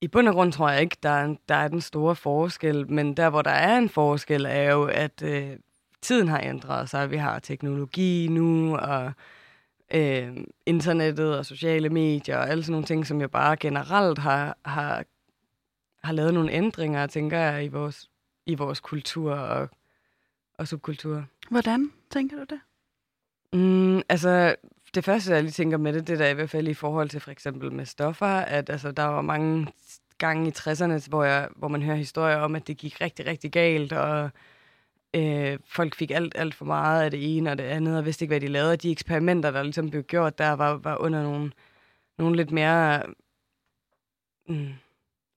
i 0.00 0.08
bund 0.08 0.28
og 0.28 0.34
grund 0.34 0.52
tror 0.52 0.70
jeg 0.70 0.80
ikke, 0.80 0.96
der 1.02 1.10
er, 1.10 1.34
der 1.48 1.54
er 1.54 1.68
den 1.68 1.80
store 1.80 2.16
forskel, 2.16 2.90
men 2.90 3.16
der, 3.16 3.30
hvor 3.30 3.42
der 3.42 3.50
er 3.50 3.78
en 3.78 3.88
forskel, 3.88 4.46
er 4.48 4.72
jo, 4.72 4.84
at 4.84 5.22
øh, 5.22 5.56
tiden 6.02 6.28
har 6.28 6.40
ændret 6.40 6.88
sig. 6.88 7.10
Vi 7.10 7.16
har 7.16 7.38
teknologi 7.38 8.28
nu, 8.30 8.76
og 8.76 9.12
øh, 9.94 10.36
internettet 10.66 11.38
og 11.38 11.46
sociale 11.46 11.88
medier 11.88 12.36
og 12.36 12.48
alle 12.48 12.64
sådan 12.64 12.72
nogle 12.72 12.86
ting, 12.86 13.06
som 13.06 13.20
jo 13.20 13.28
bare 13.28 13.56
generelt 13.56 14.18
har, 14.18 14.56
har 14.64 15.04
har 16.02 16.12
lavet 16.12 16.34
nogle 16.34 16.52
ændringer, 16.52 17.06
tænker 17.06 17.38
jeg, 17.38 17.64
i 17.64 17.68
vores, 17.68 18.10
i 18.46 18.54
vores 18.54 18.80
kultur 18.80 19.34
og, 19.34 19.68
og 20.58 20.68
subkultur. 20.68 21.24
Hvordan 21.50 21.92
tænker 22.10 22.36
du 22.36 22.44
det? 22.44 22.60
Mm, 23.52 24.02
altså, 24.08 24.54
det 24.94 25.04
første, 25.04 25.34
jeg 25.34 25.42
lige 25.42 25.52
tænker 25.52 25.76
med 25.76 25.92
det, 25.92 26.06
det 26.06 26.18
der 26.18 26.28
i 26.28 26.34
hvert 26.34 26.50
fald 26.50 26.68
i 26.68 26.74
forhold 26.74 27.08
til 27.08 27.20
for 27.20 27.30
eksempel 27.30 27.72
med 27.72 27.84
stoffer, 27.86 28.26
at 28.26 28.70
altså, 28.70 28.92
der 28.92 29.04
var 29.04 29.22
mange 29.22 29.66
gange 30.18 30.48
i 30.48 30.52
60'erne, 30.58 31.08
hvor, 31.08 31.24
jeg, 31.24 31.48
hvor 31.56 31.68
man 31.68 31.82
hører 31.82 31.96
historier 31.96 32.36
om, 32.36 32.56
at 32.56 32.66
det 32.66 32.76
gik 32.78 33.00
rigtig, 33.00 33.26
rigtig 33.26 33.52
galt, 33.52 33.92
og 33.92 34.30
øh, 35.16 35.58
folk 35.66 35.94
fik 35.94 36.10
alt, 36.10 36.34
alt 36.36 36.54
for 36.54 36.64
meget 36.64 37.02
af 37.04 37.10
det 37.10 37.36
ene 37.36 37.50
og 37.50 37.58
det 37.58 37.64
andet, 37.64 37.98
og 37.98 38.04
vidste 38.04 38.24
ikke, 38.24 38.32
hvad 38.32 38.40
de 38.40 38.46
lavede. 38.46 38.76
De 38.76 38.90
eksperimenter, 38.92 39.50
der 39.50 39.62
ligesom 39.62 39.90
blev 39.90 40.02
gjort 40.02 40.38
der, 40.38 40.50
var, 40.50 40.74
var 40.74 40.96
under 40.96 41.22
nogle, 41.22 41.52
nogle 42.18 42.36
lidt 42.36 42.50
mere... 42.50 43.02
Mm, 44.48 44.72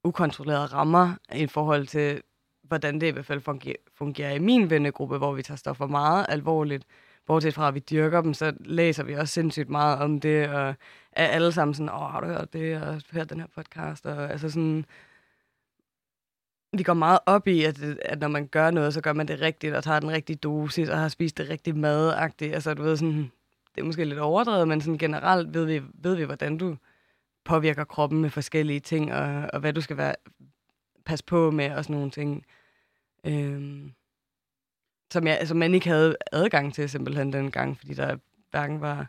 ukontrollerede 0.06 0.66
rammer 0.66 1.14
i 1.36 1.48
forhold 1.48 1.88
til, 1.88 2.22
hvordan 2.64 3.02
det 3.02 3.08
i 3.08 3.10
hvert 3.10 3.26
fald 3.26 3.42
fungerer, 3.42 3.76
fungerer 3.94 4.32
i 4.32 4.40
min 4.40 4.70
vennegruppe, 4.70 5.18
hvor 5.18 5.34
vi 5.34 5.42
tager 5.44 5.58
stoffer 5.58 5.88
meget 5.88 6.26
alvorligt. 6.30 6.86
Bortset 7.26 7.54
fra, 7.54 7.68
at 7.68 7.76
vi 7.76 7.80
dyrker 7.80 8.22
dem, 8.22 8.34
så 8.34 8.54
læser 8.60 9.04
vi 9.04 9.14
også 9.14 9.34
sindssygt 9.34 9.70
meget 9.70 10.00
om 10.00 10.20
det, 10.20 10.50
og 10.50 10.76
er 11.12 11.28
alle 11.28 11.52
sammen 11.52 11.74
sådan, 11.74 11.90
åh, 11.90 12.12
har 12.12 12.22
du 12.22 12.28
hørt 12.28 12.54
det, 12.54 12.82
og 12.82 13.02
hørt 13.12 13.30
den 13.30 13.40
her 13.40 13.48
podcast, 13.56 14.06
og 14.06 14.32
altså 14.32 14.50
sådan, 14.50 14.86
vi 16.74 16.84
går 16.84 16.94
meget 16.94 17.20
op 17.26 17.48
i, 17.48 17.64
at, 17.64 17.84
at 17.84 18.20
når 18.20 18.28
man 18.28 18.48
gør 18.48 18.72
noget, 18.72 18.94
så 18.94 19.02
gør 19.02 19.14
man 19.14 19.28
det 19.28 19.42
rigtigt, 19.42 19.76
og 19.76 19.84
tager 19.84 20.00
den 20.00 20.12
rigtige 20.12 20.36
dosis, 20.36 20.90
og 20.90 20.98
har 20.98 21.08
spist 21.08 21.38
det 21.38 21.50
rigtige 21.50 21.74
madagtigt. 21.74 22.54
Altså, 22.54 22.74
du 22.74 22.84
ved, 22.84 22.98
sådan, 22.98 23.32
det 23.76 23.82
er 23.82 23.86
måske 23.86 24.06
lidt 24.06 24.20
overdrevet, 24.20 24.68
men 24.68 24.82
sådan 24.82 24.98
generelt 24.98 25.54
ved 25.54 25.66
vi, 25.66 25.82
ved 25.94 26.16
vi 26.16 26.24
hvordan 26.24 26.58
du 26.58 26.78
påvirker 27.46 27.84
kroppen 27.84 28.22
med 28.22 28.30
forskellige 28.30 28.80
ting, 28.80 29.14
og, 29.14 29.50
og 29.54 29.60
hvad 29.60 29.74
du 29.74 29.82
skal 29.82 29.98
være 29.98 30.16
passe 31.06 31.26
på 31.26 31.52
med, 31.52 31.72
og 31.72 31.84
sådan 31.84 31.96
nogle 31.96 32.12
ting. 32.12 32.46
Øhm, 33.24 33.92
som, 35.12 35.28
jeg, 35.28 35.48
som 35.48 35.58
man 35.58 35.74
ikke 35.74 35.90
havde 35.90 36.16
adgang 36.32 36.74
til 36.74 36.90
simpelthen 36.90 37.34
dengang, 37.34 37.78
fordi 37.78 37.94
der 37.94 38.18
hverken 38.52 38.82
var 38.82 39.08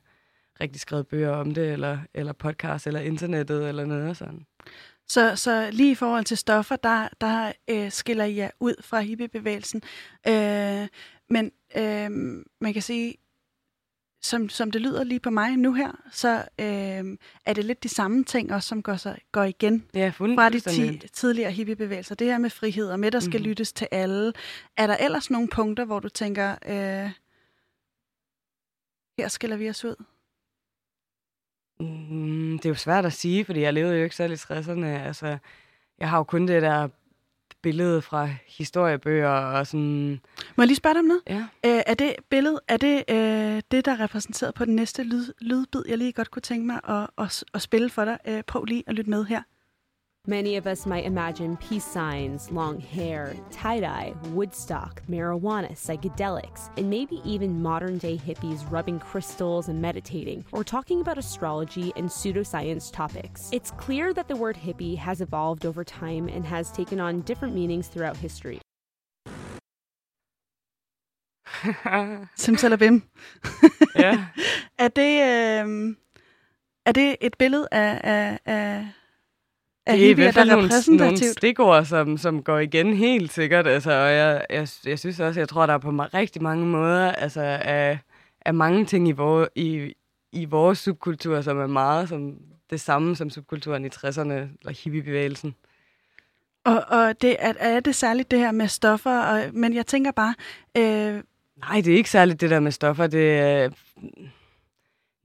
rigtig 0.61 0.81
skrevet 0.81 1.07
bøger 1.07 1.31
om 1.31 1.55
det, 1.55 1.73
eller, 1.73 1.99
eller 2.15 2.33
podcast, 2.33 2.87
eller 2.87 3.01
internettet, 3.01 3.69
eller 3.69 3.85
noget 3.85 4.17
sådan. 4.17 4.47
Så, 5.09 5.37
så 5.37 5.71
lige 5.73 5.91
i 5.91 5.95
forhold 5.95 6.25
til 6.25 6.37
stoffer, 6.37 6.77
der, 6.77 7.09
der 7.21 7.53
øh, 7.71 7.91
skiller 7.91 8.25
jeg 8.25 8.51
ud 8.61 8.75
fra 8.81 9.01
hippiebevægelsen. 9.01 9.83
Øh, 10.29 10.89
men 11.31 11.53
øh, 11.77 12.11
man 12.61 12.73
kan 12.73 12.83
sige, 12.83 13.15
som, 14.27 14.49
som 14.49 14.71
det 14.71 14.81
lyder 14.81 15.05
lige 15.05 15.21
på 15.21 15.31
mig 15.31 15.57
nu 15.57 15.73
her, 15.73 15.93
så 16.11 16.37
øh, 16.39 17.19
er 17.47 17.53
det 17.55 17.65
lidt 17.65 17.83
de 17.83 17.89
samme 17.89 18.25
ting 18.25 18.53
også, 18.53 18.69
som 18.69 18.83
går, 18.83 18.97
sig, 18.97 19.19
går 19.33 19.43
igen 19.43 19.87
ja, 19.95 20.09
fra 20.09 20.49
de 20.49 20.61
ti, 20.61 20.99
tidligere 20.99 21.51
hippiebevægelser. 21.51 22.15
Det 22.15 22.27
her 22.27 22.39
med 22.39 22.51
frihed 22.51 22.91
og 22.91 23.01
med, 23.01 23.11
der 23.11 23.21
skal 23.21 23.41
mm. 23.41 23.45
lyttes 23.45 23.73
til 23.73 23.89
alle. 23.91 24.33
Er 24.77 24.87
der 24.87 24.97
ellers 24.97 25.31
nogle 25.31 25.49
punkter, 25.49 25.85
hvor 25.85 26.01
du 26.01 26.09
tænker, 26.09 26.51
øh, 26.67 27.11
her 29.19 29.29
skiller 29.29 29.57
vi 29.57 29.71
os 29.71 29.85
ud? 29.85 30.05
Mm, 31.81 32.59
det 32.59 32.65
er 32.65 32.71
jo 32.71 32.75
svært 32.75 33.07
at 33.07 33.13
sige, 33.13 33.45
fordi 33.45 33.61
jeg 33.61 33.73
levede 33.73 33.97
jo 33.97 34.05
ikke 34.05 34.17
selv 34.17 34.33
i 34.33 34.37
60'erne. 34.37 34.87
Altså, 34.87 35.39
jeg 35.99 36.11
har 36.11 36.17
jo 36.17 36.25
kun 36.25 36.49
det 36.49 36.63
der 36.63 36.89
billede 37.67 38.03
fra 38.03 38.29
historiebøger 38.47 39.29
og 39.29 39.67
sådan... 39.67 40.21
Må 40.57 40.63
jeg 40.63 40.67
lige 40.67 40.77
spørge 40.77 40.95
dig 40.95 41.01
om 41.01 41.05
noget? 41.05 41.23
Ja. 41.27 41.45
Æ, 41.65 41.81
er 41.87 41.95
det 41.95 42.15
billede, 42.31 42.61
er 42.69 42.77
det 42.77 43.05
øh, 43.11 43.63
det, 43.71 43.85
der 43.85 43.93
er 43.93 44.01
repræsenteret 44.01 44.55
på 44.55 44.65
den 44.65 44.77
næste 44.77 45.03
lyd, 45.03 45.33
lydbid, 45.41 45.83
jeg 45.89 45.99
lige 45.99 46.13
godt 46.13 46.31
kunne 46.31 46.43
tænke 46.43 46.67
mig 46.67 46.81
at, 46.89 47.07
at, 47.19 47.45
at 47.55 47.63
spille 47.63 47.91
for 47.91 48.05
dig? 48.05 48.19
Æ, 48.27 48.41
prøv 48.43 48.65
lige 48.65 48.85
at 48.87 48.95
lytte 48.95 49.11
med 49.11 49.25
her. 49.25 49.43
Many 50.29 50.57
of 50.57 50.67
us 50.67 50.87
might 50.87 51.05
imagine 51.05 51.57
peace 51.59 51.85
signs, 51.85 52.51
long 52.51 52.81
hair, 52.81 53.37
tie 53.53 53.79
dye, 53.79 54.13
Woodstock, 54.33 55.01
marijuana, 55.09 55.71
psychedelics, 55.75 56.69
and 56.77 56.91
maybe 56.91 57.21
even 57.25 57.63
modern 57.63 57.99
day 57.99 58.17
hippies 58.17 58.69
rubbing 58.69 58.99
crystals 58.99 59.69
and 59.69 59.81
meditating, 59.81 60.45
or 60.51 60.65
talking 60.65 61.01
about 61.01 61.17
astrology 61.17 61.93
and 61.95 62.09
pseudoscience 62.09 62.93
topics. 62.93 63.51
It's 63.53 63.71
clear 63.71 64.13
that 64.15 64.27
the 64.27 64.35
word 64.35 64.57
hippie 64.57 64.97
has 64.99 65.21
evolved 65.21 65.65
over 65.65 65.85
time 65.85 66.29
and 66.29 66.45
has 66.45 66.73
taken 66.73 66.99
on 66.99 67.21
different 67.21 67.55
meanings 67.55 67.87
throughout 67.87 68.17
history. 68.17 68.61
Simsalabim. 72.37 73.03
ja. 73.95 74.27
er, 74.79 74.89
det, 74.89 75.23
øh, 75.23 75.95
er 76.87 76.93
det 76.93 77.17
et 77.21 77.37
billede 77.39 77.69
af, 77.73 78.01
af, 78.05 78.39
af, 78.45 78.87
af 79.87 79.99
Det 79.99 80.07
er 80.07 80.11
i 80.11 80.13
hvert 80.13 80.35
fald 80.35 80.49
der 80.49 80.57
nogle, 80.57 80.97
nogle 80.97 81.33
stikord, 81.33 81.85
som, 81.85 82.19
som 82.19 82.43
går 82.43 82.59
igen 82.59 82.95
helt 82.95 83.33
sikkert. 83.33 83.67
Altså, 83.67 83.91
og 83.91 84.13
jeg, 84.13 84.47
jeg, 84.51 84.69
jeg 84.87 84.99
synes 84.99 85.21
også, 85.21 85.41
jeg 85.41 85.49
tror, 85.49 85.67
der 85.67 85.75
er 85.75 85.79
på 85.79 85.91
rigtig 85.91 86.43
mange 86.43 86.67
måder 86.67 87.13
altså, 87.13 87.41
af, 87.63 87.99
af 88.41 88.55
mange 88.55 88.85
ting 88.85 89.09
i, 89.09 89.13
vor, 89.13 89.49
i, 89.55 89.95
i 90.33 90.45
vores 90.45 90.79
subkultur, 90.79 91.41
som 91.41 91.59
er 91.59 91.67
meget 91.67 92.09
som 92.09 92.37
det 92.71 92.81
samme 92.81 93.17
som 93.17 93.31
subkulturen 93.31 93.85
i 93.85 93.89
60'erne, 93.89 94.33
eller 94.33 94.83
hippiebevægelsen. 94.85 95.55
Og, 96.65 96.85
og 96.89 97.23
det, 97.23 97.37
er, 97.39 97.53
er 97.59 97.81
det 97.81 97.95
særligt 97.95 98.31
det 98.31 98.39
her 98.39 98.53
med 98.53 98.69
stoffer? 98.69 99.21
Og, 99.21 99.43
men 99.53 99.75
jeg 99.75 99.87
tænker 99.87 100.11
bare, 100.11 100.35
øh, 100.77 101.23
Nej, 101.57 101.81
det 101.81 101.93
er 101.93 101.97
ikke 101.97 102.11
særligt 102.11 102.41
det 102.41 102.51
der 102.51 102.61
med 102.61 102.73
stoffer. 102.73 103.07
Det 103.07 103.75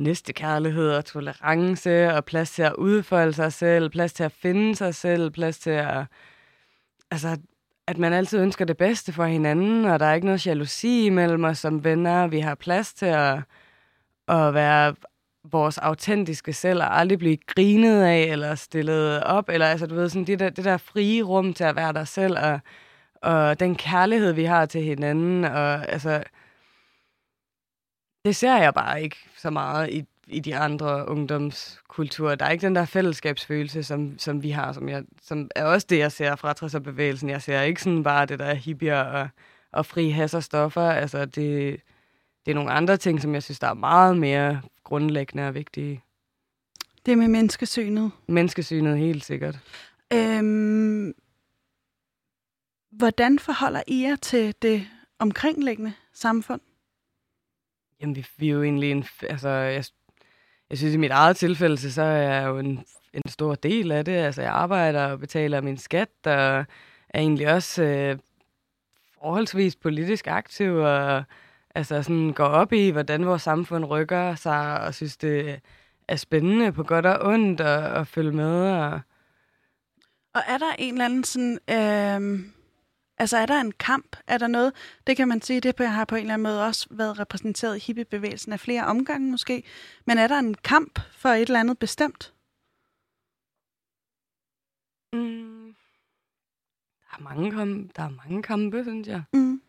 næste 0.01 0.33
kærlighed 0.33 0.91
og 0.91 1.05
tolerance 1.05 2.13
og 2.13 2.25
plads 2.25 2.51
til 2.51 2.63
at 2.63 2.73
udfolde 2.73 3.33
sig 3.33 3.53
selv, 3.53 3.89
plads 3.89 4.13
til 4.13 4.23
at 4.23 4.31
finde 4.31 4.75
sig 4.75 4.95
selv, 4.95 5.31
plads 5.31 5.59
til 5.59 5.69
at... 5.69 6.05
Altså, 7.11 7.37
at 7.87 7.97
man 7.97 8.13
altid 8.13 8.39
ønsker 8.39 8.65
det 8.65 8.77
bedste 8.77 9.13
for 9.13 9.25
hinanden, 9.25 9.85
og 9.85 9.99
der 9.99 10.05
er 10.05 10.13
ikke 10.13 10.25
noget 10.27 10.47
jalousi 10.47 11.05
imellem 11.05 11.43
os 11.43 11.57
som 11.57 11.83
venner. 11.83 12.27
Vi 12.27 12.39
har 12.39 12.55
plads 12.55 12.93
til 12.93 13.05
at, 13.05 13.37
at 14.27 14.53
være 14.53 14.95
vores 15.51 15.77
autentiske 15.77 16.53
selv, 16.53 16.81
og 16.81 16.99
aldrig 16.99 17.19
blive 17.19 17.37
grinet 17.37 18.03
af, 18.03 18.21
eller 18.21 18.55
stillet 18.55 19.23
op, 19.23 19.49
eller 19.49 19.65
altså, 19.65 19.87
du 19.87 19.95
ved, 19.95 20.09
sådan 20.09 20.25
det 20.25 20.39
der, 20.39 20.49
det 20.49 20.65
der 20.65 20.77
frie 20.77 21.23
rum 21.23 21.53
til 21.53 21.63
at 21.63 21.75
være 21.75 21.93
dig 21.93 22.07
selv, 22.07 22.37
og, 22.37 22.59
og 23.21 23.59
den 23.59 23.75
kærlighed, 23.75 24.33
vi 24.33 24.43
har 24.43 24.65
til 24.65 24.81
hinanden, 24.81 25.43
og 25.43 25.89
altså, 25.89 26.23
det 28.25 28.35
ser 28.35 28.57
jeg 28.57 28.73
bare 28.73 29.03
ikke 29.03 29.17
så 29.37 29.49
meget 29.49 29.89
i, 29.89 30.05
i 30.27 30.39
de 30.39 30.55
andre 30.55 31.07
ungdomskulturer. 31.07 32.35
Der 32.35 32.45
er 32.45 32.49
ikke 32.49 32.65
den 32.65 32.75
der 32.75 32.85
fællesskabsfølelse, 32.85 33.83
som, 33.83 34.19
som 34.19 34.43
vi 34.43 34.49
har, 34.49 34.73
som, 34.73 34.89
jeg, 34.89 35.03
som 35.21 35.49
er 35.55 35.65
også 35.65 35.87
det, 35.89 35.97
jeg 35.97 36.11
ser 36.11 36.35
fra 36.35 36.53
60'er-bevægelsen. 36.63 37.29
Jeg 37.29 37.41
ser 37.41 37.61
ikke 37.61 37.83
sådan 37.83 38.03
bare 38.03 38.25
det 38.25 38.39
der 38.39 38.53
hippier 38.53 39.01
og, 39.01 39.29
og 39.71 39.85
fri 39.85 40.09
has 40.09 40.33
og 40.33 40.43
stoffer. 40.43 40.91
Altså, 40.91 41.25
det, 41.25 41.81
det 42.45 42.51
er 42.51 42.55
nogle 42.55 42.71
andre 42.71 42.97
ting, 42.97 43.21
som 43.21 43.33
jeg 43.33 43.43
synes, 43.43 43.59
der 43.59 43.67
er 43.67 43.73
meget 43.73 44.17
mere 44.17 44.61
grundlæggende 44.83 45.47
og 45.47 45.55
vigtige. 45.55 46.01
det 47.05 47.17
med 47.17 47.27
menneskesynet. 47.27 48.11
Menneskesynet 48.27 48.97
helt 48.97 49.25
sikkert. 49.25 49.59
Øhm, 50.13 51.13
hvordan 52.91 53.39
forholder 53.39 53.81
I 53.87 54.01
jer 54.01 54.15
til 54.15 54.55
det 54.61 54.87
omkringliggende 55.19 55.93
samfund? 56.13 56.61
Jamen, 58.01 58.15
vi, 58.15 58.27
vi 58.37 58.47
er 58.47 58.53
jo 58.53 58.63
egentlig 58.63 58.91
en... 58.91 59.05
Altså, 59.29 59.49
jeg, 59.49 59.83
jeg 60.69 60.77
synes, 60.77 60.93
i 60.93 60.97
mit 60.97 61.11
eget 61.11 61.37
tilfælde, 61.37 61.77
så 61.77 61.93
så 61.93 62.01
er 62.01 62.33
jeg 62.33 62.47
jo 62.47 62.57
en, 62.57 62.85
en 63.13 63.29
stor 63.29 63.55
del 63.55 63.91
af 63.91 64.05
det. 64.05 64.11
Altså, 64.11 64.41
jeg 64.41 64.51
arbejder 64.51 65.05
og 65.05 65.19
betaler 65.19 65.61
min 65.61 65.77
skat, 65.77 66.09
og 66.25 66.31
er 66.33 66.65
egentlig 67.15 67.53
også 67.53 67.83
øh, 67.83 68.17
forholdsvis 69.21 69.75
politisk 69.75 70.27
aktiv, 70.27 70.75
og 70.75 71.23
altså, 71.75 72.03
sådan 72.03 72.33
går 72.33 72.45
op 72.45 72.73
i, 72.73 72.89
hvordan 72.89 73.25
vores 73.25 73.41
samfund 73.41 73.85
rykker 73.85 74.35
sig, 74.35 74.81
og 74.81 74.93
synes, 74.93 75.17
det 75.17 75.59
er 76.07 76.15
spændende 76.15 76.71
på 76.71 76.83
godt 76.83 77.05
og 77.05 77.27
ondt 77.29 77.61
at, 77.61 77.83
at 77.83 78.07
følge 78.07 78.31
med. 78.31 78.71
Og, 78.71 78.99
Og 80.33 80.41
er 80.47 80.57
der 80.57 80.71
en 80.79 80.93
eller 80.93 81.05
anden 81.05 81.23
sådan... 81.23 81.59
Øh 81.69 82.39
altså 83.21 83.37
er 83.37 83.45
der 83.45 83.61
en 83.61 83.71
kamp? 83.71 84.17
Er 84.27 84.37
der 84.37 84.47
noget? 84.47 84.73
Det 85.07 85.17
kan 85.17 85.27
man 85.27 85.41
sige, 85.41 85.61
det 85.61 85.87
har 85.87 86.05
på 86.05 86.15
en 86.15 86.21
eller 86.21 86.33
anden 86.33 86.43
måde 86.43 86.65
også 86.65 86.87
været 86.91 87.19
repræsenteret 87.19 87.77
i 87.77 87.79
hippiebevægelsen 87.79 88.53
af 88.53 88.59
flere 88.59 88.85
omgange 88.85 89.31
måske. 89.31 89.63
Men 90.05 90.17
er 90.17 90.27
der 90.27 90.39
en 90.39 90.53
kamp 90.53 90.99
for 91.11 91.29
et 91.29 91.41
eller 91.41 91.59
andet 91.59 91.79
bestemt? 91.79 92.33
mm, 95.13 95.75
der, 97.09 97.17
er 97.17 97.23
mange 97.23 97.51
kom, 97.51 97.89
der 97.95 98.03
er 98.03 98.09
mange 98.27 98.43
kampe, 98.43 98.83
synes 98.83 99.07
jeg. 99.07 99.23
Mm. 99.33 99.61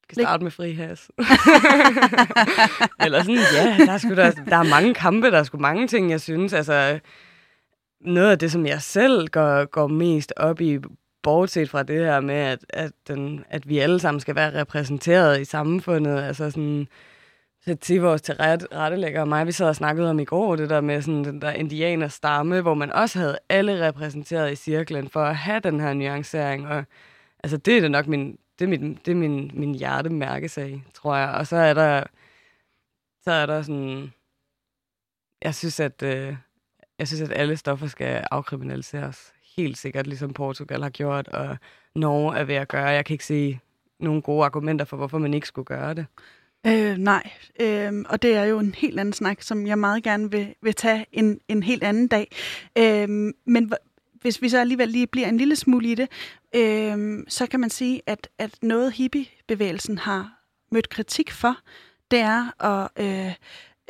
Vi 0.00 0.14
skal 0.14 0.24
starte 0.24 0.44
med 0.44 0.50
fri 0.50 0.72
has. 0.72 1.10
Eller 3.04 3.22
sådan, 3.22 3.40
ja, 3.54 3.84
der 3.86 3.92
er, 3.92 3.98
sgu 3.98 4.14
da, 4.14 4.30
der 4.30 4.56
er 4.56 4.70
mange 4.70 4.94
kampe, 4.94 5.30
der 5.30 5.38
er 5.38 5.42
sgu 5.42 5.58
mange 5.58 5.88
ting, 5.88 6.10
jeg 6.10 6.20
synes. 6.20 6.52
Altså, 6.52 7.00
noget 8.00 8.30
af 8.30 8.38
det, 8.38 8.52
som 8.52 8.66
jeg 8.66 8.82
selv 8.82 9.28
går, 9.28 9.64
går 9.64 9.86
mest 9.86 10.32
op 10.36 10.60
i, 10.60 10.78
bortset 11.24 11.70
fra 11.70 11.82
det 11.82 12.04
her 12.04 12.20
med, 12.20 12.34
at, 12.34 12.66
at, 12.68 12.92
den, 13.08 13.44
at 13.50 13.68
vi 13.68 13.78
alle 13.78 14.00
sammen 14.00 14.20
skal 14.20 14.34
være 14.34 14.60
repræsenteret 14.60 15.40
i 15.40 15.44
samfundet. 15.44 16.22
Altså 16.22 16.50
sådan, 16.50 16.88
så 17.64 17.74
til 17.74 18.00
vores 18.00 18.22
til 18.22 18.34
ret, 18.34 18.66
rettelægger 18.72 19.20
og 19.20 19.28
mig, 19.28 19.46
vi 19.46 19.52
sad 19.52 19.68
og 19.68 19.76
snakkede 19.76 20.10
om 20.10 20.20
i 20.20 20.24
går, 20.24 20.56
det 20.56 20.70
der 20.70 20.80
med 20.80 21.02
sådan 21.02 21.24
den 21.24 21.42
der 21.42 21.50
indianer 21.50 22.08
stamme, 22.08 22.60
hvor 22.60 22.74
man 22.74 22.92
også 22.92 23.18
havde 23.18 23.38
alle 23.48 23.88
repræsenteret 23.88 24.52
i 24.52 24.56
cirklen 24.56 25.08
for 25.08 25.24
at 25.24 25.36
have 25.36 25.60
den 25.60 25.80
her 25.80 25.94
nuancering. 25.94 26.68
Og 26.68 26.84
altså, 27.42 27.56
det 27.56 27.76
er 27.76 27.80
da 27.80 27.88
nok 27.88 28.06
min, 28.06 28.38
det 28.58 28.64
er 28.64 28.68
min, 28.68 28.94
det 28.94 29.08
er 29.08 29.14
min, 29.14 29.50
min 29.54 29.74
hjertemærkesag, 29.74 30.84
tror 30.94 31.16
jeg. 31.16 31.28
Og 31.28 31.46
så 31.46 31.56
er 31.56 31.74
der, 31.74 32.04
så 33.22 33.30
er 33.30 33.46
der 33.46 33.62
sådan, 33.62 34.12
jeg 35.42 35.54
synes, 35.54 35.80
at, 35.80 36.02
øh, 36.02 36.36
jeg 36.98 37.08
synes, 37.08 37.22
at 37.22 37.32
alle 37.36 37.56
stoffer 37.56 37.86
skal 37.86 38.24
afkriminaliseres. 38.30 39.33
Helt 39.56 39.78
sikkert, 39.78 40.06
ligesom 40.06 40.32
Portugal 40.32 40.82
har 40.82 40.90
gjort, 40.90 41.28
og 41.28 41.56
Norge 41.94 42.36
er 42.36 42.44
ved 42.44 42.54
at 42.54 42.68
gøre. 42.68 42.86
Jeg 42.86 43.04
kan 43.04 43.14
ikke 43.14 43.24
se 43.24 43.58
nogle 44.00 44.22
gode 44.22 44.44
argumenter 44.44 44.84
for, 44.84 44.96
hvorfor 44.96 45.18
man 45.18 45.34
ikke 45.34 45.46
skulle 45.46 45.66
gøre 45.66 45.94
det. 45.94 46.06
Øh, 46.66 46.96
nej, 46.96 47.30
øh, 47.60 47.92
og 48.08 48.22
det 48.22 48.34
er 48.34 48.44
jo 48.44 48.58
en 48.58 48.74
helt 48.74 49.00
anden 49.00 49.12
snak, 49.12 49.42
som 49.42 49.66
jeg 49.66 49.78
meget 49.78 50.02
gerne 50.02 50.30
vil, 50.30 50.54
vil 50.62 50.74
tage 50.74 51.06
en, 51.12 51.40
en 51.48 51.62
helt 51.62 51.84
anden 51.84 52.08
dag. 52.08 52.36
Øh, 52.78 53.08
men 53.46 53.72
hvis 54.20 54.42
vi 54.42 54.48
så 54.48 54.60
alligevel 54.60 54.88
lige 54.88 55.06
bliver 55.06 55.28
en 55.28 55.36
lille 55.36 55.56
smule 55.56 55.88
i 55.88 55.94
det, 55.94 56.08
øh, 56.56 57.24
så 57.28 57.46
kan 57.46 57.60
man 57.60 57.70
sige, 57.70 58.02
at, 58.06 58.28
at 58.38 58.58
noget 58.62 58.92
hippiebevægelsen 58.92 59.98
har 59.98 60.32
mødt 60.72 60.88
kritik 60.88 61.30
for, 61.30 61.56
det 62.10 62.18
er 62.18 62.64
at 62.64 63.04
øh, 63.04 63.34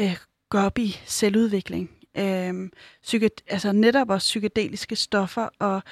øh, 0.01 0.17
gå 0.51 0.59
op 0.59 0.79
i 0.79 0.97
selvudvikling. 1.05 1.91
Øh, 2.19 2.71
psyke, 3.03 3.31
altså 3.47 3.73
netop 3.73 4.11
også 4.11 4.25
psykedeliske 4.25 4.97
stoffer, 4.97 5.49
og, 5.59 5.83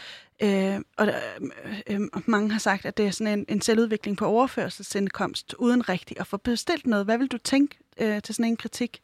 øh, 0.43 0.81
og 0.97 1.07
øh, 1.07 1.53
øh, 1.87 2.01
mange 2.27 2.51
har 2.53 2.59
sagt, 2.59 2.87
at 2.87 2.97
det 2.97 3.07
er 3.07 3.11
sådan 3.11 3.39
en, 3.39 3.45
en 3.49 3.61
selvudvikling 3.61 4.17
på 4.17 4.27
overførselsindkomst, 4.27 5.55
uden 5.59 5.89
rigtig 5.89 6.21
at 6.21 6.27
få 6.27 6.37
bestilt 6.37 6.87
noget. 6.87 7.05
Hvad 7.05 7.19
vil 7.19 7.29
du 7.29 7.39
tænke 7.39 7.79
øh, 8.01 8.23
til 8.23 8.35
sådan 8.35 8.51
en 8.51 8.57
kritik? 8.57 9.03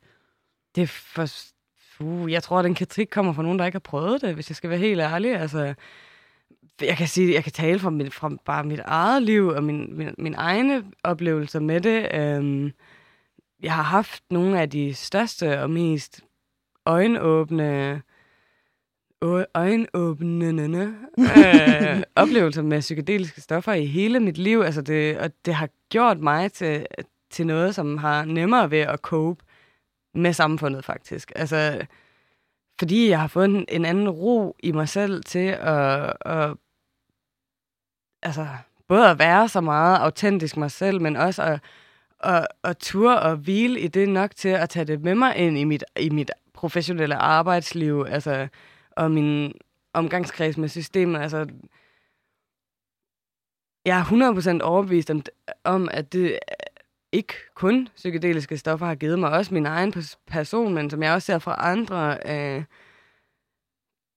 Det 0.74 0.82
er 0.82 0.86
for... 0.86 1.28
Uh, 2.00 2.32
jeg 2.32 2.42
tror, 2.42 2.58
at 2.58 2.64
den 2.64 2.74
kritik 2.74 3.08
kommer 3.10 3.32
fra 3.32 3.42
nogen, 3.42 3.58
der 3.58 3.66
ikke 3.66 3.74
har 3.74 3.80
prøvet 3.80 4.20
det, 4.20 4.34
hvis 4.34 4.50
jeg 4.50 4.56
skal 4.56 4.70
være 4.70 4.78
helt 4.78 5.00
ærlig. 5.00 5.36
Altså, 5.36 5.74
jeg 6.80 6.96
kan 6.96 7.08
sige, 7.08 7.34
jeg 7.34 7.42
kan 7.42 7.52
tale 7.52 7.78
fra, 7.78 7.90
mit, 7.90 8.14
fra 8.14 8.30
bare 8.44 8.64
mit 8.64 8.80
eget 8.84 9.22
liv 9.22 9.46
og 9.46 9.64
min, 9.64 9.96
min, 9.96 10.14
min 10.18 10.34
egne 10.34 10.84
oplevelser 11.04 11.60
med 11.60 11.80
det. 11.80 12.08
Øhm, 12.14 12.72
jeg 13.62 13.74
har 13.74 13.82
haft 13.82 14.22
nogle 14.30 14.60
af 14.60 14.70
de 14.70 14.94
største 14.94 15.60
og 15.62 15.70
mest 15.70 16.20
øjenåbne 16.88 18.02
øjenåbnende 19.54 20.94
øh, 21.18 22.02
oplevelser 22.22 22.62
med 22.62 22.80
psykedeliske 22.80 23.40
stoffer 23.40 23.72
i 23.72 23.86
hele 23.86 24.20
mit 24.20 24.38
liv. 24.38 24.60
Altså 24.60 24.82
det, 24.82 25.18
og 25.18 25.30
det 25.44 25.54
har 25.54 25.68
gjort 25.88 26.20
mig 26.20 26.52
til, 26.52 26.86
til 27.30 27.46
noget, 27.46 27.74
som 27.74 27.98
har 27.98 28.24
nemmere 28.24 28.70
ved 28.70 28.78
at 28.78 28.98
cope 28.98 29.44
med 30.14 30.32
samfundet, 30.32 30.84
faktisk. 30.84 31.32
Altså, 31.36 31.86
fordi 32.78 33.08
jeg 33.08 33.20
har 33.20 33.26
fået 33.26 33.44
en, 33.44 33.64
en 33.68 33.84
anden 33.84 34.08
ro 34.08 34.56
i 34.62 34.72
mig 34.72 34.88
selv 34.88 35.24
til 35.24 35.48
at, 35.60 36.12
at 36.20 36.54
altså, 38.22 38.46
både 38.88 39.10
at 39.10 39.18
være 39.18 39.48
så 39.48 39.60
meget 39.60 39.98
autentisk 39.98 40.56
mig 40.56 40.70
selv, 40.70 41.00
men 41.00 41.16
også 41.16 41.42
at, 41.42 41.60
at, 42.20 42.46
at 42.64 42.76
ture 42.76 43.20
og 43.20 43.36
hvile 43.36 43.80
i 43.80 43.88
det 43.88 44.08
nok 44.08 44.36
til 44.36 44.48
at 44.48 44.68
tage 44.68 44.84
det 44.84 45.00
med 45.00 45.14
mig 45.14 45.36
ind 45.36 45.58
i 45.58 45.64
mit, 45.64 45.84
i 46.00 46.10
mit 46.10 46.30
professionelle 46.58 47.16
arbejdsliv, 47.16 48.06
altså, 48.08 48.48
og 48.90 49.10
min 49.10 49.52
omgangskreds 49.92 50.58
med 50.58 50.68
systemet. 50.68 51.20
Altså, 51.20 51.46
jeg 53.84 53.98
er 53.98 54.58
100% 54.60 54.62
overbevist 54.62 55.10
om, 55.10 55.22
om, 55.64 55.88
at 55.92 56.12
det 56.12 56.38
ikke 57.12 57.34
kun 57.54 57.88
psykedeliske 57.96 58.56
stoffer 58.56 58.86
har 58.86 58.94
givet 58.94 59.18
mig, 59.18 59.30
også 59.30 59.54
min 59.54 59.66
egen 59.66 59.94
person, 60.26 60.74
men 60.74 60.90
som 60.90 61.02
jeg 61.02 61.14
også 61.14 61.26
ser 61.26 61.38
fra 61.38 61.56
andre, 61.58 62.18
øh, 62.26 62.64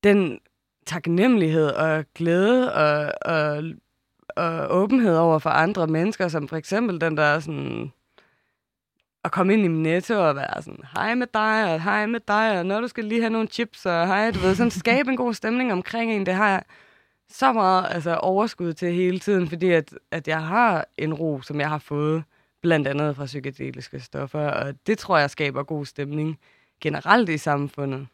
den 0.04 0.40
taknemmelighed 0.86 1.68
og 1.68 2.06
glæde 2.16 2.74
og, 2.74 3.14
og, 3.22 3.64
og 4.36 4.78
åbenhed 4.78 5.18
over 5.18 5.40
for 5.40 5.50
andre 5.50 5.88
mennesker, 5.88 6.28
som 6.28 6.48
for 6.48 6.58
eksempel 6.58 7.02
den 7.02 7.18
der 7.18 7.40
sådan 7.40 7.92
at 9.24 9.32
komme 9.32 9.54
ind 9.54 9.66
i 9.66 9.68
min 9.68 9.84
netto 9.84 10.28
og 10.28 10.36
være 10.36 10.62
sådan, 10.62 10.84
hej 10.96 11.16
med 11.16 11.28
dig, 11.34 11.74
og 11.74 11.84
hej 11.84 12.06
med 12.06 12.20
dig, 12.28 12.60
og 12.60 12.66
når 12.66 12.82
du 12.82 12.88
skal 12.88 13.06
lige 13.06 13.22
have 13.22 13.34
nogle 13.34 13.48
chips, 13.48 13.86
og 13.86 14.08
hej, 14.08 14.32
du 14.32 14.40
ved, 14.40 14.56
sådan 14.56 14.72
skabe 14.72 15.12
en 15.12 15.18
god 15.18 15.34
stemning 15.34 15.72
omkring 15.72 16.12
en, 16.14 16.26
det 16.26 16.34
har 16.34 16.50
jeg 16.50 16.64
så 17.30 17.54
meget 17.54 17.86
altså, 17.90 18.16
overskud 18.16 18.74
til 18.74 18.94
hele 18.94 19.20
tiden, 19.20 19.50
fordi 19.50 19.70
at, 19.70 19.94
at 20.12 20.28
jeg 20.28 20.48
har 20.48 20.88
en 20.98 21.14
ro, 21.14 21.42
som 21.42 21.60
jeg 21.60 21.70
har 21.70 21.78
fået, 21.78 22.24
blandt 22.62 22.88
andet 22.88 23.16
fra 23.16 23.26
psykedeliske 23.26 24.00
stoffer, 24.00 24.48
og 24.48 24.88
det 24.88 24.98
tror 24.98 25.18
jeg 25.18 25.30
skaber 25.30 25.64
god 25.64 25.86
stemning 25.86 26.40
generelt 26.82 27.30
i 27.30 27.38
samfundet. 27.38 28.08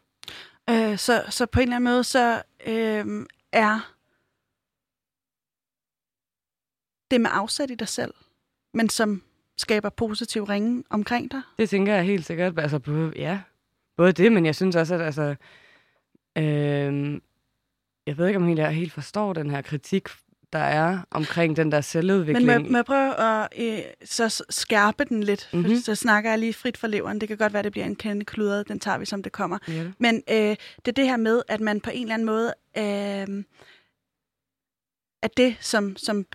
Øh, 0.70 0.98
så, 0.98 1.24
så 1.28 1.46
på 1.46 1.60
en 1.60 1.62
eller 1.62 1.76
anden 1.76 1.92
måde, 1.92 2.04
så 2.04 2.42
øh, 2.66 3.26
er 3.52 3.94
det 7.10 7.20
med 7.20 7.30
afsæt 7.32 7.70
i 7.70 7.74
dig 7.74 7.88
selv, 7.88 8.14
men 8.74 8.88
som 8.88 9.22
skaber 9.58 9.88
positiv 9.88 10.44
ringe 10.44 10.84
omkring 10.90 11.30
dig? 11.30 11.42
Det 11.58 11.68
tænker 11.68 11.94
jeg 11.94 12.04
helt 12.04 12.26
sikkert. 12.26 12.58
Altså, 12.58 12.78
både, 12.78 13.12
ja, 13.16 13.40
både 13.96 14.12
det, 14.12 14.32
men 14.32 14.46
jeg 14.46 14.54
synes 14.54 14.76
også, 14.76 14.94
at 14.94 15.00
altså, 15.00 15.34
øh, 16.38 17.20
jeg 18.06 18.18
ved 18.18 18.26
ikke, 18.26 18.36
om 18.36 18.56
jeg 18.56 18.70
helt 18.70 18.92
forstår 18.92 19.32
den 19.32 19.50
her 19.50 19.62
kritik, 19.62 20.08
der 20.52 20.58
er 20.58 20.98
omkring 21.10 21.56
den 21.56 21.72
der 21.72 21.80
selvudvikling. 21.80 22.46
Men 22.46 22.62
må, 22.62 22.68
må 22.68 22.78
jeg 22.78 22.84
prøve 22.84 23.20
at 23.20 23.48
øh, 23.58 23.78
så 24.04 24.44
skærpe 24.50 25.04
den 25.04 25.22
lidt? 25.22 25.48
Mm-hmm. 25.52 25.76
så 25.76 25.94
snakker 25.94 26.30
jeg 26.30 26.38
lige 26.38 26.54
frit 26.54 26.76
for 26.76 26.86
leveren. 26.86 27.20
Det 27.20 27.28
kan 27.28 27.36
godt 27.36 27.52
være, 27.52 27.62
det 27.62 27.72
bliver 27.72 27.86
en 27.86 27.96
kende 27.96 28.24
kludret. 28.24 28.68
Den 28.68 28.80
tager 28.80 28.98
vi, 28.98 29.04
som 29.04 29.22
det 29.22 29.32
kommer. 29.32 29.58
Ja. 29.68 29.84
Men 29.98 30.22
øh, 30.30 30.36
det 30.76 30.88
er 30.88 30.92
det 30.92 31.04
her 31.04 31.16
med, 31.16 31.42
at 31.48 31.60
man 31.60 31.80
på 31.80 31.90
en 31.90 32.02
eller 32.02 32.14
anden 32.14 32.26
måde... 32.26 32.54
Øh, 32.78 33.44
at 35.22 35.36
det, 35.36 35.56
som, 35.60 35.96
som 35.96 36.26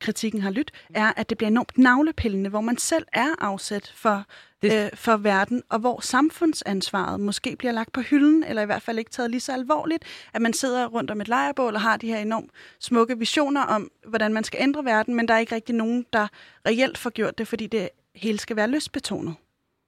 kritikken 0.00 0.40
har 0.42 0.50
lyttet, 0.50 0.76
er, 0.94 1.12
at 1.16 1.30
det 1.30 1.38
bliver 1.38 1.50
enormt 1.50 1.78
navlepillende, 1.78 2.50
hvor 2.50 2.60
man 2.60 2.78
selv 2.78 3.06
er 3.12 3.34
afsat 3.38 3.92
for, 3.96 4.24
det... 4.62 4.84
øh, 4.84 4.90
for 4.94 5.16
verden, 5.16 5.62
og 5.68 5.78
hvor 5.78 6.00
samfundsansvaret 6.00 7.20
måske 7.20 7.56
bliver 7.56 7.72
lagt 7.72 7.92
på 7.92 8.00
hylden, 8.00 8.44
eller 8.44 8.62
i 8.62 8.66
hvert 8.66 8.82
fald 8.82 8.98
ikke 8.98 9.10
taget 9.10 9.30
lige 9.30 9.40
så 9.40 9.52
alvorligt, 9.52 10.04
at 10.34 10.42
man 10.42 10.52
sidder 10.52 10.86
rundt 10.86 11.10
om 11.10 11.20
et 11.20 11.28
lejrebål 11.28 11.74
og 11.74 11.80
har 11.80 11.96
de 11.96 12.06
her 12.06 12.18
enormt 12.18 12.50
smukke 12.80 13.18
visioner 13.18 13.62
om, 13.62 13.90
hvordan 14.06 14.32
man 14.32 14.44
skal 14.44 14.62
ændre 14.62 14.84
verden, 14.84 15.14
men 15.14 15.28
der 15.28 15.34
er 15.34 15.38
ikke 15.38 15.54
rigtig 15.54 15.74
nogen, 15.74 16.06
der 16.12 16.28
reelt 16.66 16.98
får 16.98 17.10
gjort 17.10 17.38
det, 17.38 17.48
fordi 17.48 17.66
det 17.66 17.88
hele 18.14 18.38
skal 18.38 18.56
være 18.56 18.68
lystbetonet. 18.68 19.34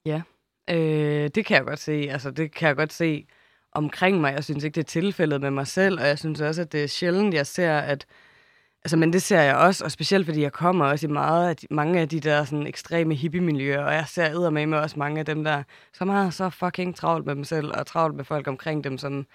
Ja, 0.07 0.23
øh, 0.71 1.31
det 1.35 1.47
kan 1.47 1.57
jeg 1.57 1.65
godt 1.65 1.79
se. 1.79 1.93
Altså, 1.93 2.31
det 2.31 2.55
kan 2.55 2.69
jeg 2.69 2.77
godt 2.77 2.93
se 2.93 3.27
omkring 3.73 4.21
mig. 4.21 4.33
Jeg 4.33 4.45
synes 4.45 4.65
ikke, 4.65 4.75
det 4.75 4.81
er 4.81 5.01
tilfældet 5.01 5.41
med 5.41 5.51
mig 5.51 5.67
selv, 5.67 6.01
og 6.01 6.07
jeg 6.07 6.19
synes 6.19 6.41
også, 6.41 6.63
at 6.63 6.73
det 6.73 6.83
er 6.83 6.87
sjældent, 6.87 7.35
jeg 7.35 7.47
ser, 7.47 7.79
at 7.79 8.07
Altså, 8.85 8.97
men 8.97 9.13
det 9.13 9.23
ser 9.23 9.41
jeg 9.41 9.57
også, 9.57 9.85
og 9.85 9.91
specielt 9.91 10.27
fordi 10.27 10.41
jeg 10.41 10.53
kommer 10.53 10.85
også 10.87 11.07
i 11.07 11.11
meget 11.11 11.49
af 11.49 11.57
de, 11.57 11.67
mange 11.71 12.01
af 12.01 12.09
de 12.09 12.21
der 12.21 12.45
sådan, 12.45 12.67
ekstreme 12.67 13.15
hippie-miljøer, 13.15 13.85
og 13.85 13.93
jeg 13.93 14.05
ser 14.09 14.51
med 14.51 14.67
mig 14.67 14.81
også 14.81 14.99
mange 14.99 15.19
af 15.21 15.27
dem, 15.27 15.45
der 15.45 15.63
så 15.93 16.05
meget 16.05 16.35
så 16.35 16.51
fucking 16.51 16.97
travlt 16.97 17.27
med 17.27 17.35
dem 17.35 17.45
selv, 17.45 17.73
og 17.79 17.87
travlt 17.87 18.17
med 18.17 18.25
folk 18.25 18.49
omkring 18.49 18.85
dem, 18.85 18.99
som 18.99 19.27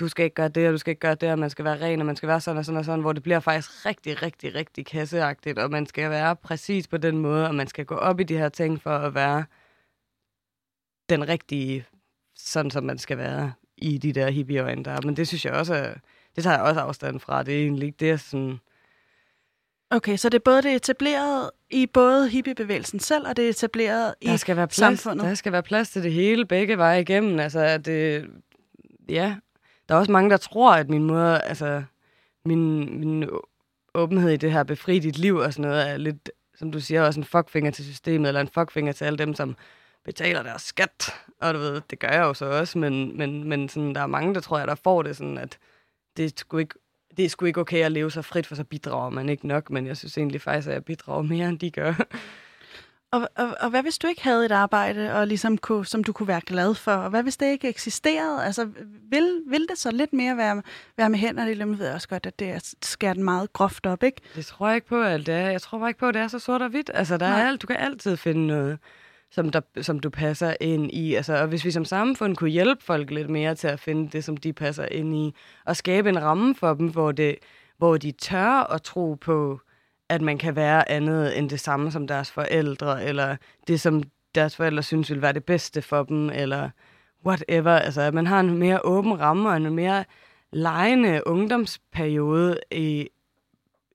du 0.00 0.08
skal 0.08 0.24
ikke 0.24 0.34
gøre 0.34 0.48
det, 0.48 0.66
og 0.66 0.72
du 0.72 0.78
skal 0.78 0.90
ikke 0.90 1.00
gøre 1.00 1.14
det, 1.14 1.32
og 1.32 1.38
man 1.38 1.50
skal 1.50 1.64
være 1.64 1.80
ren, 1.80 2.00
og 2.00 2.06
man 2.06 2.16
skal 2.16 2.28
være 2.28 2.40
sådan 2.40 2.58
og 2.58 2.64
sådan 2.64 2.78
og 2.78 2.84
sådan, 2.84 3.00
hvor 3.00 3.12
det 3.12 3.22
bliver 3.22 3.40
faktisk 3.40 3.86
rigtig, 3.86 4.22
rigtig, 4.22 4.54
rigtig 4.54 4.86
kasseagtigt, 4.86 5.58
og 5.58 5.70
man 5.70 5.86
skal 5.86 6.10
være 6.10 6.36
præcis 6.36 6.88
på 6.88 6.96
den 6.96 7.18
måde, 7.18 7.48
og 7.48 7.54
man 7.54 7.66
skal 7.66 7.84
gå 7.84 7.94
op 7.94 8.20
i 8.20 8.24
de 8.24 8.36
her 8.36 8.48
ting 8.48 8.82
for 8.82 8.90
at 8.90 9.14
være 9.14 9.44
den 11.08 11.28
rigtige, 11.28 11.86
sådan 12.36 12.70
som 12.70 12.84
man 12.84 12.98
skal 12.98 13.18
være 13.18 13.52
i 13.76 13.98
de 13.98 14.12
der 14.12 14.30
hippieøjne 14.30 14.84
der. 14.84 15.00
Men 15.04 15.16
det 15.16 15.28
synes 15.28 15.44
jeg 15.44 15.52
også, 15.52 15.94
det 16.36 16.44
tager 16.44 16.56
jeg 16.56 16.64
også 16.64 16.80
afstand 16.80 17.20
fra. 17.20 17.42
Det 17.42 17.54
er 17.58 17.62
egentlig 17.62 17.86
ikke 17.86 17.96
det, 18.00 18.20
sådan, 18.20 18.60
Okay, 19.92 20.16
så 20.16 20.28
det 20.28 20.38
er 20.38 20.42
både 20.44 20.62
det 20.62 20.74
etableret 20.74 21.50
i 21.70 21.86
både 21.86 22.28
hippiebevægelsen 22.28 23.00
selv, 23.00 23.26
og 23.28 23.36
det 23.36 23.44
er 23.44 23.50
etableret 23.50 24.14
der 24.22 24.36
skal 24.36 24.54
i 24.54 24.56
være 24.56 24.66
plads, 24.66 24.76
samfundet? 24.76 25.26
Der 25.26 25.34
skal 25.34 25.52
være 25.52 25.62
plads 25.62 25.90
til 25.90 26.02
det 26.02 26.12
hele, 26.12 26.46
begge 26.46 26.78
veje 26.78 27.00
igennem. 27.00 27.38
Altså, 27.38 27.78
det, 27.78 28.30
ja, 29.08 29.36
der 29.88 29.94
er 29.94 29.98
også 29.98 30.12
mange, 30.12 30.30
der 30.30 30.36
tror, 30.36 30.74
at 30.74 30.88
min 30.88 31.04
måde, 31.04 31.40
altså, 31.40 31.82
min, 32.44 32.98
min 33.00 33.28
åbenhed 33.94 34.30
i 34.30 34.36
det 34.36 34.52
her 34.52 34.62
befri 34.62 34.98
dit 34.98 35.18
liv 35.18 35.36
og 35.36 35.52
sådan 35.52 35.70
noget, 35.70 35.90
er 35.90 35.96
lidt, 35.96 36.30
som 36.54 36.72
du 36.72 36.80
siger, 36.80 37.02
også 37.02 37.20
en 37.20 37.24
fuckfinger 37.24 37.70
til 37.70 37.84
systemet, 37.84 38.28
eller 38.28 38.40
en 38.40 38.48
fuckfinger 38.48 38.92
til 38.92 39.04
alle 39.04 39.18
dem, 39.18 39.34
som 39.34 39.56
betaler 40.04 40.42
deres 40.42 40.62
skat. 40.62 41.14
Og 41.40 41.54
du 41.54 41.58
ved, 41.58 41.80
det 41.90 41.98
gør 41.98 42.08
jeg 42.08 42.22
jo 42.22 42.34
så 42.34 42.44
også, 42.44 42.78
men, 42.78 43.16
men, 43.16 43.48
men 43.48 43.68
sådan, 43.68 43.94
der 43.94 44.00
er 44.00 44.06
mange, 44.06 44.34
der 44.34 44.40
tror 44.40 44.58
jeg, 44.58 44.68
der 44.68 44.74
får 44.74 45.02
det 45.02 45.16
sådan, 45.16 45.38
at 45.38 45.58
det 46.16 46.40
skulle 46.40 46.62
ikke 46.62 46.74
det 47.16 47.24
er 47.24 47.28
sgu 47.28 47.46
ikke 47.46 47.60
okay 47.60 47.84
at 47.84 47.92
leve 47.92 48.10
så 48.10 48.22
frit, 48.22 48.46
for 48.46 48.54
så 48.54 48.64
bidrager 48.64 49.10
man 49.10 49.28
ikke 49.28 49.46
nok, 49.46 49.70
men 49.70 49.86
jeg 49.86 49.96
synes 49.96 50.18
egentlig 50.18 50.40
faktisk, 50.40 50.68
at 50.68 50.74
jeg 50.74 50.84
bidrager 50.84 51.22
mere, 51.22 51.48
end 51.48 51.58
de 51.58 51.70
gør. 51.70 51.94
Og, 53.12 53.28
og, 53.36 53.56
og 53.60 53.70
hvad 53.70 53.82
hvis 53.82 53.98
du 53.98 54.06
ikke 54.06 54.22
havde 54.22 54.44
et 54.44 54.52
arbejde, 54.52 55.14
og 55.14 55.26
ligesom 55.26 55.58
kunne, 55.58 55.86
som 55.86 56.04
du 56.04 56.12
kunne 56.12 56.28
være 56.28 56.40
glad 56.40 56.74
for? 56.74 56.92
Og 56.92 57.10
hvad 57.10 57.22
hvis 57.22 57.36
det 57.36 57.46
ikke 57.46 57.68
eksisterede? 57.68 58.44
Altså, 58.44 58.68
vil, 59.10 59.42
vil 59.46 59.66
det 59.70 59.78
så 59.78 59.90
lidt 59.90 60.12
mere 60.12 60.36
være, 60.36 60.62
være 60.96 61.10
med 61.10 61.18
hænderne 61.18 61.50
i 61.50 61.54
lømmen? 61.54 61.78
ved 61.78 61.86
jeg 61.86 61.94
også 61.94 62.08
godt, 62.08 62.26
at 62.26 62.38
det 62.38 62.74
skærer 62.82 63.14
den 63.14 63.24
meget 63.24 63.52
groft 63.52 63.86
op, 63.86 64.02
ikke? 64.02 64.20
Det 64.36 64.46
tror 64.46 64.68
jeg 64.68 64.74
ikke 64.74 64.86
på, 64.86 65.02
at 65.02 65.26
det 65.26 65.34
er. 65.34 65.50
Jeg 65.50 65.62
tror 65.62 65.78
bare 65.78 65.90
ikke 65.90 66.00
på, 66.00 66.08
at 66.08 66.14
det 66.14 66.22
er 66.22 66.28
så 66.28 66.38
sort 66.38 66.62
og 66.62 66.68
hvidt. 66.68 66.90
Altså, 66.94 67.16
der 67.16 67.26
er 67.26 67.48
alt, 67.48 67.62
du 67.62 67.66
kan 67.66 67.76
altid 67.76 68.16
finde 68.16 68.46
noget, 68.46 68.78
som, 69.32 69.48
der, 69.48 69.60
som 69.82 70.00
du 70.00 70.10
passer 70.10 70.54
ind 70.60 70.90
i. 70.92 71.14
Altså, 71.14 71.36
og 71.36 71.46
hvis 71.48 71.64
vi 71.64 71.70
som 71.70 71.84
samfund 71.84 72.36
kunne 72.36 72.50
hjælpe 72.50 72.84
folk 72.84 73.10
lidt 73.10 73.30
mere 73.30 73.54
til 73.54 73.68
at 73.68 73.80
finde 73.80 74.10
det, 74.10 74.24
som 74.24 74.36
de 74.36 74.52
passer 74.52 74.86
ind 74.90 75.16
i, 75.16 75.34
og 75.64 75.76
skabe 75.76 76.08
en 76.08 76.22
ramme 76.22 76.54
for 76.54 76.74
dem, 76.74 76.90
hvor, 76.90 77.12
det, 77.12 77.36
hvor 77.78 77.96
de 77.96 78.12
tør 78.12 78.72
at 78.72 78.82
tro 78.82 79.14
på, 79.14 79.60
at 80.08 80.22
man 80.22 80.38
kan 80.38 80.56
være 80.56 80.90
andet 80.90 81.38
end 81.38 81.50
det 81.50 81.60
samme 81.60 81.90
som 81.90 82.06
deres 82.06 82.30
forældre, 82.30 83.04
eller 83.04 83.36
det, 83.66 83.80
som 83.80 84.02
deres 84.34 84.56
forældre 84.56 84.82
synes 84.82 85.10
vil 85.10 85.22
være 85.22 85.32
det 85.32 85.44
bedste 85.44 85.82
for 85.82 86.02
dem, 86.02 86.30
eller 86.30 86.70
whatever. 87.26 87.72
Altså, 87.72 88.00
at 88.00 88.14
man 88.14 88.26
har 88.26 88.40
en 88.40 88.58
mere 88.58 88.80
åben 88.84 89.20
ramme 89.20 89.48
og 89.48 89.56
en 89.56 89.74
mere 89.74 90.04
lejende 90.52 91.22
ungdomsperiode 91.26 92.60
i, 92.70 93.08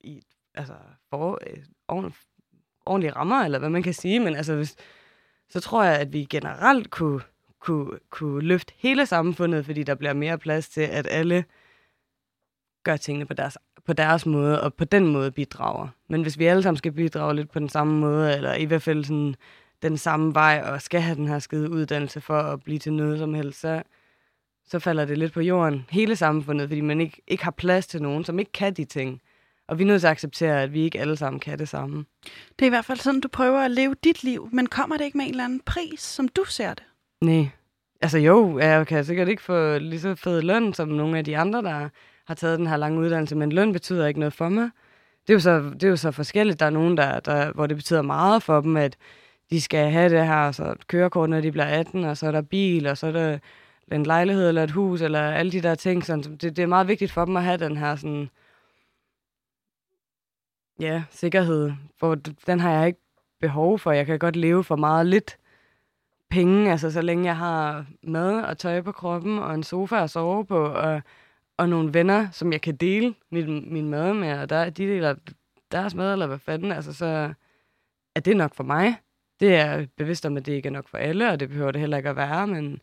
i 0.01 0.21
altså, 0.55 0.73
for, 1.09 1.39
øh, 1.47 2.11
ordentlige 2.85 3.15
rammer, 3.15 3.43
eller 3.43 3.59
hvad 3.59 3.69
man 3.69 3.83
kan 3.83 3.93
sige. 3.93 4.19
Men 4.19 4.35
altså, 4.35 4.55
hvis, 4.55 4.75
så 5.49 5.59
tror 5.59 5.83
jeg, 5.83 5.99
at 5.99 6.13
vi 6.13 6.23
generelt 6.23 6.89
kunne, 6.89 7.21
kunne, 7.59 7.99
kunne 8.09 8.41
løfte 8.41 8.73
hele 8.77 9.05
samfundet, 9.05 9.65
fordi 9.65 9.83
der 9.83 9.95
bliver 9.95 10.13
mere 10.13 10.37
plads 10.37 10.69
til, 10.69 10.81
at 10.81 11.07
alle 11.09 11.45
gør 12.83 12.97
tingene 12.97 13.25
på 13.25 13.33
deres, 13.33 13.57
på 13.85 13.93
deres 13.93 14.25
måde, 14.25 14.61
og 14.61 14.73
på 14.73 14.85
den 14.85 15.07
måde 15.07 15.31
bidrager. 15.31 15.87
Men 16.09 16.21
hvis 16.21 16.39
vi 16.39 16.45
alle 16.45 16.63
sammen 16.63 16.77
skal 16.77 16.91
bidrage 16.91 17.35
lidt 17.35 17.51
på 17.51 17.59
den 17.59 17.69
samme 17.69 17.99
måde, 17.99 18.35
eller 18.35 18.53
i 18.53 18.65
hvert 18.65 18.81
fald 18.81 19.03
sådan 19.03 19.35
den 19.81 19.97
samme 19.97 20.33
vej, 20.35 20.63
og 20.65 20.81
skal 20.81 21.01
have 21.01 21.15
den 21.15 21.27
her 21.27 21.39
skide 21.39 21.71
uddannelse 21.71 22.21
for 22.21 22.39
at 22.39 22.63
blive 22.63 22.79
til 22.79 22.93
noget 22.93 23.19
som 23.19 23.33
helst, 23.33 23.59
så, 23.59 23.83
så 24.65 24.79
falder 24.79 25.05
det 25.05 25.17
lidt 25.17 25.33
på 25.33 25.41
jorden, 25.41 25.85
hele 25.89 26.15
samfundet, 26.15 26.67
fordi 26.67 26.81
man 26.81 27.01
ikke, 27.01 27.21
ikke 27.27 27.43
har 27.43 27.51
plads 27.51 27.87
til 27.87 28.01
nogen, 28.01 28.25
som 28.25 28.39
ikke 28.39 28.51
kan 28.51 28.73
de 28.73 28.85
ting. 28.85 29.21
Og 29.67 29.79
vi 29.79 29.83
er 29.83 29.87
nødt 29.87 30.01
til 30.01 30.07
at 30.07 30.11
acceptere, 30.11 30.63
at 30.63 30.73
vi 30.73 30.81
ikke 30.81 30.99
alle 30.99 31.17
sammen 31.17 31.39
kan 31.39 31.59
det 31.59 31.69
samme. 31.69 32.05
Det 32.59 32.61
er 32.61 32.65
i 32.65 32.69
hvert 32.69 32.85
fald 32.85 32.97
sådan, 32.97 33.21
du 33.21 33.27
prøver 33.27 33.59
at 33.59 33.71
leve 33.71 33.95
dit 34.03 34.23
liv, 34.23 34.49
men 34.51 34.67
kommer 34.67 34.97
det 34.97 35.05
ikke 35.05 35.17
med 35.17 35.25
en 35.25 35.31
eller 35.31 35.43
anden 35.43 35.61
pris, 35.65 35.99
som 35.99 36.27
du 36.27 36.43
ser 36.43 36.73
det? 36.73 36.83
Nej. 37.21 37.49
Altså 38.01 38.17
jo, 38.17 38.59
jeg 38.59 38.87
kan 38.87 39.05
sikkert 39.05 39.27
ikke 39.27 39.41
få 39.41 39.77
lige 39.77 39.99
så 39.99 40.15
fed 40.15 40.41
løn 40.41 40.73
som 40.73 40.87
nogle 40.87 41.17
af 41.17 41.25
de 41.25 41.37
andre, 41.37 41.61
der 41.61 41.89
har 42.27 42.35
taget 42.35 42.59
den 42.59 42.67
her 42.67 42.77
lange 42.77 42.99
uddannelse, 42.99 43.35
men 43.35 43.51
løn 43.51 43.73
betyder 43.73 44.07
ikke 44.07 44.19
noget 44.19 44.33
for 44.33 44.49
mig. 44.49 44.69
Det 45.27 45.33
er 45.33 45.35
jo 45.35 45.39
så, 45.39 45.59
det 45.59 45.83
er 45.83 45.87
jo 45.87 45.95
så 45.95 46.11
forskelligt. 46.11 46.59
Der 46.59 46.65
er 46.65 46.69
nogen, 46.69 46.97
der, 46.97 47.19
der, 47.19 47.51
hvor 47.51 47.67
det 47.67 47.77
betyder 47.77 48.01
meget 48.01 48.43
for 48.43 48.61
dem, 48.61 48.77
at 48.77 48.97
de 49.49 49.61
skal 49.61 49.91
have 49.91 50.09
det 50.09 50.27
her 50.27 50.51
så 50.51 50.75
kørekort, 50.87 51.29
når 51.29 51.41
de 51.41 51.51
bliver 51.51 51.65
18, 51.65 52.03
og 52.03 52.17
så 52.17 52.27
er 52.27 52.31
der 52.31 52.41
bil, 52.41 52.87
og 52.87 52.97
så 52.97 53.07
er 53.07 53.11
der 53.11 53.37
en 53.91 54.03
lejlighed 54.03 54.47
eller 54.47 54.63
et 54.63 54.71
hus, 54.71 55.01
eller 55.01 55.21
alle 55.21 55.51
de 55.51 55.61
der 55.61 55.75
ting. 55.75 56.05
Sådan, 56.05 56.23
det, 56.23 56.41
det 56.41 56.59
er 56.59 56.67
meget 56.67 56.87
vigtigt 56.87 57.11
for 57.11 57.25
dem 57.25 57.37
at 57.37 57.43
have 57.43 57.57
den 57.57 57.77
her 57.77 57.95
sådan, 57.95 58.29
ja, 60.79 61.03
sikkerhed, 61.11 61.71
for 61.99 62.15
den 62.47 62.59
har 62.59 62.71
jeg 62.71 62.87
ikke 62.87 62.99
behov 63.41 63.79
for. 63.79 63.91
Jeg 63.91 64.05
kan 64.05 64.19
godt 64.19 64.35
leve 64.35 64.63
for 64.63 64.75
meget 64.75 65.05
lidt 65.05 65.37
penge, 66.29 66.71
altså 66.71 66.91
så 66.91 67.01
længe 67.01 67.25
jeg 67.25 67.37
har 67.37 67.85
mad 68.03 68.43
og 68.43 68.57
tøj 68.57 68.81
på 68.81 68.91
kroppen, 68.91 69.39
og 69.39 69.53
en 69.53 69.63
sofa 69.63 70.03
at 70.03 70.09
sove 70.09 70.45
på, 70.45 70.65
og, 70.65 71.01
og 71.57 71.69
nogle 71.69 71.93
venner, 71.93 72.31
som 72.31 72.51
jeg 72.51 72.61
kan 72.61 72.75
dele 72.75 73.15
min, 73.31 73.73
min 73.73 73.89
mad 73.89 74.13
med, 74.13 74.39
og 74.39 74.49
der, 74.49 74.69
de 74.69 74.83
deler 74.83 75.15
deres 75.71 75.95
mad, 75.95 76.13
eller 76.13 76.27
hvad 76.27 76.39
fanden, 76.39 76.71
altså 76.71 76.93
så 76.93 77.33
er 78.15 78.19
det 78.19 78.37
nok 78.37 78.55
for 78.55 78.63
mig. 78.63 78.95
Det 79.39 79.55
er 79.55 79.65
jeg 79.65 79.87
bevidst 79.97 80.25
om, 80.25 80.37
at 80.37 80.45
det 80.45 80.53
ikke 80.53 80.67
er 80.67 80.73
nok 80.73 80.87
for 80.87 80.97
alle, 80.97 81.31
og 81.31 81.39
det 81.39 81.49
behøver 81.49 81.71
det 81.71 81.81
heller 81.81 81.97
ikke 81.97 82.09
at 82.09 82.15
være, 82.15 82.47
men 82.47 82.81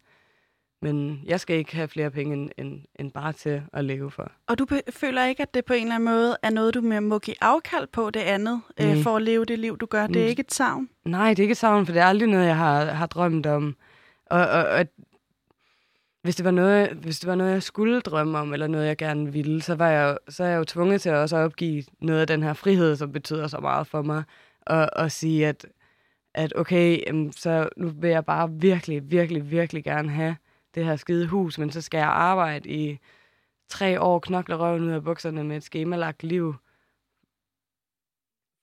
men 0.85 1.20
jeg 1.26 1.41
skal 1.41 1.57
ikke 1.57 1.76
have 1.76 1.89
flere 1.89 2.11
penge 2.11 2.35
end, 2.35 2.51
end, 2.59 2.80
end 2.99 3.12
bare 3.12 3.32
til 3.32 3.62
at 3.72 3.85
leve 3.85 4.11
for. 4.11 4.32
Og 4.47 4.59
du 4.59 4.66
føler 4.91 5.24
ikke, 5.24 5.43
at 5.43 5.55
det 5.55 5.64
på 5.64 5.72
en 5.72 5.82
eller 5.82 5.95
anden 5.95 6.05
måde 6.05 6.37
er 6.43 6.51
noget, 6.51 6.74
du 6.74 6.80
må 6.80 7.18
give 7.18 7.37
afkald 7.41 7.87
på 7.87 8.11
det 8.11 8.20
andet, 8.20 8.61
øh, 8.80 9.03
for 9.03 9.16
at 9.16 9.22
leve 9.22 9.45
det 9.45 9.59
liv, 9.59 9.78
du 9.78 9.87
gør? 9.87 10.07
Det 10.07 10.16
er 10.16 10.24
mm. 10.24 10.28
ikke 10.28 10.41
et 10.41 10.55
savn? 10.55 10.89
Nej, 11.05 11.30
det 11.30 11.39
er 11.39 11.43
ikke 11.43 11.53
et 11.53 11.57
savn, 11.57 11.87
for 11.87 11.93
det 11.93 12.03
er 12.03 12.07
aldrig 12.07 12.28
noget, 12.28 12.47
jeg 12.47 12.57
har, 12.57 12.85
har 12.85 13.07
drømt 13.07 13.47
om. 13.47 13.76
Og, 14.26 14.41
og, 14.41 14.64
og 14.64 14.87
hvis 16.22 16.37
det, 16.37 16.45
var 16.45 16.51
noget, 16.51 16.91
hvis 16.91 17.20
det 17.20 17.28
var 17.28 17.35
noget, 17.35 17.53
jeg 17.53 17.62
skulle 17.62 18.01
drømme 18.01 18.39
om, 18.39 18.53
eller 18.53 18.66
noget, 18.66 18.87
jeg 18.87 18.97
gerne 18.97 19.32
ville, 19.32 19.62
så, 19.62 19.74
var 19.74 19.89
jeg, 19.89 20.18
så 20.28 20.45
er 20.45 20.49
jeg 20.49 20.59
jo 20.59 20.64
tvunget 20.64 21.01
til 21.01 21.09
at 21.09 21.16
også 21.16 21.37
opgive 21.37 21.85
noget 22.01 22.20
af 22.20 22.26
den 22.26 22.43
her 22.43 22.53
frihed, 22.53 22.97
som 22.97 23.12
betyder 23.12 23.47
så 23.47 23.59
meget 23.59 23.87
for 23.87 24.03
mig, 24.03 24.22
og, 24.61 24.89
og 24.93 25.12
sige, 25.12 25.47
at, 25.47 25.66
at 26.35 26.53
okay, 26.57 26.99
så 27.37 27.68
nu 27.76 27.89
vil 27.89 28.11
jeg 28.11 28.24
bare 28.24 28.51
virkelig, 28.53 29.11
virkelig, 29.11 29.51
virkelig 29.51 29.85
gerne 29.85 30.11
have 30.11 30.37
det 30.75 30.85
her 30.85 30.97
skide 30.97 31.27
hus, 31.27 31.59
men 31.59 31.70
så 31.70 31.81
skal 31.81 31.99
jeg 31.99 32.09
arbejde 32.09 32.68
i 32.68 32.99
tre 33.68 34.01
år, 34.01 34.18
knokle 34.18 34.57
røven 34.57 34.83
ud 34.83 34.91
af 34.91 35.05
bukserne 35.05 35.45
med 35.45 35.57
et 35.57 35.62
skemalagt 35.62 36.22
liv, 36.22 36.55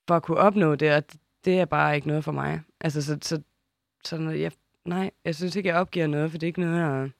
for 0.08 0.16
at 0.16 0.24
kunne 0.24 0.38
opnå 0.38 0.76
det, 0.76 0.94
og 0.94 1.04
det 1.46 1.60
er 1.60 1.66
bare 1.66 1.96
ikke 1.96 2.08
noget 2.08 2.24
for 2.24 2.32
mig. 2.32 2.62
Altså, 2.80 3.02
så, 3.02 3.18
så, 3.22 3.42
så 4.06 4.30
jeg, 4.30 4.52
nej, 4.86 5.12
jeg 5.26 5.36
synes 5.36 5.56
ikke, 5.56 5.70
jeg 5.70 5.76
opgiver 5.76 6.08
noget, 6.08 6.32
for 6.32 6.38
det 6.38 6.44
er 6.44 6.48
ikke 6.48 6.60
noget, 6.60 6.80
jeg... 6.80 7.12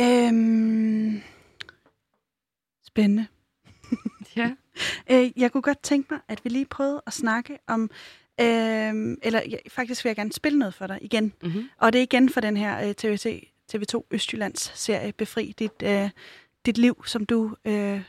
Øhm, 0.00 1.22
spændende. 2.82 3.26
ja. 4.36 4.54
Øh, 5.10 5.30
jeg 5.36 5.52
kunne 5.52 5.62
godt 5.62 5.82
tænke 5.82 6.14
mig, 6.14 6.20
at 6.28 6.44
vi 6.44 6.50
lige 6.50 6.66
prøvede 6.66 7.02
at 7.06 7.12
snakke 7.12 7.58
om, 7.66 7.90
øhm, 8.40 9.18
eller 9.22 9.40
ja, 9.50 9.56
faktisk 9.68 10.04
vil 10.04 10.08
jeg 10.08 10.16
gerne 10.16 10.32
spille 10.32 10.58
noget 10.58 10.74
for 10.74 10.86
dig 10.86 10.98
igen. 11.00 11.32
Mm-hmm. 11.42 11.68
Og 11.78 11.92
det 11.92 11.98
er 11.98 12.02
igen 12.02 12.28
for 12.28 12.40
den 12.40 12.56
her 12.56 12.88
øh, 12.88 12.94
TVC, 12.94 13.48
TV2 13.74 14.06
Østjyllands 14.10 14.72
serie 14.78 15.12
Befri 15.12 15.54
dit, 15.58 15.82
øh, 15.84 16.10
dit 16.66 16.78
liv, 16.78 17.04
som 17.06 17.26
du 17.26 17.56
øh, 17.64 18.02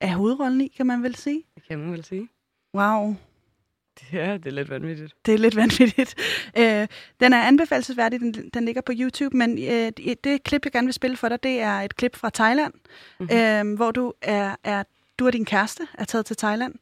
er 0.00 0.16
hovedrollen 0.16 0.60
i, 0.60 0.68
kan 0.68 0.86
man 0.86 1.02
vel 1.02 1.14
sige? 1.14 1.42
Det 1.54 1.62
kan 1.68 1.78
man 1.78 1.92
vel 1.92 2.04
sige. 2.04 2.28
Wow. 2.74 3.16
Ja, 4.12 4.32
det 4.36 4.46
er 4.46 4.50
lidt 4.50 4.70
vanvittigt. 4.70 5.14
Det 5.26 5.34
er 5.34 5.38
lidt 5.38 5.56
vanvittigt. 5.62 6.14
Øh, 6.58 6.88
den 7.20 7.32
er 7.32 7.42
anbefalesværdig, 7.42 8.20
den, 8.20 8.50
den 8.54 8.64
ligger 8.64 8.82
på 8.82 8.92
YouTube, 8.96 9.36
men 9.36 9.58
øh, 9.58 9.92
det, 9.96 10.24
det 10.24 10.44
klip, 10.44 10.64
jeg 10.64 10.72
gerne 10.72 10.86
vil 10.86 10.94
spille 10.94 11.16
for 11.16 11.28
dig, 11.28 11.42
det 11.42 11.60
er 11.60 11.80
et 11.80 11.96
klip 11.96 12.16
fra 12.16 12.30
Thailand, 12.34 12.72
mm-hmm. 13.20 13.36
øh, 13.36 13.76
hvor 13.76 13.90
du 13.90 14.12
er, 14.22 14.56
er 14.64 14.82
du 15.18 15.26
og 15.26 15.32
din 15.32 15.44
kæreste 15.44 15.86
er 15.94 16.04
taget 16.04 16.26
til 16.26 16.36
Thailand, 16.36 16.74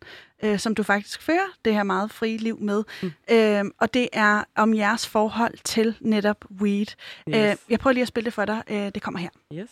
øh, 0.43 0.59
som 0.59 0.75
du 0.75 0.83
faktisk 0.83 1.23
fører 1.23 1.49
det 1.65 1.75
her 1.75 1.83
meget 1.83 2.11
frie 2.11 2.37
liv 2.37 2.59
med. 2.61 2.85
Mm. 3.03 3.13
Øh, 3.31 3.65
og 3.81 3.95
det 3.95 4.09
er 4.13 4.45
om 4.57 4.75
jeres 4.75 5.07
forhold 5.07 5.55
til 5.65 5.95
netop 6.01 6.37
weed. 6.61 6.87
Yes. 7.29 7.37
Øh, 7.37 7.57
jeg 7.71 7.79
prøver 7.79 7.93
lige 7.93 8.03
at 8.03 8.09
spille 8.09 8.25
det 8.25 8.35
for 8.35 8.45
dig. 8.45 8.63
Øh, 8.71 8.91
det 8.95 9.03
kommer 9.03 9.21
her. 9.21 9.29
Yes. 9.55 9.71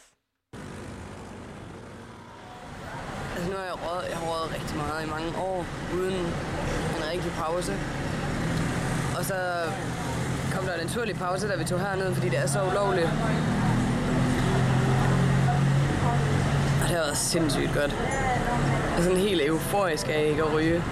Altså 3.36 3.50
nu 3.50 3.56
har 3.56 3.64
jeg 3.64 3.74
røget, 3.84 4.08
jeg 4.10 4.16
har 4.18 4.26
røget 4.26 4.54
rigtig 4.54 4.76
meget 4.76 5.06
i 5.06 5.10
mange 5.10 5.38
år, 5.38 5.66
uden 5.94 6.14
en 6.96 7.02
rigtig 7.12 7.32
pause. 7.32 7.72
Og 9.18 9.24
så 9.24 9.36
kom 10.52 10.64
der 10.64 10.74
en 10.74 10.86
naturlig 10.86 11.14
pause, 11.16 11.48
da 11.48 11.56
vi 11.56 11.64
tog 11.64 11.80
herned, 11.80 12.14
fordi 12.14 12.28
det 12.28 12.38
er 12.38 12.46
så 12.46 12.60
ulovligt. 12.70 13.10
Og 16.79 16.79
det 16.90 16.98
har 16.98 17.04
været 17.04 17.18
sindssygt 17.18 17.72
godt. 17.74 17.92
Jeg 18.90 18.98
er 18.98 19.02
sådan 19.02 19.18
helt 19.18 19.42
euforisk 19.46 20.08
af 20.08 20.26
ikke 20.30 20.42
at 20.42 20.52
ryge. 20.54 20.82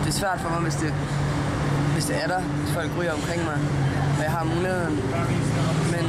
Det 0.00 0.08
er 0.08 0.18
svært 0.22 0.40
for 0.40 0.50
mig, 0.50 0.60
hvis 0.60 0.74
det, 0.74 0.94
hvis 1.92 2.04
det 2.04 2.16
er 2.22 2.26
der, 2.26 2.40
hvis 2.40 2.72
folk 2.74 2.90
ryger 2.98 3.12
omkring 3.12 3.44
mig, 3.44 3.58
og 4.18 4.22
jeg 4.22 4.30
har 4.30 4.44
muligheden. 4.44 4.96
Men 5.94 6.04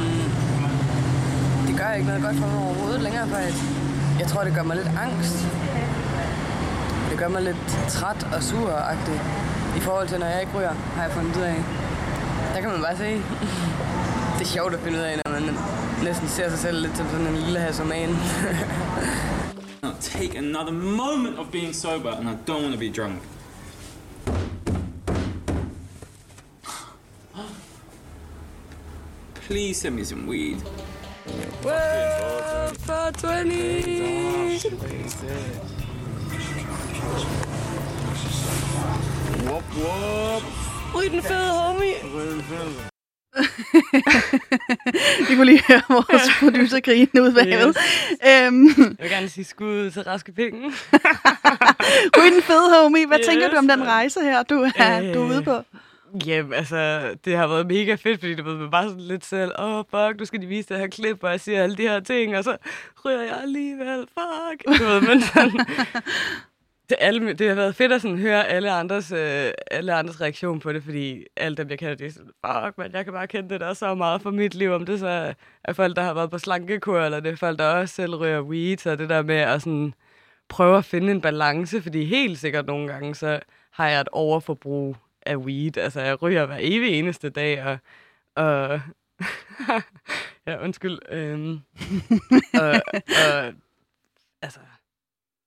det 1.66 1.78
gør 1.80 1.92
ikke 1.92 2.06
noget 2.06 2.22
godt 2.22 2.36
for 2.36 2.46
mig 2.46 2.58
overhovedet 2.66 3.00
længere, 3.00 3.28
faktisk. 3.28 3.58
Jeg 4.18 4.26
tror, 4.26 4.44
det 4.44 4.54
gør 4.54 4.62
mig 4.62 4.76
lidt 4.76 4.90
angst. 5.06 5.46
Det 7.10 7.18
gør 7.18 7.28
mig 7.28 7.42
lidt 7.42 7.62
træt 7.88 8.26
og 8.36 8.42
sur 8.42 8.70
-agtig. 8.70 9.18
i 9.76 9.80
forhold 9.80 10.08
til, 10.08 10.18
når 10.18 10.26
jeg 10.26 10.40
ikke 10.40 10.58
ryger, 10.58 10.74
har 10.96 11.02
jeg 11.02 11.12
fundet 11.12 11.36
ud 11.36 11.42
af. 11.42 11.64
Der 12.54 12.60
kan 12.60 12.70
man 12.70 12.82
bare 12.82 12.96
se. 12.96 13.10
det 14.38 14.42
er 14.46 14.52
sjovt 14.56 14.74
at 14.74 14.80
finde 14.80 14.98
ud 14.98 15.02
af, 15.02 15.20
når 15.24 15.32
man 15.40 15.56
næsten 16.04 16.28
ser 16.28 16.50
sig 16.50 16.58
selv 16.58 16.82
lidt 16.82 16.96
som 16.96 17.06
sådan 17.10 17.26
en 17.26 17.36
lille 17.36 17.60
hasoman. 17.60 18.08
take 20.00 20.38
another 20.38 20.72
moment 20.72 21.38
of 21.38 21.50
being 21.50 21.72
sober 21.72 22.10
and 22.10 22.28
I 22.28 22.34
don't 22.46 22.62
want 22.62 22.72
to 22.74 22.78
be 22.78 22.90
drunk. 22.90 23.22
Please 29.34 29.80
send 29.80 29.96
me 29.96 30.04
some 30.04 30.26
weed. 30.26 30.60
Whoa, 31.62 32.70
420! 32.78 34.58
Whoop, 39.46 39.64
whoop. 39.76 40.42
Ryg 40.94 41.10
den 41.10 41.22
fede, 41.22 41.50
homie! 41.50 42.93
Vi 45.28 45.34
kunne 45.34 45.44
lige 45.46 45.62
høre 45.68 45.82
vores 45.88 46.22
producer 46.40 46.80
grine 46.80 47.22
ud 47.22 47.32
bagved. 47.34 47.68
Yes. 47.68 47.76
Øhm, 48.46 48.66
Jeg 48.78 48.96
vil 49.00 49.10
gerne 49.10 49.28
sige 49.28 49.44
skud 49.44 49.90
til 49.90 50.02
raske 50.02 50.32
penge. 50.32 50.60
Ryg 52.18 52.32
den 52.32 52.42
fede, 52.42 52.82
homie. 52.82 53.06
Hvad 53.06 53.18
Yes, 53.18 53.26
tænker 53.26 53.48
du 53.50 53.56
om 53.56 53.68
den 53.68 53.86
rejse 53.86 54.20
her, 54.20 54.42
du 54.42 54.54
er, 54.76 55.00
Øh. 55.08 55.14
du 55.14 55.22
er 55.22 55.26
ude 55.28 55.42
på? 55.42 55.62
Jamen, 56.26 56.52
altså, 56.52 57.10
det 57.24 57.36
har 57.36 57.46
været 57.46 57.66
mega 57.66 57.94
fedt, 57.94 58.20
fordi 58.20 58.34
det 58.34 58.44
var 58.44 58.68
bare 58.70 58.88
sådan 58.88 59.00
lidt 59.00 59.24
selv, 59.26 59.50
åh, 59.58 59.74
oh, 59.78 59.84
fuck, 59.90 60.18
nu 60.20 60.24
skal 60.24 60.40
de 60.40 60.46
vise 60.46 60.68
det 60.68 60.78
her 60.78 60.86
klip, 60.86 61.18
og 61.22 61.30
jeg 61.30 61.40
siger 61.40 61.62
alle 61.62 61.76
de 61.76 61.82
her 61.82 62.00
ting, 62.00 62.36
og 62.36 62.44
så 62.44 62.56
ryger 63.04 63.22
jeg 63.22 63.38
alligevel, 63.42 63.98
fuck. 64.00 64.78
Du 64.78 64.84
ved, 64.84 65.00
men 65.00 65.22
sådan, 65.22 65.52
det, 66.88 66.96
alle, 67.00 67.32
det 67.32 67.48
har 67.48 67.54
været 67.54 67.76
fedt 67.76 67.92
at 67.92 68.02
sådan, 68.02 68.18
høre 68.18 68.46
alle 68.46 68.70
andres, 68.70 69.12
øh, 69.12 69.52
alle 69.70 69.94
andres 69.94 70.20
reaktion 70.20 70.60
på 70.60 70.72
det, 70.72 70.82
fordi 70.82 71.24
alle 71.36 71.56
dem, 71.56 71.70
jeg 71.70 71.78
kender, 71.78 71.94
de 71.94 72.06
er 72.06 72.10
sådan, 72.10 72.30
fuck, 72.46 72.78
man, 72.78 72.92
jeg 72.92 73.04
kan 73.04 73.12
bare 73.12 73.26
kende 73.26 73.48
det 73.48 73.60
der 73.60 73.74
så 73.74 73.94
meget 73.94 74.22
for 74.22 74.30
mit 74.30 74.54
liv, 74.54 74.72
om 74.72 74.86
det 74.86 75.00
så 75.00 75.34
er 75.64 75.72
folk, 75.72 75.96
der 75.96 76.02
har 76.02 76.14
været 76.14 76.30
på 76.30 76.38
slankekur, 76.38 77.00
eller 77.00 77.20
det 77.20 77.32
er 77.32 77.36
folk, 77.36 77.58
der 77.58 77.66
også 77.66 77.94
selv 77.94 78.14
ryger 78.14 78.40
weed, 78.40 78.76
så 78.76 78.96
det 78.96 79.08
der 79.08 79.22
med 79.22 79.36
at 79.36 79.62
sådan, 79.62 79.94
prøve 80.48 80.78
at 80.78 80.84
finde 80.84 81.12
en 81.12 81.20
balance, 81.20 81.82
fordi 81.82 82.04
helt 82.04 82.38
sikkert 82.38 82.66
nogle 82.66 82.88
gange, 82.88 83.14
så 83.14 83.40
har 83.70 83.88
jeg 83.88 84.00
et 84.00 84.08
overforbrug 84.12 84.96
af 85.26 85.36
weed. 85.36 85.76
Altså, 85.76 86.00
jeg 86.00 86.22
ryger 86.22 86.46
hver 86.46 86.58
evig 86.60 86.98
eneste 86.98 87.30
dag, 87.30 87.64
og... 87.64 87.78
og 88.34 88.80
ja, 90.46 90.64
undskyld. 90.64 90.98
Øhm, 91.08 91.60
og, 92.62 92.70
og, 93.26 93.52
altså, 94.42 94.60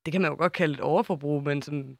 det 0.07 0.11
kan 0.11 0.21
man 0.21 0.31
jo 0.31 0.37
godt 0.37 0.53
kalde 0.53 0.73
et 0.73 0.81
overforbrug, 0.81 1.43
men 1.43 1.61
som, 1.61 1.97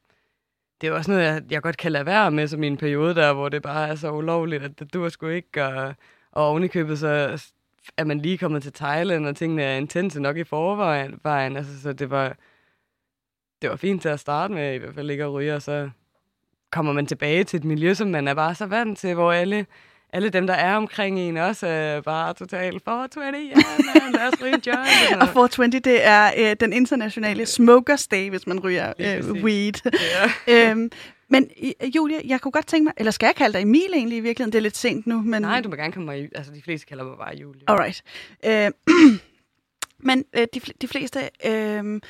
det 0.81 0.87
er 0.87 0.91
jo 0.91 0.95
også 0.95 1.11
noget, 1.11 1.23
jeg, 1.23 1.43
jeg 1.49 1.61
godt 1.61 1.77
kan 1.77 1.91
lade 1.91 2.05
være 2.05 2.31
med, 2.31 2.47
som 2.47 2.63
i 2.63 2.67
en 2.67 2.77
periode 2.77 3.15
der, 3.15 3.33
hvor 3.33 3.49
det 3.49 3.61
bare 3.61 3.87
er 3.87 3.95
så 3.95 4.11
ulovligt, 4.11 4.63
at 4.63 4.79
det 4.79 4.93
dur 4.93 5.09
sgu 5.09 5.27
ikke, 5.27 5.65
og, 5.65 5.95
og 6.31 6.47
ovenikøbet 6.47 6.99
så 6.99 7.41
er 7.97 8.03
man 8.03 8.19
lige 8.19 8.37
kommet 8.37 8.63
til 8.63 8.73
Thailand, 8.73 9.27
og 9.27 9.35
tingene 9.35 9.63
er 9.63 9.77
intense 9.77 10.19
nok 10.19 10.37
i 10.37 10.43
forvejen, 10.43 11.19
vejen, 11.23 11.57
altså, 11.57 11.81
så 11.81 11.93
det 11.93 12.09
var, 12.09 12.37
det 13.61 13.69
var 13.69 13.75
fint 13.75 14.01
til 14.01 14.09
at 14.09 14.19
starte 14.19 14.53
med, 14.53 14.75
i 14.75 14.77
hvert 14.77 14.95
fald 14.95 15.11
ikke 15.11 15.23
at 15.23 15.33
ryge, 15.33 15.55
og 15.55 15.61
så 15.61 15.89
kommer 16.71 16.93
man 16.93 17.05
tilbage 17.05 17.43
til 17.43 17.57
et 17.57 17.63
miljø, 17.63 17.93
som 17.93 18.07
man 18.07 18.27
er 18.27 18.33
bare 18.33 18.55
så 18.55 18.65
vant 18.65 18.99
til, 18.99 19.13
hvor 19.13 19.31
alle, 19.31 19.65
alle 20.13 20.29
dem, 20.29 20.47
der 20.47 20.53
er 20.53 20.75
omkring 20.75 21.19
en, 21.19 21.37
også 21.37 21.67
er 21.67 22.01
bare 22.01 22.33
totalt 22.33 22.83
420, 22.83 23.23
ja, 23.25 23.55
man, 23.55 24.11
lad 24.13 24.27
os 24.33 24.41
ryge 24.41 24.53
en 24.53 24.61
joint. 24.65 24.79
og 24.79 24.87
sådan 24.87 25.13
Og 25.13 25.19
noget. 25.19 25.51
420, 25.51 25.79
det 25.79 26.05
er 26.05 26.31
øh, 26.37 26.55
den 26.59 26.73
internationale 26.73 27.45
smokers 27.45 28.07
day, 28.07 28.29
hvis 28.29 28.47
man 28.47 28.59
ryger 28.59 28.93
øh, 28.99 29.31
weed. 29.31 29.91
Ja. 30.47 30.69
øhm, 30.71 30.91
men 31.29 31.49
øh, 31.63 31.95
Julia, 31.95 32.17
jeg 32.25 32.41
kunne 32.41 32.51
godt 32.51 32.67
tænke 32.67 32.83
mig, 32.83 32.93
eller 32.97 33.11
skal 33.11 33.27
jeg 33.27 33.35
kalde 33.35 33.53
dig 33.53 33.61
Emil 33.61 33.93
egentlig 33.93 34.17
i 34.17 34.21
virkeligheden? 34.21 34.51
Det 34.51 34.57
er 34.57 34.61
lidt 34.63 34.77
sent 34.77 35.07
nu, 35.07 35.21
men... 35.21 35.41
Nej, 35.41 35.61
du 35.61 35.69
må 35.69 35.75
gerne 35.75 35.91
komme 35.93 36.05
mig 36.05 36.29
altså 36.35 36.51
de 36.51 36.61
fleste 36.61 36.87
kalder 36.87 37.03
mig 37.03 37.17
bare 37.17 37.35
Julie. 37.35 37.61
Alright. 37.67 38.03
Øh, 38.45 38.71
men 40.09 40.25
øh, 40.33 40.47
de, 40.53 40.59
de 40.81 40.87
fleste 40.87 41.19
øh, 41.45 42.01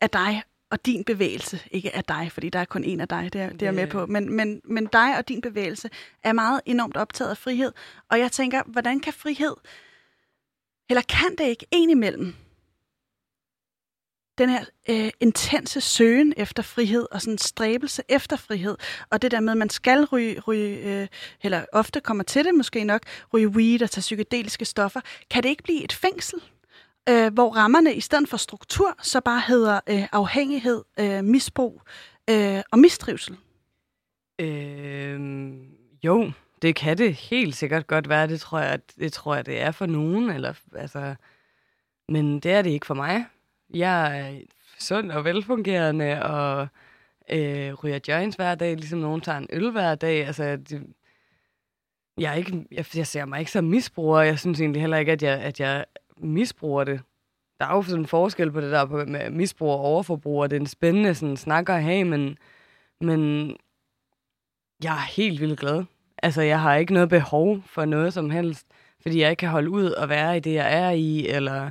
af 0.00 0.10
dig 0.12 0.42
og 0.70 0.86
din 0.86 1.04
bevægelse, 1.04 1.60
ikke 1.70 1.96
af 1.96 2.04
dig, 2.04 2.30
fordi 2.32 2.48
der 2.48 2.58
er 2.58 2.64
kun 2.64 2.84
en 2.84 3.00
af 3.00 3.08
dig, 3.08 3.32
det 3.32 3.40
er, 3.40 3.50
det 3.50 3.68
er 3.68 3.72
med 3.72 3.86
på, 3.86 4.06
men, 4.06 4.32
men, 4.32 4.60
men 4.64 4.86
dig 4.86 5.18
og 5.18 5.28
din 5.28 5.40
bevægelse 5.40 5.90
er 6.22 6.32
meget 6.32 6.60
enormt 6.66 6.96
optaget 6.96 7.30
af 7.30 7.36
frihed. 7.36 7.72
Og 8.10 8.18
jeg 8.18 8.32
tænker, 8.32 8.62
hvordan 8.66 9.00
kan 9.00 9.12
frihed, 9.12 9.54
eller 10.88 11.02
kan 11.02 11.36
det 11.38 11.44
ikke 11.44 11.66
en 11.70 11.90
imellem, 11.90 12.34
den 14.38 14.50
her 14.50 14.64
øh, 14.90 15.10
intense 15.20 15.80
søgen 15.80 16.34
efter 16.36 16.62
frihed 16.62 17.06
og 17.10 17.20
sådan 17.20 17.34
en 17.34 17.38
stræbelse 17.38 18.02
efter 18.08 18.36
frihed, 18.36 18.76
og 19.10 19.22
det 19.22 19.30
der 19.30 19.40
med, 19.40 19.52
at 19.52 19.58
man 19.58 19.70
skal 19.70 20.04
ryge, 20.04 20.40
ryge 20.40 20.76
øh, 20.76 21.08
eller 21.42 21.64
ofte 21.72 22.00
kommer 22.00 22.24
til 22.24 22.44
det 22.44 22.54
måske 22.54 22.84
nok, 22.84 23.02
ryge 23.34 23.48
weed 23.48 23.82
og 23.82 23.90
tage 23.90 24.00
psykedeliske 24.00 24.64
stoffer, 24.64 25.00
kan 25.30 25.42
det 25.42 25.48
ikke 25.48 25.62
blive 25.62 25.84
et 25.84 25.92
fængsel? 25.92 26.40
Øh, 27.08 27.32
hvor 27.32 27.50
rammerne 27.50 27.94
i 27.94 28.00
stedet 28.00 28.28
for 28.28 28.36
struktur 28.36 28.94
så 29.02 29.20
bare 29.20 29.42
hedder 29.48 29.80
øh, 29.86 30.06
afhængighed, 30.12 30.84
øh, 31.00 31.24
misbrug 31.24 31.82
øh, 32.30 32.62
og 32.72 32.78
mistrivsel. 32.78 33.36
Øh, 34.38 35.20
jo, 36.04 36.32
det 36.62 36.76
kan 36.76 36.98
det 36.98 37.14
helt 37.14 37.56
sikkert 37.56 37.86
godt 37.86 38.08
være. 38.08 38.26
Det 38.26 38.40
tror 38.40 38.58
jeg, 38.58 38.80
det 38.98 39.12
tror 39.12 39.34
jeg, 39.34 39.46
det 39.46 39.60
er 39.60 39.70
for 39.70 39.86
nogen. 39.86 40.30
Eller, 40.30 40.52
altså, 40.74 41.14
men 42.08 42.40
det 42.40 42.52
er 42.52 42.62
det 42.62 42.70
ikke 42.70 42.86
for 42.86 42.94
mig. 42.94 43.26
Jeg 43.74 44.20
er 44.20 44.40
sund 44.78 45.10
og 45.10 45.24
velfungerende, 45.24 46.22
og 46.22 46.68
øh, 47.30 47.74
ryger 47.74 47.98
joints 48.08 48.36
hver 48.36 48.54
dag, 48.54 48.76
ligesom 48.76 48.98
nogen 48.98 49.20
tager 49.20 49.38
en 49.38 49.48
øl 49.52 49.70
hver 49.70 49.94
dag. 49.94 50.26
Altså, 50.26 50.56
det, 50.56 50.86
jeg, 52.18 52.32
er 52.32 52.36
ikke, 52.36 52.66
jeg, 52.72 52.96
jeg 52.96 53.06
ser 53.06 53.24
mig 53.24 53.38
ikke 53.38 53.52
som 53.52 53.64
misbruger. 53.64 54.20
Jeg 54.20 54.38
synes 54.38 54.60
egentlig 54.60 54.82
heller 54.82 54.96
ikke, 54.96 55.12
at 55.12 55.22
jeg, 55.22 55.40
at 55.40 55.60
jeg 55.60 55.84
misbruger 56.22 56.84
det. 56.84 57.00
Der 57.60 57.66
er 57.66 57.74
jo 57.74 57.82
sådan 57.82 58.00
en 58.00 58.06
forskel 58.06 58.52
på 58.52 58.60
det 58.60 58.72
der 58.72 58.84
på, 58.86 59.04
med 59.04 59.30
misbrug 59.30 59.70
og 59.70 59.78
overforbrug, 59.80 60.42
og 60.42 60.50
det 60.50 60.56
er 60.56 60.60
en 60.60 60.66
spændende 60.66 61.14
sådan, 61.14 61.36
snak 61.36 61.68
at 61.68 61.82
have, 61.82 62.04
men, 62.04 62.38
men 63.00 63.50
jeg 64.84 64.92
er 64.92 65.12
helt 65.16 65.40
vildt 65.40 65.60
glad. 65.60 65.84
Altså, 66.22 66.42
jeg 66.42 66.60
har 66.60 66.76
ikke 66.76 66.92
noget 66.92 67.08
behov 67.08 67.62
for 67.66 67.84
noget 67.84 68.12
som 68.12 68.30
helst, 68.30 68.66
fordi 69.02 69.20
jeg 69.20 69.30
ikke 69.30 69.40
kan 69.40 69.48
holde 69.48 69.70
ud 69.70 69.90
og 69.90 70.08
være 70.08 70.36
i 70.36 70.40
det, 70.40 70.54
jeg 70.54 70.78
er 70.78 70.90
i, 70.90 71.26
eller... 71.26 71.70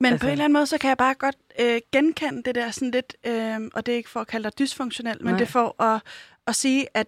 Men 0.00 0.12
altså, 0.12 0.24
på 0.24 0.26
en 0.26 0.32
eller 0.32 0.44
anden 0.44 0.52
måde, 0.52 0.66
så 0.66 0.78
kan 0.78 0.88
jeg 0.88 0.96
bare 0.96 1.14
godt 1.14 1.36
øh, 1.60 1.80
genkende 1.92 2.42
det 2.42 2.54
der 2.54 2.70
sådan 2.70 2.90
lidt, 2.90 3.16
øh, 3.26 3.70
og 3.74 3.86
det 3.86 3.92
er 3.92 3.96
ikke 3.96 4.10
for 4.10 4.20
at 4.20 4.26
kalde 4.26 4.44
dig 4.44 4.58
dysfunktionel, 4.58 5.16
men 5.20 5.32
Nej. 5.32 5.38
det 5.38 5.46
er 5.46 5.50
for 5.50 5.82
at, 5.82 6.02
at 6.46 6.54
sige, 6.54 6.86
at 6.94 7.06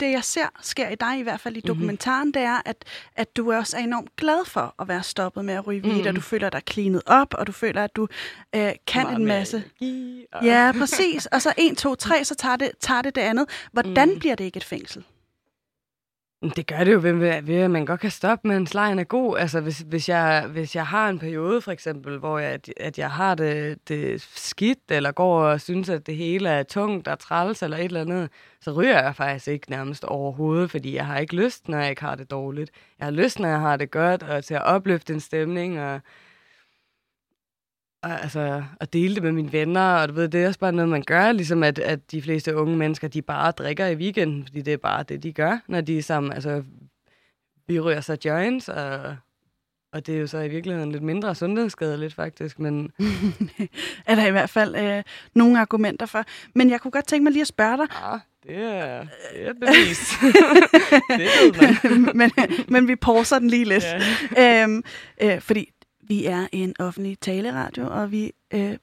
det, 0.00 0.10
jeg 0.10 0.24
ser, 0.24 0.46
sker 0.62 0.88
i 0.88 0.94
dig, 0.94 1.18
i 1.18 1.22
hvert 1.22 1.40
fald 1.40 1.56
i 1.56 1.60
dokumentaren, 1.60 2.18
mm-hmm. 2.28 2.32
det 2.32 2.42
er, 2.42 2.60
at, 2.66 2.84
at 3.16 3.36
du 3.36 3.52
også 3.52 3.76
er 3.76 3.80
enormt 3.80 4.16
glad 4.16 4.44
for 4.46 4.74
at 4.78 4.88
være 4.88 5.02
stoppet 5.02 5.44
med 5.44 5.54
at 5.54 5.66
ryge 5.66 5.82
weed, 5.82 5.98
Mhm. 5.98 6.06
og 6.08 6.16
du 6.16 6.20
føler 6.20 6.50
dig 6.50 6.62
cleanet 6.70 7.02
op, 7.06 7.34
og 7.34 7.46
du 7.46 7.52
føler, 7.52 7.84
at 7.84 7.96
du 7.96 8.08
øh, 8.54 8.72
kan 8.86 9.02
Meget 9.02 9.18
en 9.18 9.26
masse. 9.26 9.62
energi, 9.80 10.24
og- 10.32 10.44
Ja, 10.44 10.72
præcis. 10.78 11.26
Og 11.26 11.42
så 11.42 11.52
1, 11.58 11.76
2, 11.78 11.94
3, 11.94 12.24
så 12.24 12.34
tager 12.34 12.56
det, 12.56 12.70
tager 12.80 13.02
det 13.02 13.14
det 13.14 13.20
andet. 13.20 13.48
Hvordan 13.72 14.08
Mm. 14.12 14.18
bliver 14.18 14.34
det 14.34 14.44
ikke 14.44 14.56
et 14.56 14.64
fængsel? 14.64 15.04
Det 16.56 16.66
gør 16.66 16.84
det 16.84 16.92
jo 16.92 16.98
ved, 17.02 17.42
ved, 17.42 17.56
at 17.56 17.70
man 17.70 17.86
godt 17.86 18.00
kan 18.00 18.10
stoppe, 18.10 18.48
mens 18.48 18.74
lejen 18.74 18.98
er 18.98 19.04
god. 19.04 19.38
Altså, 19.38 19.60
hvis, 19.60 19.78
hvis, 19.78 20.08
jeg, 20.08 20.46
hvis 20.52 20.76
jeg 20.76 20.86
har 20.86 21.08
en 21.08 21.18
periode, 21.18 21.60
for 21.60 21.72
eksempel, 21.72 22.18
hvor 22.18 22.38
jeg, 22.38 22.50
at, 22.50 22.70
at 22.76 22.98
jeg 22.98 23.10
har 23.10 23.34
det, 23.34 23.78
det 23.88 24.22
skidt, 24.22 24.78
eller 24.88 25.12
går 25.12 25.42
og 25.42 25.60
synes, 25.60 25.88
at 25.88 26.06
det 26.06 26.16
hele 26.16 26.48
er 26.48 26.62
tungt 26.62 27.08
og 27.08 27.18
træls, 27.18 27.62
eller 27.62 27.76
et 27.76 27.84
eller 27.84 28.00
andet, 28.00 28.30
så 28.60 28.72
ryger 28.72 29.02
jeg 29.02 29.16
faktisk 29.16 29.48
ikke 29.48 29.70
nærmest 29.70 30.04
overhovedet, 30.04 30.70
fordi 30.70 30.94
jeg 30.94 31.06
har 31.06 31.18
ikke 31.18 31.36
lyst, 31.36 31.68
når 31.68 31.78
jeg 31.78 31.90
ikke 31.90 32.02
har 32.02 32.14
det 32.14 32.30
dårligt. 32.30 32.70
Jeg 32.98 33.06
har 33.06 33.12
lyst, 33.12 33.38
når 33.38 33.48
jeg 33.48 33.60
har 33.60 33.76
det 33.76 33.90
godt, 33.90 34.22
og 34.22 34.44
til 34.44 34.54
at 34.54 34.64
opløfte 34.64 35.12
en 35.12 35.20
stemning, 35.20 35.80
og, 35.80 36.00
og 38.04 38.22
altså, 38.22 38.64
at 38.80 38.92
dele 38.92 39.14
det 39.14 39.22
med 39.22 39.32
mine 39.32 39.52
venner, 39.52 39.94
og 39.94 40.08
du 40.08 40.14
ved, 40.14 40.28
det 40.28 40.42
er 40.42 40.46
også 40.48 40.60
bare 40.60 40.72
noget, 40.72 40.88
man 40.88 41.02
gør, 41.02 41.32
ligesom 41.32 41.62
at, 41.62 41.78
at 41.78 42.10
de 42.10 42.22
fleste 42.22 42.56
unge 42.56 42.76
mennesker, 42.76 43.08
de 43.08 43.22
bare 43.22 43.50
drikker 43.50 43.86
i 43.86 43.94
weekenden, 43.94 44.44
fordi 44.46 44.62
det 44.62 44.72
er 44.72 44.76
bare 44.76 45.02
det, 45.02 45.22
de 45.22 45.32
gør, 45.32 45.58
når 45.68 45.80
de 45.80 45.98
er 45.98 46.02
sammen. 46.02 46.32
Altså, 46.32 46.62
vi 47.66 47.80
ryger 47.80 48.00
så 48.00 48.16
joints, 48.24 48.68
og, 48.68 49.16
og 49.92 50.06
det 50.06 50.14
er 50.14 50.18
jo 50.18 50.26
så 50.26 50.38
i 50.38 50.48
virkeligheden 50.48 50.92
lidt 50.92 51.02
mindre 51.02 51.34
sundhedsskadeligt, 51.34 52.14
faktisk, 52.14 52.58
men 52.58 52.92
er 54.06 54.14
der 54.14 54.26
i 54.26 54.30
hvert 54.30 54.50
fald 54.50 54.76
øh, 54.76 55.02
nogle 55.34 55.60
argumenter 55.60 56.06
for. 56.06 56.24
Men 56.54 56.70
jeg 56.70 56.80
kunne 56.80 56.90
godt 56.90 57.06
tænke 57.06 57.24
mig 57.24 57.32
lige 57.32 57.40
at 57.42 57.46
spørge 57.48 57.76
dig, 57.76 57.86
ah, 58.02 58.20
det 58.46 58.56
er, 58.56 59.06
det 59.32 59.48
er 59.48 59.52
bevis. 59.66 59.98
det 61.18 61.28
ved 61.84 61.98
man. 61.98 62.16
men, 62.16 62.30
men 62.68 62.88
vi 62.88 62.96
pauser 62.96 63.38
den 63.38 63.50
lige 63.50 63.64
lidt. 63.64 63.84
Ja. 64.36 64.62
øhm, 64.62 64.82
øh, 65.22 65.40
fordi 65.40 65.70
vi 66.08 66.26
er 66.26 66.46
en 66.52 66.74
offentlig 66.78 67.18
taleradio, 67.20 67.86
og 67.90 68.10
vi 68.10 68.32
øh, 68.54 68.76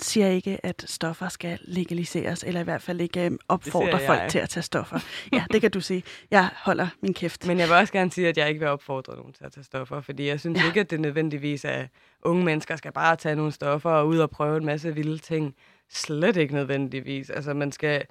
siger 0.00 0.28
ikke, 0.28 0.66
at 0.66 0.84
stoffer 0.86 1.28
skal 1.28 1.58
legaliseres, 1.62 2.44
eller 2.44 2.60
i 2.60 2.64
hvert 2.64 2.82
fald 2.82 3.00
ikke 3.00 3.24
øh, 3.24 3.30
opfordrer 3.48 3.98
jeg. 3.98 4.06
folk 4.06 4.20
til 4.30 4.38
at 4.38 4.48
tage 4.48 4.62
stoffer. 4.62 4.98
Ja, 5.32 5.44
det 5.52 5.60
kan 5.60 5.70
du 5.70 5.80
sige. 5.80 6.02
Jeg 6.30 6.48
holder 6.56 6.88
min 7.02 7.14
kæft. 7.14 7.46
Men 7.46 7.58
jeg 7.58 7.68
vil 7.68 7.76
også 7.76 7.92
gerne 7.92 8.10
sige, 8.10 8.28
at 8.28 8.38
jeg 8.38 8.48
ikke 8.48 8.60
vil 8.60 8.68
opfordre 8.68 9.16
nogen 9.16 9.32
til 9.32 9.44
at 9.44 9.52
tage 9.52 9.64
stoffer, 9.64 10.00
fordi 10.00 10.26
jeg 10.26 10.40
synes 10.40 10.60
ja. 10.60 10.66
ikke, 10.66 10.80
at 10.80 10.90
det 10.90 11.00
nødvendigvis 11.00 11.64
er, 11.64 11.68
at 11.68 11.88
unge 12.22 12.44
mennesker 12.44 12.76
skal 12.76 12.92
bare 12.92 13.16
tage 13.16 13.36
nogle 13.36 13.52
stoffer 13.52 13.90
og 13.90 14.06
ud 14.06 14.18
og 14.18 14.30
prøve 14.30 14.56
en 14.56 14.64
masse 14.64 14.94
vilde 14.94 15.18
ting. 15.18 15.54
Slet 15.90 16.36
ikke 16.36 16.54
nødvendigvis. 16.54 17.30
Altså, 17.30 17.54
man 17.54 17.72
skal... 17.72 18.02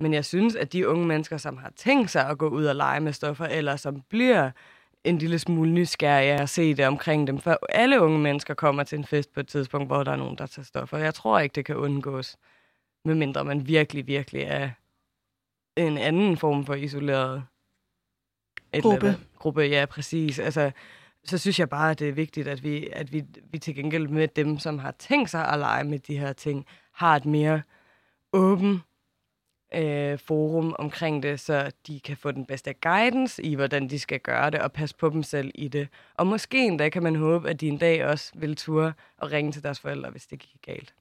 Men 0.00 0.14
jeg 0.14 0.24
synes, 0.24 0.56
at 0.56 0.72
de 0.72 0.88
unge 0.88 1.06
mennesker, 1.06 1.36
som 1.36 1.56
har 1.56 1.72
tænkt 1.76 2.10
sig 2.10 2.28
at 2.28 2.38
gå 2.38 2.48
ud 2.48 2.64
og 2.64 2.76
lege 2.76 3.00
med 3.00 3.12
stoffer, 3.12 3.44
eller 3.44 3.76
som 3.76 4.02
bliver 4.10 4.50
en 5.04 5.18
lille 5.18 5.38
smule 5.38 5.70
nysgerrige 5.70 6.32
af 6.32 6.42
at 6.42 6.48
se 6.48 6.74
det 6.74 6.86
omkring 6.86 7.26
dem. 7.26 7.38
For 7.38 7.58
alle 7.68 8.00
unge 8.00 8.18
mennesker 8.18 8.54
kommer 8.54 8.82
til 8.82 8.98
en 8.98 9.04
fest 9.04 9.32
på 9.32 9.40
et 9.40 9.48
tidspunkt, 9.48 9.88
hvor 9.88 10.02
der 10.02 10.12
er 10.12 10.16
nogen, 10.16 10.38
der 10.38 10.46
tager 10.46 10.64
stoffer. 10.64 10.98
Jeg 10.98 11.14
tror 11.14 11.38
ikke, 11.38 11.54
det 11.54 11.64
kan 11.64 11.76
undgås, 11.76 12.36
medmindre 13.04 13.44
man 13.44 13.66
virkelig, 13.66 14.06
virkelig 14.06 14.42
er 14.42 14.70
en 15.76 15.98
anden 15.98 16.36
form 16.36 16.66
for 16.66 16.74
isoleret 16.74 17.44
et 18.72 18.82
Gruppe. 18.82 19.06
Eller, 19.06 19.18
gruppe, 19.38 19.62
ja, 19.62 19.86
præcis. 19.86 20.38
Altså, 20.38 20.70
så 21.24 21.38
synes 21.38 21.58
jeg 21.58 21.68
bare, 21.68 21.90
at 21.90 21.98
det 21.98 22.08
er 22.08 22.12
vigtigt, 22.12 22.48
at 22.48 22.62
vi, 22.62 22.88
at 22.92 23.12
vi, 23.12 23.24
vi 23.50 23.58
til 23.58 23.74
gengæld 23.74 24.08
med 24.08 24.28
dem, 24.28 24.58
som 24.58 24.78
har 24.78 24.90
tænkt 24.90 25.30
sig 25.30 25.48
at 25.48 25.58
lege 25.58 25.84
med 25.84 25.98
de 25.98 26.18
her 26.18 26.32
ting, 26.32 26.66
har 26.92 27.16
et 27.16 27.26
mere 27.26 27.62
åben 28.32 28.82
øh, 29.74 30.18
forum 30.18 30.74
omkring 30.78 31.22
det, 31.22 31.40
så 31.40 31.70
de 31.86 32.00
kan 32.00 32.16
få 32.16 32.30
den 32.30 32.46
bedste 32.46 32.72
guidance 32.72 33.42
i, 33.42 33.54
hvordan 33.54 33.90
de 33.90 33.98
skal 33.98 34.20
gøre 34.20 34.50
det, 34.50 34.60
og 34.60 34.72
passe 34.72 34.96
på 34.96 35.08
dem 35.08 35.22
selv 35.22 35.50
i 35.54 35.68
det. 35.68 35.88
Og 36.16 36.26
måske 36.26 36.66
endda 36.66 36.88
kan 36.88 37.02
man 37.02 37.16
håbe, 37.16 37.50
at 37.50 37.60
de 37.60 37.68
en 37.68 37.78
dag 37.78 38.06
også 38.06 38.32
vil 38.34 38.56
ture 38.56 38.92
og 39.16 39.32
ringe 39.32 39.52
til 39.52 39.62
deres 39.62 39.80
forældre, 39.80 40.10
hvis 40.10 40.26
det 40.26 40.38
gik 40.38 40.56
galt. 40.66 40.94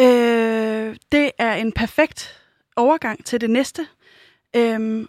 Øh, 0.00 0.96
det 1.12 1.30
er 1.38 1.54
en 1.54 1.72
perfekt 1.72 2.42
overgang 2.76 3.24
til 3.24 3.40
det 3.40 3.50
næste. 3.50 3.86
Øhm, 4.56 5.08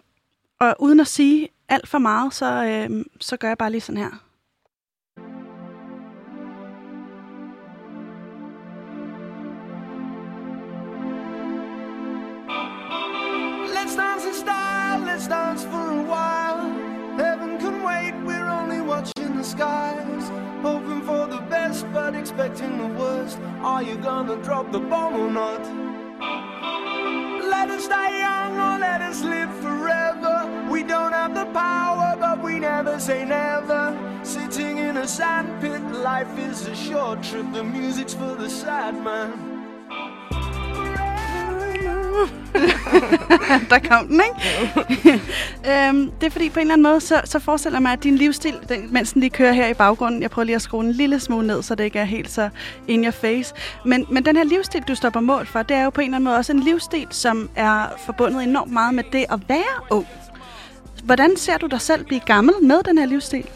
og 0.60 0.76
uden 0.78 1.00
at 1.00 1.06
sige 1.06 1.48
alt 1.68 1.88
for 1.88 1.98
meget, 1.98 2.34
så, 2.34 2.64
øhm, 2.64 3.10
så 3.20 3.36
gør 3.36 3.48
jeg 3.48 3.58
bare 3.58 3.70
lige 3.70 3.80
sådan 3.80 4.00
her. 4.00 4.25
Skies. 19.46 20.28
Hoping 20.62 21.02
for 21.02 21.26
the 21.26 21.40
best, 21.48 21.86
but 21.92 22.14
expecting 22.14 22.78
the 22.78 22.88
worst. 22.98 23.38
Are 23.62 23.82
you 23.82 23.96
gonna 23.96 24.36
drop 24.42 24.72
the 24.72 24.80
bomb 24.80 25.14
or 25.14 25.30
not? 25.30 25.62
Let 27.54 27.70
us 27.70 27.86
die 27.88 28.18
young 28.18 28.52
or 28.66 28.78
let 28.78 29.00
us 29.02 29.22
live 29.22 29.52
forever. 29.60 30.36
We 30.70 30.82
don't 30.82 31.12
have 31.12 31.34
the 31.34 31.46
power, 31.52 32.16
but 32.18 32.42
we 32.42 32.58
never 32.58 32.98
say 32.98 33.24
never. 33.24 33.82
Sitting 34.24 34.78
in 34.78 34.96
a 34.96 35.06
sandpit, 35.06 35.82
life 35.92 36.38
is 36.38 36.66
a 36.66 36.74
short 36.74 37.22
trip. 37.22 37.46
The 37.52 37.62
music's 37.62 38.14
for 38.14 38.34
the 38.34 38.50
sad 38.50 38.94
man. 39.02 39.55
Der 43.70 43.78
kom 43.88 44.06
den, 44.08 44.20
ikke? 44.20 45.20
øhm, 45.88 46.10
det 46.20 46.26
er 46.26 46.30
fordi, 46.30 46.48
på 46.48 46.58
en 46.58 46.60
eller 46.60 46.74
anden 46.74 46.82
måde, 46.82 47.00
så, 47.00 47.20
så 47.24 47.38
forestiller 47.38 47.76
jeg 47.76 47.82
mig, 47.82 47.92
at 47.92 48.02
din 48.02 48.16
livsstil, 48.16 48.54
den, 48.68 48.92
mens 48.92 49.12
den 49.12 49.20
lige 49.20 49.30
kører 49.30 49.52
her 49.52 49.68
i 49.68 49.74
baggrunden, 49.74 50.22
jeg 50.22 50.30
prøver 50.30 50.44
lige 50.44 50.56
at 50.56 50.62
skrue 50.62 50.84
en 50.84 50.92
lille 50.92 51.20
smule 51.20 51.46
ned, 51.46 51.62
så 51.62 51.74
det 51.74 51.84
ikke 51.84 51.98
er 51.98 52.04
helt 52.04 52.30
så 52.30 52.48
in 52.88 53.04
your 53.04 53.10
face. 53.10 53.54
Men, 53.84 54.06
men 54.10 54.24
den 54.24 54.36
her 54.36 54.44
livsstil, 54.44 54.82
du 54.88 54.94
står 54.94 55.10
på 55.10 55.20
mål 55.20 55.46
for, 55.46 55.62
det 55.62 55.76
er 55.76 55.84
jo 55.84 55.90
på 55.90 56.00
en 56.00 56.04
eller 56.04 56.16
anden 56.16 56.24
måde 56.24 56.36
også 56.36 56.52
en 56.52 56.60
livsstil, 56.60 57.06
som 57.10 57.50
er 57.56 57.86
forbundet 58.06 58.42
enormt 58.42 58.72
meget 58.72 58.94
med 58.94 59.04
det 59.12 59.24
at 59.30 59.40
være 59.48 59.82
ung. 59.90 60.06
Hvordan 61.04 61.36
ser 61.36 61.56
du 61.58 61.66
dig 61.66 61.80
selv 61.80 62.04
blive 62.04 62.20
gammel 62.20 62.54
med 62.62 62.82
den 62.82 62.98
her 62.98 63.06
livsstil? 63.06 63.46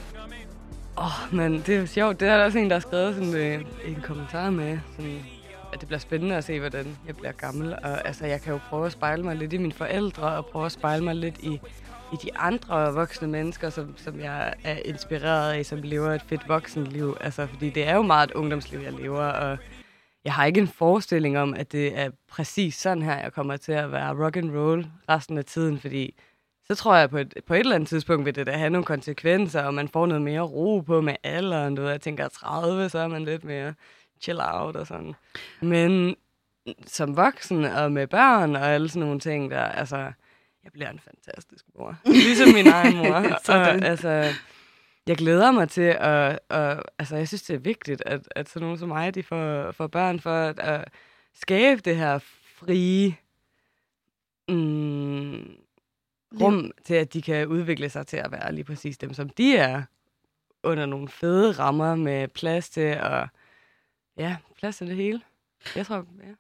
Åh, 0.99 1.05
oh, 1.05 1.37
men 1.37 1.63
det 1.67 1.75
er 1.75 1.81
jo 1.81 1.87
sjovt. 1.87 2.21
Det 2.21 2.29
er 2.29 2.37
der 2.37 2.45
også 2.45 2.59
en, 2.59 2.69
der 2.71 2.75
har 2.75 2.81
skrevet 2.81 3.15
sådan, 3.15 3.35
øh, 3.35 3.61
en 3.87 3.99
kommentar 4.03 4.51
med, 4.51 4.79
sådan, 4.97 5.21
at 5.73 5.81
det 5.81 5.89
bliver 5.89 5.99
spændende 5.99 6.37
at 6.37 6.45
se, 6.45 6.61
hvordan 6.61 6.99
jeg 7.07 7.17
bliver 7.17 7.33
gammel. 7.33 7.73
Og 7.73 8.07
altså, 8.07 8.27
jeg 8.27 8.41
kan 8.41 8.53
jo 8.53 8.61
prøve 8.69 8.87
at 8.87 8.93
spejle 8.93 9.23
mig 9.23 9.37
lidt 9.37 9.53
i 9.53 9.59
mine 9.59 9.73
forældre, 9.73 10.37
og 10.37 10.47
prøve 10.47 10.67
at 10.67 10.73
spejle 10.73 11.05
mig 11.05 11.15
lidt 11.15 11.39
i, 11.39 11.61
i 12.13 12.17
de 12.23 12.37
andre 12.37 12.95
voksne 12.95 13.29
mennesker, 13.29 13.71
som, 13.71 13.95
som 13.97 14.21
jeg 14.21 14.55
er 14.65 14.77
inspireret 14.85 15.53
af, 15.53 15.67
som 15.67 15.83
lever 15.83 16.13
et 16.13 16.23
fedt 16.23 16.49
voksenliv. 16.49 17.17
Altså, 17.21 17.47
fordi 17.47 17.71
det 17.71 17.89
er 17.89 17.95
jo 17.95 18.03
meget 18.03 18.31
et 18.31 18.35
ungdomsliv, 18.35 18.81
jeg 18.81 18.93
lever, 18.93 19.25
og 19.25 19.59
jeg 20.25 20.33
har 20.33 20.45
ikke 20.45 20.61
en 20.61 20.69
forestilling 20.69 21.39
om, 21.39 21.55
at 21.55 21.73
det 21.73 21.99
er 21.99 22.11
præcis 22.29 22.75
sådan 22.75 23.03
her, 23.03 23.21
jeg 23.21 23.33
kommer 23.33 23.57
til 23.57 23.73
at 23.73 23.93
være 23.93 24.25
rock 24.25 24.37
and 24.37 24.57
roll 24.57 24.87
resten 25.09 25.39
af 25.39 25.45
tiden, 25.45 25.79
fordi 25.79 26.15
så 26.71 26.75
tror 26.75 26.97
jeg 26.97 27.11
på 27.11 27.19
et, 27.19 27.35
på 27.47 27.55
et 27.55 27.61
eller 27.61 27.75
andet 27.75 27.89
tidspunkt 27.89 28.27
vil 28.27 28.35
det 28.35 28.47
da 28.47 28.53
have 28.53 28.71
nogle 28.71 28.85
konsekvenser, 28.85 29.63
og 29.63 29.75
man 29.75 29.89
får 29.89 30.07
noget 30.07 30.23
mere 30.23 30.41
ro 30.41 30.81
på 30.81 31.01
med 31.01 31.15
alderen. 31.23 31.75
Du 31.75 31.83
ved, 31.83 31.91
jeg 31.91 32.01
tænker, 32.01 32.25
at 32.25 32.33
30, 32.33 32.89
så 32.89 32.99
er 32.99 33.09
man 33.09 33.25
lidt 33.25 33.45
mere 33.45 33.75
chill 34.21 34.41
out 34.43 34.77
og 34.77 34.87
sådan. 34.87 35.15
Men 35.61 36.17
som 36.87 37.17
voksen 37.17 37.65
og 37.65 37.93
med 37.93 38.07
børn 38.07 38.57
og 38.57 38.67
alle 38.67 38.89
sådan 38.89 39.07
nogle 39.07 39.21
ting, 39.21 39.51
der, 39.51 39.63
altså, 39.63 39.97
jeg 40.65 40.73
bliver 40.73 40.91
en 40.91 41.01
fantastisk 41.01 41.65
mor. 41.75 41.97
Ligesom 42.27 42.49
min 42.55 42.67
egen 42.67 42.97
mor. 42.97 43.15
og, 43.49 43.69
altså, 43.69 44.33
jeg 45.07 45.17
glæder 45.17 45.51
mig 45.51 45.69
til 45.69 45.97
at, 46.01 46.39
og, 46.49 46.85
altså, 46.99 47.17
jeg 47.17 47.29
synes, 47.29 47.43
det 47.43 47.55
er 47.55 47.59
vigtigt, 47.59 48.03
at, 48.07 48.29
at 48.31 48.49
sådan 48.49 48.65
nogen 48.65 48.79
som 48.79 48.89
mig, 48.89 49.15
de 49.15 49.23
får, 49.23 49.73
får 49.73 49.87
børn 49.87 50.21
for 50.21 50.35
at, 50.35 50.59
at 50.59 50.89
skabe 51.35 51.81
det 51.81 51.97
her 51.97 52.19
frie 52.59 53.17
mm, 54.49 55.57
rum 56.41 56.73
til, 56.85 56.95
at 56.95 57.13
de 57.13 57.23
kan 57.23 57.47
udvikle 57.47 57.91
sig 57.91 58.07
til 58.07 58.17
at 58.17 58.33
være 58.33 58.53
lige 58.53 58.65
præcis 58.65 58.99
dem, 58.99 59.15
som 59.15 59.29
de 59.29 59.57
er, 59.57 59.83
under 60.63 60.87
nogle 60.87 61.09
fede 61.09 61.53
rammer 61.53 61.95
med 61.95 62.29
plads 62.29 62.71
til 62.71 63.01
og 63.01 63.29
ja, 64.21 64.37
plads 64.59 64.77
til 64.77 64.87
det 64.87 64.97
hele. 64.97 65.21
Jeg 65.77 65.87
tror, 65.87 66.07
ja. 66.23 66.35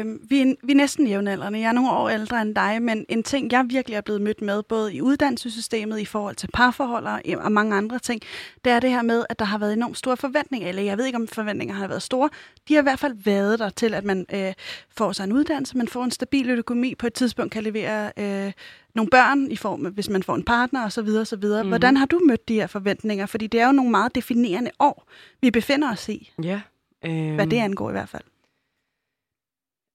Øhm, 0.00 0.20
vi, 0.28 0.40
er, 0.40 0.54
vi 0.62 0.72
er 0.72 0.76
næsten 0.76 1.06
jævnaldrende. 1.06 1.58
Jeg 1.60 1.68
er 1.68 1.72
nogle 1.72 1.90
år 1.90 2.08
ældre 2.08 2.42
end 2.42 2.54
dig, 2.54 2.82
men 2.82 3.06
en 3.08 3.22
ting, 3.22 3.52
jeg 3.52 3.64
virkelig 3.68 3.96
er 3.96 4.00
blevet 4.00 4.20
mødt 4.22 4.42
med, 4.42 4.62
både 4.62 4.94
i 4.94 5.00
uddannelsessystemet, 5.00 6.00
i 6.00 6.04
forhold 6.04 6.36
til 6.36 6.48
parforhold 6.54 7.06
og, 7.06 7.20
og 7.44 7.52
mange 7.52 7.76
andre 7.76 7.98
ting, 7.98 8.20
det 8.64 8.72
er 8.72 8.80
det 8.80 8.90
her 8.90 9.02
med, 9.02 9.24
at 9.28 9.38
der 9.38 9.44
har 9.44 9.58
været 9.58 9.72
enormt 9.72 9.98
store 9.98 10.16
forventninger, 10.16 10.68
eller 10.68 10.82
jeg 10.82 10.98
ved 10.98 11.04
ikke, 11.04 11.16
om 11.16 11.28
forventninger 11.28 11.74
har 11.74 11.88
været 11.88 12.02
store. 12.02 12.28
De 12.68 12.74
har 12.74 12.80
i 12.80 12.82
hvert 12.82 12.98
fald 12.98 13.14
været 13.24 13.58
der 13.58 13.70
til, 13.70 13.94
at 13.94 14.04
man 14.04 14.26
øh, 14.34 14.52
får 14.96 15.12
sig 15.12 15.24
en 15.24 15.32
uddannelse, 15.32 15.76
man 15.76 15.88
får 15.88 16.04
en 16.04 16.10
stabil 16.10 16.50
økonomi, 16.50 16.94
på 16.94 17.06
et 17.06 17.14
tidspunkt 17.14 17.52
kan 17.52 17.62
levere 17.62 18.12
øh, 18.16 18.52
nogle 18.94 19.10
børn, 19.10 19.50
i 19.50 19.56
form 19.56 19.86
af, 19.86 19.92
hvis 19.92 20.08
man 20.08 20.22
får 20.22 20.34
en 20.34 20.42
partner 20.42 20.86
osv. 20.86 21.08
osv. 21.20 21.36
Mm-hmm. 21.36 21.68
Hvordan 21.68 21.96
har 21.96 22.06
du 22.06 22.20
mødt 22.28 22.48
de 22.48 22.54
her 22.54 22.66
forventninger? 22.66 23.26
Fordi 23.26 23.46
det 23.46 23.60
er 23.60 23.66
jo 23.66 23.72
nogle 23.72 23.90
meget 23.90 24.14
definerende 24.14 24.70
år, 24.78 25.06
vi 25.40 25.50
befinder 25.50 25.92
os 25.92 26.08
i. 26.08 26.32
Ja. 26.42 26.60
Øh, 27.04 27.34
hvad 27.34 27.46
det 27.46 27.56
angår 27.56 27.88
i 27.88 27.92
hvert 27.92 28.08
fald. 28.08 28.22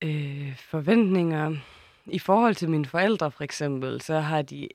Øh, 0.03 0.57
forventninger. 0.57 1.55
I 2.05 2.19
forhold 2.19 2.55
til 2.55 2.69
mine 2.69 2.85
forældre 2.85 3.31
for 3.31 3.43
eksempel, 3.43 4.01
så 4.01 4.19
har 4.19 4.41
de 4.41 4.67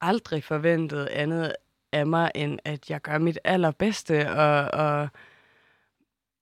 aldrig 0.00 0.44
forventet 0.44 1.06
andet 1.06 1.52
af 1.92 2.06
mig, 2.06 2.30
end 2.34 2.58
at 2.64 2.90
jeg 2.90 3.02
gør 3.02 3.18
mit 3.18 3.38
allerbedste 3.44 4.30
og, 4.30 4.70
og 4.70 5.08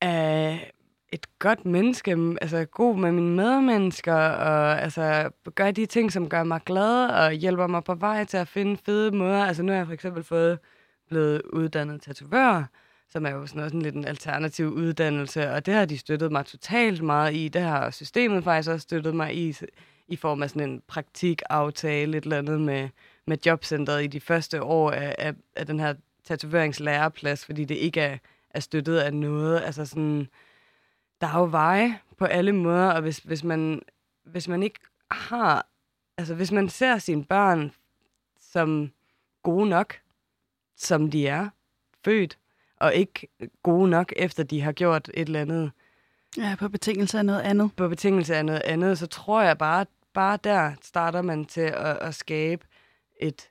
er 0.01 0.59
et 1.13 1.39
godt 1.39 1.65
menneske, 1.65 2.11
altså 2.41 2.65
god 2.65 2.97
med 2.97 3.13
mine 3.13 3.37
medmennesker, 3.37 4.15
og 4.15 4.83
altså 4.83 5.31
gør 5.55 5.71
de 5.71 5.87
ting, 5.87 6.13
som 6.13 6.29
gør 6.29 6.43
mig 6.43 6.61
glad, 6.67 7.09
og 7.09 7.33
hjælper 7.33 7.67
mig 7.67 7.85
på 7.85 7.95
vej 7.95 8.25
til 8.25 8.37
at 8.37 8.49
finde 8.49 8.77
fede 8.77 9.17
måder. 9.17 9.45
Altså 9.45 9.63
nu 9.63 9.73
har 9.73 9.77
jeg 9.77 9.87
for 9.87 9.93
eksempel 9.93 10.25
fået 10.25 10.59
blevet 11.09 11.43
uddannet 11.43 12.03
tatovør, 12.03 12.65
som 13.15 13.27
er 13.27 13.31
jo 13.31 13.47
sådan, 13.47 13.59
noget, 13.59 13.71
sådan 13.71 13.83
lidt 13.83 13.95
en 13.95 14.05
alternativ 14.05 14.67
uddannelse, 14.67 15.51
og 15.51 15.67
det 15.67 15.75
har 15.75 15.85
de 15.85 15.99
støttet 15.99 16.33
mig 16.33 16.47
totalt 16.47 17.03
meget 17.03 17.35
i. 17.35 17.49
Det 17.49 17.63
har 17.63 17.91
systemet 17.91 18.45
faktisk 18.45 18.71
også 18.71 18.83
støttet 18.83 19.15
mig 19.15 19.37
i, 19.37 19.57
i 20.09 20.17
form 20.17 20.43
af 20.43 20.51
sådan 20.51 20.71
en 20.71 20.83
praktikaftale, 20.87 22.19
et 22.19 22.25
eller 22.25 22.39
andet 22.39 22.61
med, 22.61 22.89
med 23.27 23.39
jobcentret 23.47 24.05
i 24.05 24.07
de 24.07 24.21
første 24.21 24.63
år 24.63 24.91
af, 24.91 25.15
af, 25.19 25.35
af 25.57 25.67
den 25.67 25.81
her 25.81 25.95
tatoveringslæreplads, 26.25 27.45
fordi 27.45 27.65
det 27.65 27.75
ikke 27.75 28.01
er, 28.01 28.19
er 28.51 28.61
støttet 28.61 28.99
af 28.99 29.15
noget. 29.15 29.61
Altså 29.61 29.85
sådan, 29.85 30.29
der 31.21 31.27
er 31.27 31.39
jo 31.39 31.49
veje 31.51 31.99
på 32.19 32.25
alle 32.25 32.53
måder, 32.53 32.91
og 32.91 33.03
hvis, 33.03 33.19
hvis, 33.19 33.45
man, 33.45 33.83
hvis 34.25 34.49
man 34.49 34.63
ikke 34.63 34.81
har, 35.11 35.67
altså 36.19 36.35
hvis 36.35 36.53
man 36.53 36.69
ser 36.69 36.99
sine 36.99 37.25
børn 37.25 37.73
som 38.41 38.93
gode 39.43 39.69
nok, 39.69 39.95
som 40.77 41.11
de 41.11 41.27
er, 41.27 41.49
født, 42.05 42.39
og 42.85 42.95
ikke 42.95 43.29
gode 43.63 43.91
nok, 43.91 44.13
efter 44.17 44.43
de 44.43 44.61
har 44.61 44.73
gjort 44.73 45.11
et 45.15 45.27
eller 45.27 45.41
andet. 45.41 45.71
Ja, 46.37 46.57
på 46.59 46.69
betingelse 46.69 47.19
af 47.19 47.25
noget 47.25 47.41
andet. 47.41 47.71
På 47.77 47.89
betingelse 47.89 48.37
af 48.37 48.45
noget 48.45 48.63
andet, 48.65 48.99
så 48.99 49.07
tror 49.07 49.43
jeg 49.43 49.59
bare, 49.59 49.87
bare 50.15 50.39
der 50.45 50.73
starter 50.83 51.23
man 51.23 51.45
til 51.45 51.61
at, 51.61 51.99
at 52.01 52.15
skabe 52.15 52.67
et, 53.21 53.51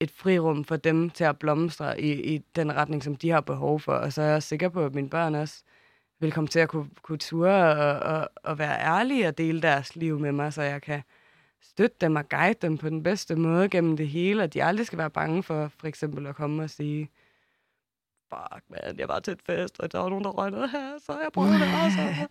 et 0.00 0.10
frirum 0.10 0.64
for 0.64 0.76
dem 0.76 1.10
til 1.10 1.24
at 1.24 1.38
blomstre 1.38 2.00
i, 2.00 2.34
i 2.34 2.38
den 2.56 2.74
retning, 2.74 3.02
som 3.02 3.16
de 3.16 3.30
har 3.30 3.40
behov 3.40 3.80
for. 3.80 3.92
Og 3.92 4.12
så 4.12 4.22
er 4.22 4.26
jeg 4.26 4.42
sikker 4.42 4.68
på, 4.68 4.84
at 4.84 4.94
mine 4.94 5.10
børn 5.10 5.34
også 5.34 5.62
vil 6.20 6.32
komme 6.32 6.48
til 6.48 6.58
at 6.58 6.68
kunne, 6.68 6.88
kunne 7.02 7.18
ture 7.18 7.76
og, 7.76 8.16
og, 8.16 8.28
og 8.44 8.58
være 8.58 8.80
ærlige 8.80 9.28
og 9.28 9.38
dele 9.38 9.62
deres 9.62 9.96
liv 9.96 10.18
med 10.18 10.32
mig, 10.32 10.52
så 10.52 10.62
jeg 10.62 10.82
kan 10.82 11.02
støtte 11.62 11.96
dem 12.00 12.16
og 12.16 12.28
guide 12.28 12.58
dem 12.62 12.78
på 12.78 12.88
den 12.88 13.02
bedste 13.02 13.36
måde 13.36 13.68
gennem 13.68 13.96
det 13.96 14.08
hele, 14.08 14.42
og 14.42 14.54
de 14.54 14.64
aldrig 14.64 14.86
skal 14.86 14.98
være 14.98 15.10
bange 15.10 15.42
for 15.42 15.68
for 15.80 15.86
eksempel 15.86 16.26
at 16.26 16.36
komme 16.36 16.62
og 16.62 16.70
sige, 16.70 17.10
fuck, 18.34 18.62
man, 18.70 18.98
jeg 18.98 19.08
var 19.08 19.18
til 19.20 19.32
et 19.32 19.40
fest, 19.46 19.80
og 19.80 19.92
der 19.92 19.98
var 19.98 20.08
nogen, 20.08 20.24
der 20.24 20.30
røg 20.30 20.50
noget 20.50 20.70
her, 20.70 20.88
så 21.06 21.12
jeg 21.12 21.28
prøvede 21.34 21.54
det 21.54 21.62
også. 21.84 22.26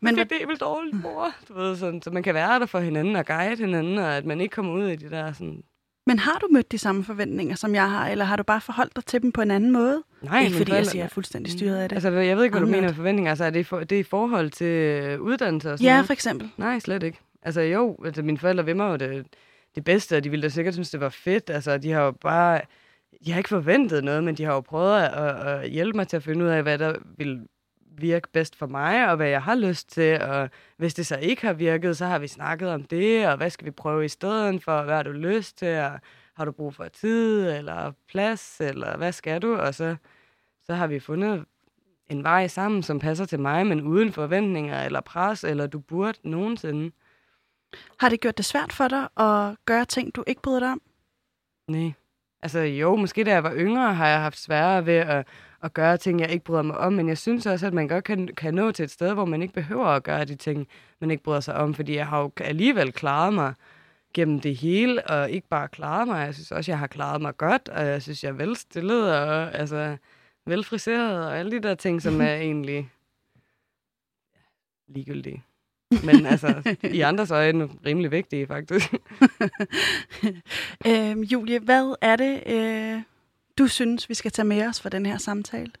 Men 0.00 0.16
det 0.18 0.32
er 0.42 0.46
vel 0.46 0.56
dårligt, 0.56 1.02
mor. 1.02 1.28
Du 1.48 1.54
ved, 1.54 1.76
sådan, 1.76 2.02
så 2.02 2.10
man 2.10 2.22
kan 2.22 2.34
være 2.34 2.60
der 2.60 2.66
for 2.66 2.78
hinanden 2.78 3.16
og 3.16 3.26
guide 3.26 3.56
hinanden, 3.56 3.98
og 3.98 4.16
at 4.16 4.24
man 4.24 4.40
ikke 4.40 4.52
kommer 4.52 4.72
ud 4.72 4.88
i 4.88 4.96
de 4.96 5.10
der 5.10 5.32
sådan... 5.32 5.62
Men 6.08 6.18
har 6.18 6.38
du 6.38 6.48
mødt 6.50 6.72
de 6.72 6.78
samme 6.78 7.04
forventninger, 7.04 7.56
som 7.56 7.74
jeg 7.74 7.90
har, 7.90 8.08
eller 8.08 8.24
har 8.24 8.36
du 8.36 8.42
bare 8.42 8.60
forholdt 8.60 8.96
dig 8.96 9.04
til 9.04 9.22
dem 9.22 9.32
på 9.32 9.42
en 9.42 9.50
anden 9.50 9.72
måde? 9.72 10.02
Nej, 10.22 10.42
ikke 10.44 10.56
fordi 10.56 10.72
jeg 10.72 10.86
siger, 10.86 11.00
jeg 11.00 11.04
er 11.04 11.08
fuldstændig 11.14 11.52
styret 11.52 11.76
af 11.76 11.88
det. 11.88 11.96
Altså, 11.96 12.10
jeg 12.10 12.36
ved 12.36 12.44
ikke, 12.44 12.52
hvad 12.58 12.66
du 12.66 12.72
mener 12.72 12.88
med 12.88 12.94
forventninger. 12.94 13.30
Altså, 13.30 13.44
er 13.44 13.50
det, 13.50 13.66
for, 13.66 13.80
det 13.80 13.96
er 13.96 14.00
i 14.00 14.02
forhold 14.02 14.50
til 14.50 14.66
øh, 14.66 15.20
uddannelse 15.20 15.72
og 15.72 15.78
sådan 15.78 15.86
Ja, 15.86 15.92
noget? 15.92 16.06
for 16.06 16.12
eksempel. 16.12 16.50
Nej, 16.56 16.78
slet 16.78 17.02
ikke. 17.02 17.18
Altså 17.42 17.60
jo, 17.60 17.96
altså, 18.04 18.22
mine 18.22 18.38
forældre 18.38 18.64
vil 18.64 18.76
mig 18.76 18.88
jo 18.90 18.96
det, 18.96 19.26
det 19.74 19.84
bedste, 19.84 20.16
og 20.16 20.24
de 20.24 20.30
ville 20.30 20.42
da 20.42 20.48
sikkert 20.48 20.74
synes, 20.74 20.90
det 20.90 21.00
var 21.00 21.08
fedt. 21.08 21.50
Altså, 21.50 21.78
de 21.78 21.90
har 21.92 22.02
jo 22.02 22.10
bare 22.10 22.60
de 23.26 23.32
har 23.32 23.38
ikke 23.38 23.48
forventet 23.48 24.04
noget, 24.04 24.24
men 24.24 24.34
de 24.34 24.44
har 24.44 24.54
jo 24.54 24.60
prøvet 24.60 25.02
at, 25.02 25.46
at 25.46 25.70
hjælpe 25.70 25.96
mig 25.96 26.08
til 26.08 26.16
at 26.16 26.22
finde 26.22 26.44
ud 26.44 26.50
af, 26.50 26.62
hvad 26.62 26.78
der 26.78 26.94
vil 27.16 27.48
virke 27.98 28.28
bedst 28.32 28.56
for 28.56 28.66
mig, 28.66 29.10
og 29.10 29.16
hvad 29.16 29.28
jeg 29.28 29.42
har 29.42 29.54
lyst 29.54 29.88
til. 29.88 30.20
Og 30.20 30.50
hvis 30.76 30.94
det 30.94 31.06
så 31.06 31.16
ikke 31.16 31.46
har 31.46 31.52
virket, 31.52 31.96
så 31.96 32.06
har 32.06 32.18
vi 32.18 32.28
snakket 32.28 32.68
om 32.68 32.84
det, 32.84 33.28
og 33.28 33.36
hvad 33.36 33.50
skal 33.50 33.66
vi 33.66 33.70
prøve 33.70 34.04
i 34.04 34.08
stedet 34.08 34.62
for? 34.64 34.82
Hvad 34.82 34.94
har 34.94 35.02
du 35.02 35.10
lyst 35.10 35.58
til? 35.58 35.78
Og 35.78 36.00
har 36.34 36.44
du 36.44 36.52
brug 36.52 36.74
for 36.74 36.88
tid, 36.88 37.50
eller 37.50 37.92
plads, 38.08 38.60
eller 38.60 38.96
hvad 38.96 39.12
skal 39.12 39.42
du? 39.42 39.56
Og 39.56 39.74
så, 39.74 39.96
så 40.64 40.74
har 40.74 40.86
vi 40.86 41.00
fundet 41.00 41.44
en 42.10 42.24
vej 42.24 42.46
sammen, 42.46 42.82
som 42.82 42.98
passer 42.98 43.24
til 43.24 43.40
mig, 43.40 43.66
men 43.66 43.80
uden 43.80 44.12
forventninger 44.12 44.82
eller 44.82 45.00
pres, 45.00 45.44
eller 45.44 45.66
du 45.66 45.78
burde 45.78 46.18
nogensinde. 46.22 46.90
Har 48.00 48.08
det 48.08 48.20
gjort 48.20 48.36
det 48.36 48.44
svært 48.44 48.72
for 48.72 48.88
dig 48.88 49.08
at 49.16 49.56
gøre 49.64 49.84
ting, 49.84 50.14
du 50.14 50.24
ikke 50.26 50.42
bryder 50.42 50.60
dig 50.60 50.72
om? 50.72 50.82
Nej. 51.68 51.92
Altså 52.42 52.60
jo, 52.60 52.96
måske 52.96 53.24
da 53.24 53.30
jeg 53.30 53.44
var 53.44 53.54
yngre, 53.54 53.94
har 53.94 54.08
jeg 54.08 54.20
haft 54.20 54.38
sværere 54.38 54.86
ved 54.86 54.94
at, 54.94 55.26
at 55.62 55.74
gøre 55.74 55.96
ting, 55.96 56.20
jeg 56.20 56.30
ikke 56.30 56.44
bryder 56.44 56.62
mig 56.62 56.78
om, 56.78 56.92
men 56.92 57.08
jeg 57.08 57.18
synes 57.18 57.46
også, 57.46 57.66
at 57.66 57.74
man 57.74 57.88
godt 57.88 58.04
kan, 58.04 58.28
kan 58.28 58.54
nå 58.54 58.72
til 58.72 58.82
et 58.82 58.90
sted, 58.90 59.14
hvor 59.14 59.24
man 59.24 59.42
ikke 59.42 59.54
behøver 59.54 59.86
at 59.86 60.02
gøre 60.02 60.24
de 60.24 60.34
ting, 60.36 60.68
man 61.00 61.10
ikke 61.10 61.22
bryder 61.22 61.40
sig 61.40 61.54
om, 61.54 61.74
fordi 61.74 61.94
jeg 61.94 62.06
har 62.06 62.20
jo 62.20 62.30
alligevel 62.40 62.92
klaret 62.92 63.34
mig 63.34 63.54
gennem 64.14 64.40
det 64.40 64.56
hele, 64.56 65.06
og 65.06 65.30
ikke 65.30 65.48
bare 65.48 65.68
klaret 65.68 66.08
mig, 66.08 66.26
jeg 66.26 66.34
synes 66.34 66.52
også, 66.52 66.70
jeg 66.70 66.78
har 66.78 66.86
klaret 66.86 67.22
mig 67.22 67.36
godt, 67.36 67.68
og 67.68 67.86
jeg 67.86 68.02
synes, 68.02 68.24
jeg 68.24 68.28
er 68.28 68.34
velstillet, 68.34 69.14
og 69.14 69.54
altså 69.54 69.96
velfriseret, 70.46 71.26
og 71.26 71.38
alle 71.38 71.50
de 71.50 71.60
der 71.60 71.74
ting, 71.74 72.02
som 72.02 72.20
er 72.20 72.34
egentlig 72.48 72.90
ligegyldige. 74.88 75.45
Men 75.90 76.26
altså, 76.26 76.76
i 76.82 77.00
andres 77.00 77.30
øjne 77.30 77.68
rimelig 77.86 78.10
vigtige, 78.10 78.46
faktisk. 78.46 78.94
øh, 80.86 81.32
Julie, 81.32 81.58
hvad 81.58 81.96
er 82.00 82.16
det, 82.16 82.42
øh, 82.46 83.02
du 83.58 83.66
synes, 83.66 84.08
vi 84.08 84.14
skal 84.14 84.30
tage 84.30 84.46
med 84.46 84.66
os 84.66 84.80
for 84.80 84.88
den 84.88 85.06
her 85.06 85.18
samtale? 85.18 85.72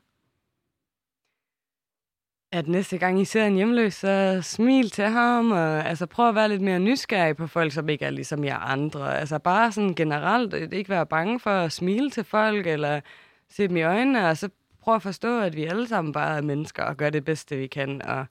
At 2.52 2.68
næste 2.68 2.98
gang 2.98 3.20
I 3.20 3.24
ser 3.24 3.46
en 3.46 3.54
hjemløs, 3.54 3.94
så 3.94 4.38
smil 4.42 4.90
til 4.90 5.04
ham, 5.04 5.50
og 5.50 5.88
altså, 5.88 6.06
prøv 6.06 6.28
at 6.28 6.34
være 6.34 6.48
lidt 6.48 6.62
mere 6.62 6.78
nysgerrig 6.78 7.36
på 7.36 7.46
folk, 7.46 7.72
som 7.72 7.88
ikke 7.88 8.04
er 8.04 8.10
ligesom 8.10 8.44
jer 8.44 8.58
andre. 8.58 9.18
Altså 9.18 9.38
bare 9.38 9.72
sådan 9.72 9.94
generelt, 9.94 10.72
ikke 10.72 10.90
være 10.90 11.06
bange 11.06 11.40
for 11.40 11.50
at 11.50 11.72
smile 11.72 12.10
til 12.10 12.24
folk, 12.24 12.66
eller 12.66 13.00
se 13.48 13.68
dem 13.68 13.76
i 13.76 13.82
øjnene, 13.82 14.28
og 14.28 14.36
så 14.36 14.48
prøv 14.82 14.94
at 14.94 15.02
forstå, 15.02 15.40
at 15.40 15.56
vi 15.56 15.64
alle 15.64 15.88
sammen 15.88 16.12
bare 16.12 16.36
er 16.36 16.42
mennesker, 16.42 16.82
og 16.82 16.96
gør 16.96 17.10
det 17.10 17.24
bedste, 17.24 17.56
vi 17.56 17.66
kan, 17.66 18.02
og 18.02 18.26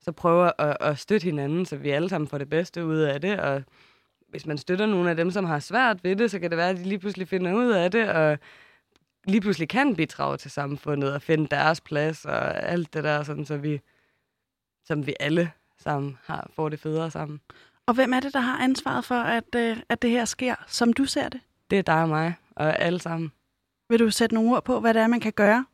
så 0.00 0.12
prøver 0.12 0.50
at, 0.58 0.76
at 0.80 0.98
støtte 0.98 1.24
hinanden, 1.24 1.66
så 1.66 1.76
vi 1.76 1.90
alle 1.90 2.08
sammen 2.08 2.28
får 2.28 2.38
det 2.38 2.50
bedste 2.50 2.86
ud 2.86 2.96
af 2.96 3.20
det. 3.20 3.40
Og 3.40 3.62
hvis 4.28 4.46
man 4.46 4.58
støtter 4.58 4.86
nogle 4.86 5.10
af 5.10 5.16
dem, 5.16 5.30
som 5.30 5.44
har 5.44 5.58
svært 5.58 6.04
ved 6.04 6.16
det, 6.16 6.30
så 6.30 6.38
kan 6.38 6.50
det 6.50 6.58
være, 6.58 6.70
at 6.70 6.76
de 6.76 6.84
lige 6.84 6.98
pludselig 6.98 7.28
finder 7.28 7.54
ud 7.54 7.70
af 7.70 7.90
det, 7.90 8.08
og 8.08 8.38
lige 9.24 9.40
pludselig 9.40 9.68
kan 9.68 9.96
bidrage 9.96 10.36
til 10.36 10.50
samfundet 10.50 11.14
og 11.14 11.22
finde 11.22 11.46
deres 11.46 11.80
plads 11.80 12.24
og 12.24 12.62
alt 12.62 12.94
det 12.94 13.04
der, 13.04 13.22
sådan, 13.22 13.44
så 13.46 13.56
vi, 13.56 13.80
som 14.84 15.06
vi 15.06 15.14
alle 15.20 15.50
sammen 15.78 16.18
har, 16.24 16.50
får 16.56 16.68
det 16.68 16.80
federe 16.80 17.10
sammen. 17.10 17.40
Og 17.86 17.94
hvem 17.94 18.12
er 18.12 18.20
det, 18.20 18.32
der 18.32 18.40
har 18.40 18.58
ansvaret 18.58 19.04
for, 19.04 19.14
at, 19.14 19.54
øh, 19.56 19.76
at 19.88 20.02
det 20.02 20.10
her 20.10 20.24
sker, 20.24 20.54
som 20.66 20.92
du 20.92 21.04
ser 21.04 21.28
det? 21.28 21.40
Det 21.70 21.78
er 21.78 21.82
dig 21.82 22.02
og 22.02 22.08
mig, 22.08 22.34
og 22.56 22.78
alle 22.78 22.98
sammen. 22.98 23.32
Vil 23.88 23.98
du 23.98 24.10
sætte 24.10 24.34
nogle 24.34 24.50
ord 24.50 24.64
på, 24.64 24.80
hvad 24.80 24.94
det 24.94 25.02
er, 25.02 25.06
man 25.06 25.20
kan 25.20 25.32
gøre? 25.32 25.66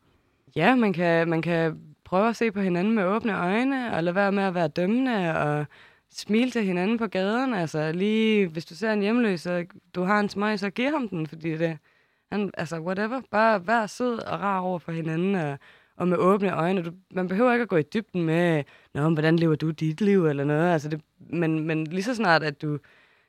Ja, 0.55 0.75
man 0.75 0.93
kan, 0.93 1.29
man 1.29 1.41
kan 1.41 1.79
prøve 2.07 2.29
at 2.29 2.35
se 2.35 2.51
på 2.51 2.61
hinanden 2.61 2.95
med 2.95 3.03
åbne 3.03 3.39
øjne, 3.39 3.93
og 3.93 4.03
lade 4.03 4.15
være 4.15 4.31
med 4.31 4.43
at 4.43 4.53
være 4.53 4.67
dømmende, 4.67 5.37
og 5.39 5.65
smile 6.11 6.51
til 6.51 6.63
hinanden 6.63 6.97
på 6.97 7.07
gaden. 7.07 7.53
Altså 7.53 7.91
lige, 7.91 8.47
hvis 8.47 8.65
du 8.65 8.75
ser 8.75 8.93
en 8.93 9.01
hjemløs, 9.01 9.45
og 9.45 9.63
du 9.95 10.03
har 10.03 10.19
en 10.19 10.29
smøg, 10.29 10.59
så 10.59 10.69
giv 10.69 10.91
ham 10.91 11.09
den, 11.09 11.27
fordi 11.27 11.57
det, 11.57 11.77
han, 12.31 12.51
altså 12.57 12.79
whatever, 12.79 13.21
bare 13.31 13.67
vær 13.67 13.85
sød 13.85 14.19
og 14.19 14.39
rar 14.39 14.59
over 14.59 14.79
for 14.79 14.91
hinanden, 14.91 15.35
og, 15.35 15.57
og 15.97 16.07
med 16.07 16.17
åbne 16.17 16.55
øjne. 16.55 16.81
Du, 16.83 16.91
man 17.11 17.27
behøver 17.27 17.53
ikke 17.53 17.63
at 17.63 17.69
gå 17.69 17.77
i 17.77 17.83
dybden 17.93 18.23
med, 18.23 18.63
Nå, 18.93 19.09
hvordan 19.09 19.39
lever 19.39 19.55
du 19.55 19.71
dit 19.71 20.01
liv, 20.01 20.25
eller 20.25 20.43
noget. 20.43 20.73
Altså 20.73 20.89
det, 20.89 21.01
men, 21.19 21.59
men 21.59 21.83
lige 21.83 22.03
så 22.03 22.15
snart, 22.15 22.43
at 22.43 22.61
du 22.61 22.79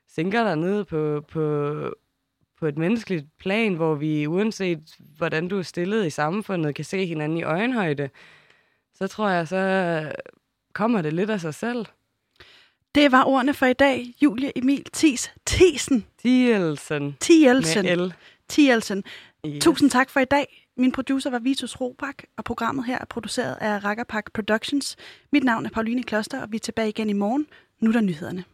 sænker 0.09 0.45
dig 0.45 0.57
ned 0.57 0.85
på, 0.85 1.25
på, 1.29 1.75
på 2.59 2.67
et 2.67 2.79
menneskeligt 2.79 3.27
plan, 3.39 3.75
hvor 3.75 3.95
vi 3.95 4.27
uanset 4.27 4.97
hvordan 5.17 5.49
du 5.49 5.59
er 5.59 5.63
stillet 5.63 6.07
i 6.07 6.11
samfundet, 6.11 6.75
kan 6.75 6.85
se 6.85 7.07
hinanden 7.07 7.39
i 7.39 7.43
øjenhøjde, 7.43 8.09
så 8.99 9.07
tror 9.07 9.29
jeg, 9.29 9.49
så 9.49 10.13
kommer 10.73 11.03
det 11.03 11.13
lidt 11.13 11.31
af 11.31 11.41
sig 11.41 11.55
selv. 11.55 11.87
Det 12.95 13.13
var 13.13 13.25
ordene 13.25 13.55
for 13.55 13.67
i 13.67 13.73
dag. 13.73 14.15
Julie 14.23 14.59
Emil 14.59 14.85
Thies. 14.93 15.33
Thiesen. 15.47 16.07
Thielsen. 16.19 17.17
Thielsen. 17.21 17.85
Med 17.85 17.97
L. 17.97 18.15
Thielsen. 18.49 19.05
Yes. 19.47 19.65
Tusind 19.65 19.91
tak 19.91 20.11
for 20.11 20.21
i 20.21 20.25
dag. 20.25 20.69
Min 20.77 20.93
producer 20.93 21.31
var 21.31 21.39
Vitus 21.39 21.81
Robak, 21.81 22.23
og 22.37 22.45
programmet 22.45 22.85
her 22.85 22.99
er 22.99 23.05
produceret 23.05 23.57
af 23.61 23.85
Rakkerpak 23.85 24.33
Productions. 24.33 24.97
Mit 25.33 25.45
navn 25.45 25.67
er 25.67 25.71
Pauline 25.71 26.03
Kloster, 26.03 26.43
og 26.43 26.53
vi 26.53 26.57
er 26.57 26.61
tilbage 26.61 26.89
igen 26.89 27.11
i 27.11 27.13
morgen. 27.13 27.47
Nu 27.81 27.89
er 27.89 27.93
der 27.93 28.01
nyhederne. 28.01 28.45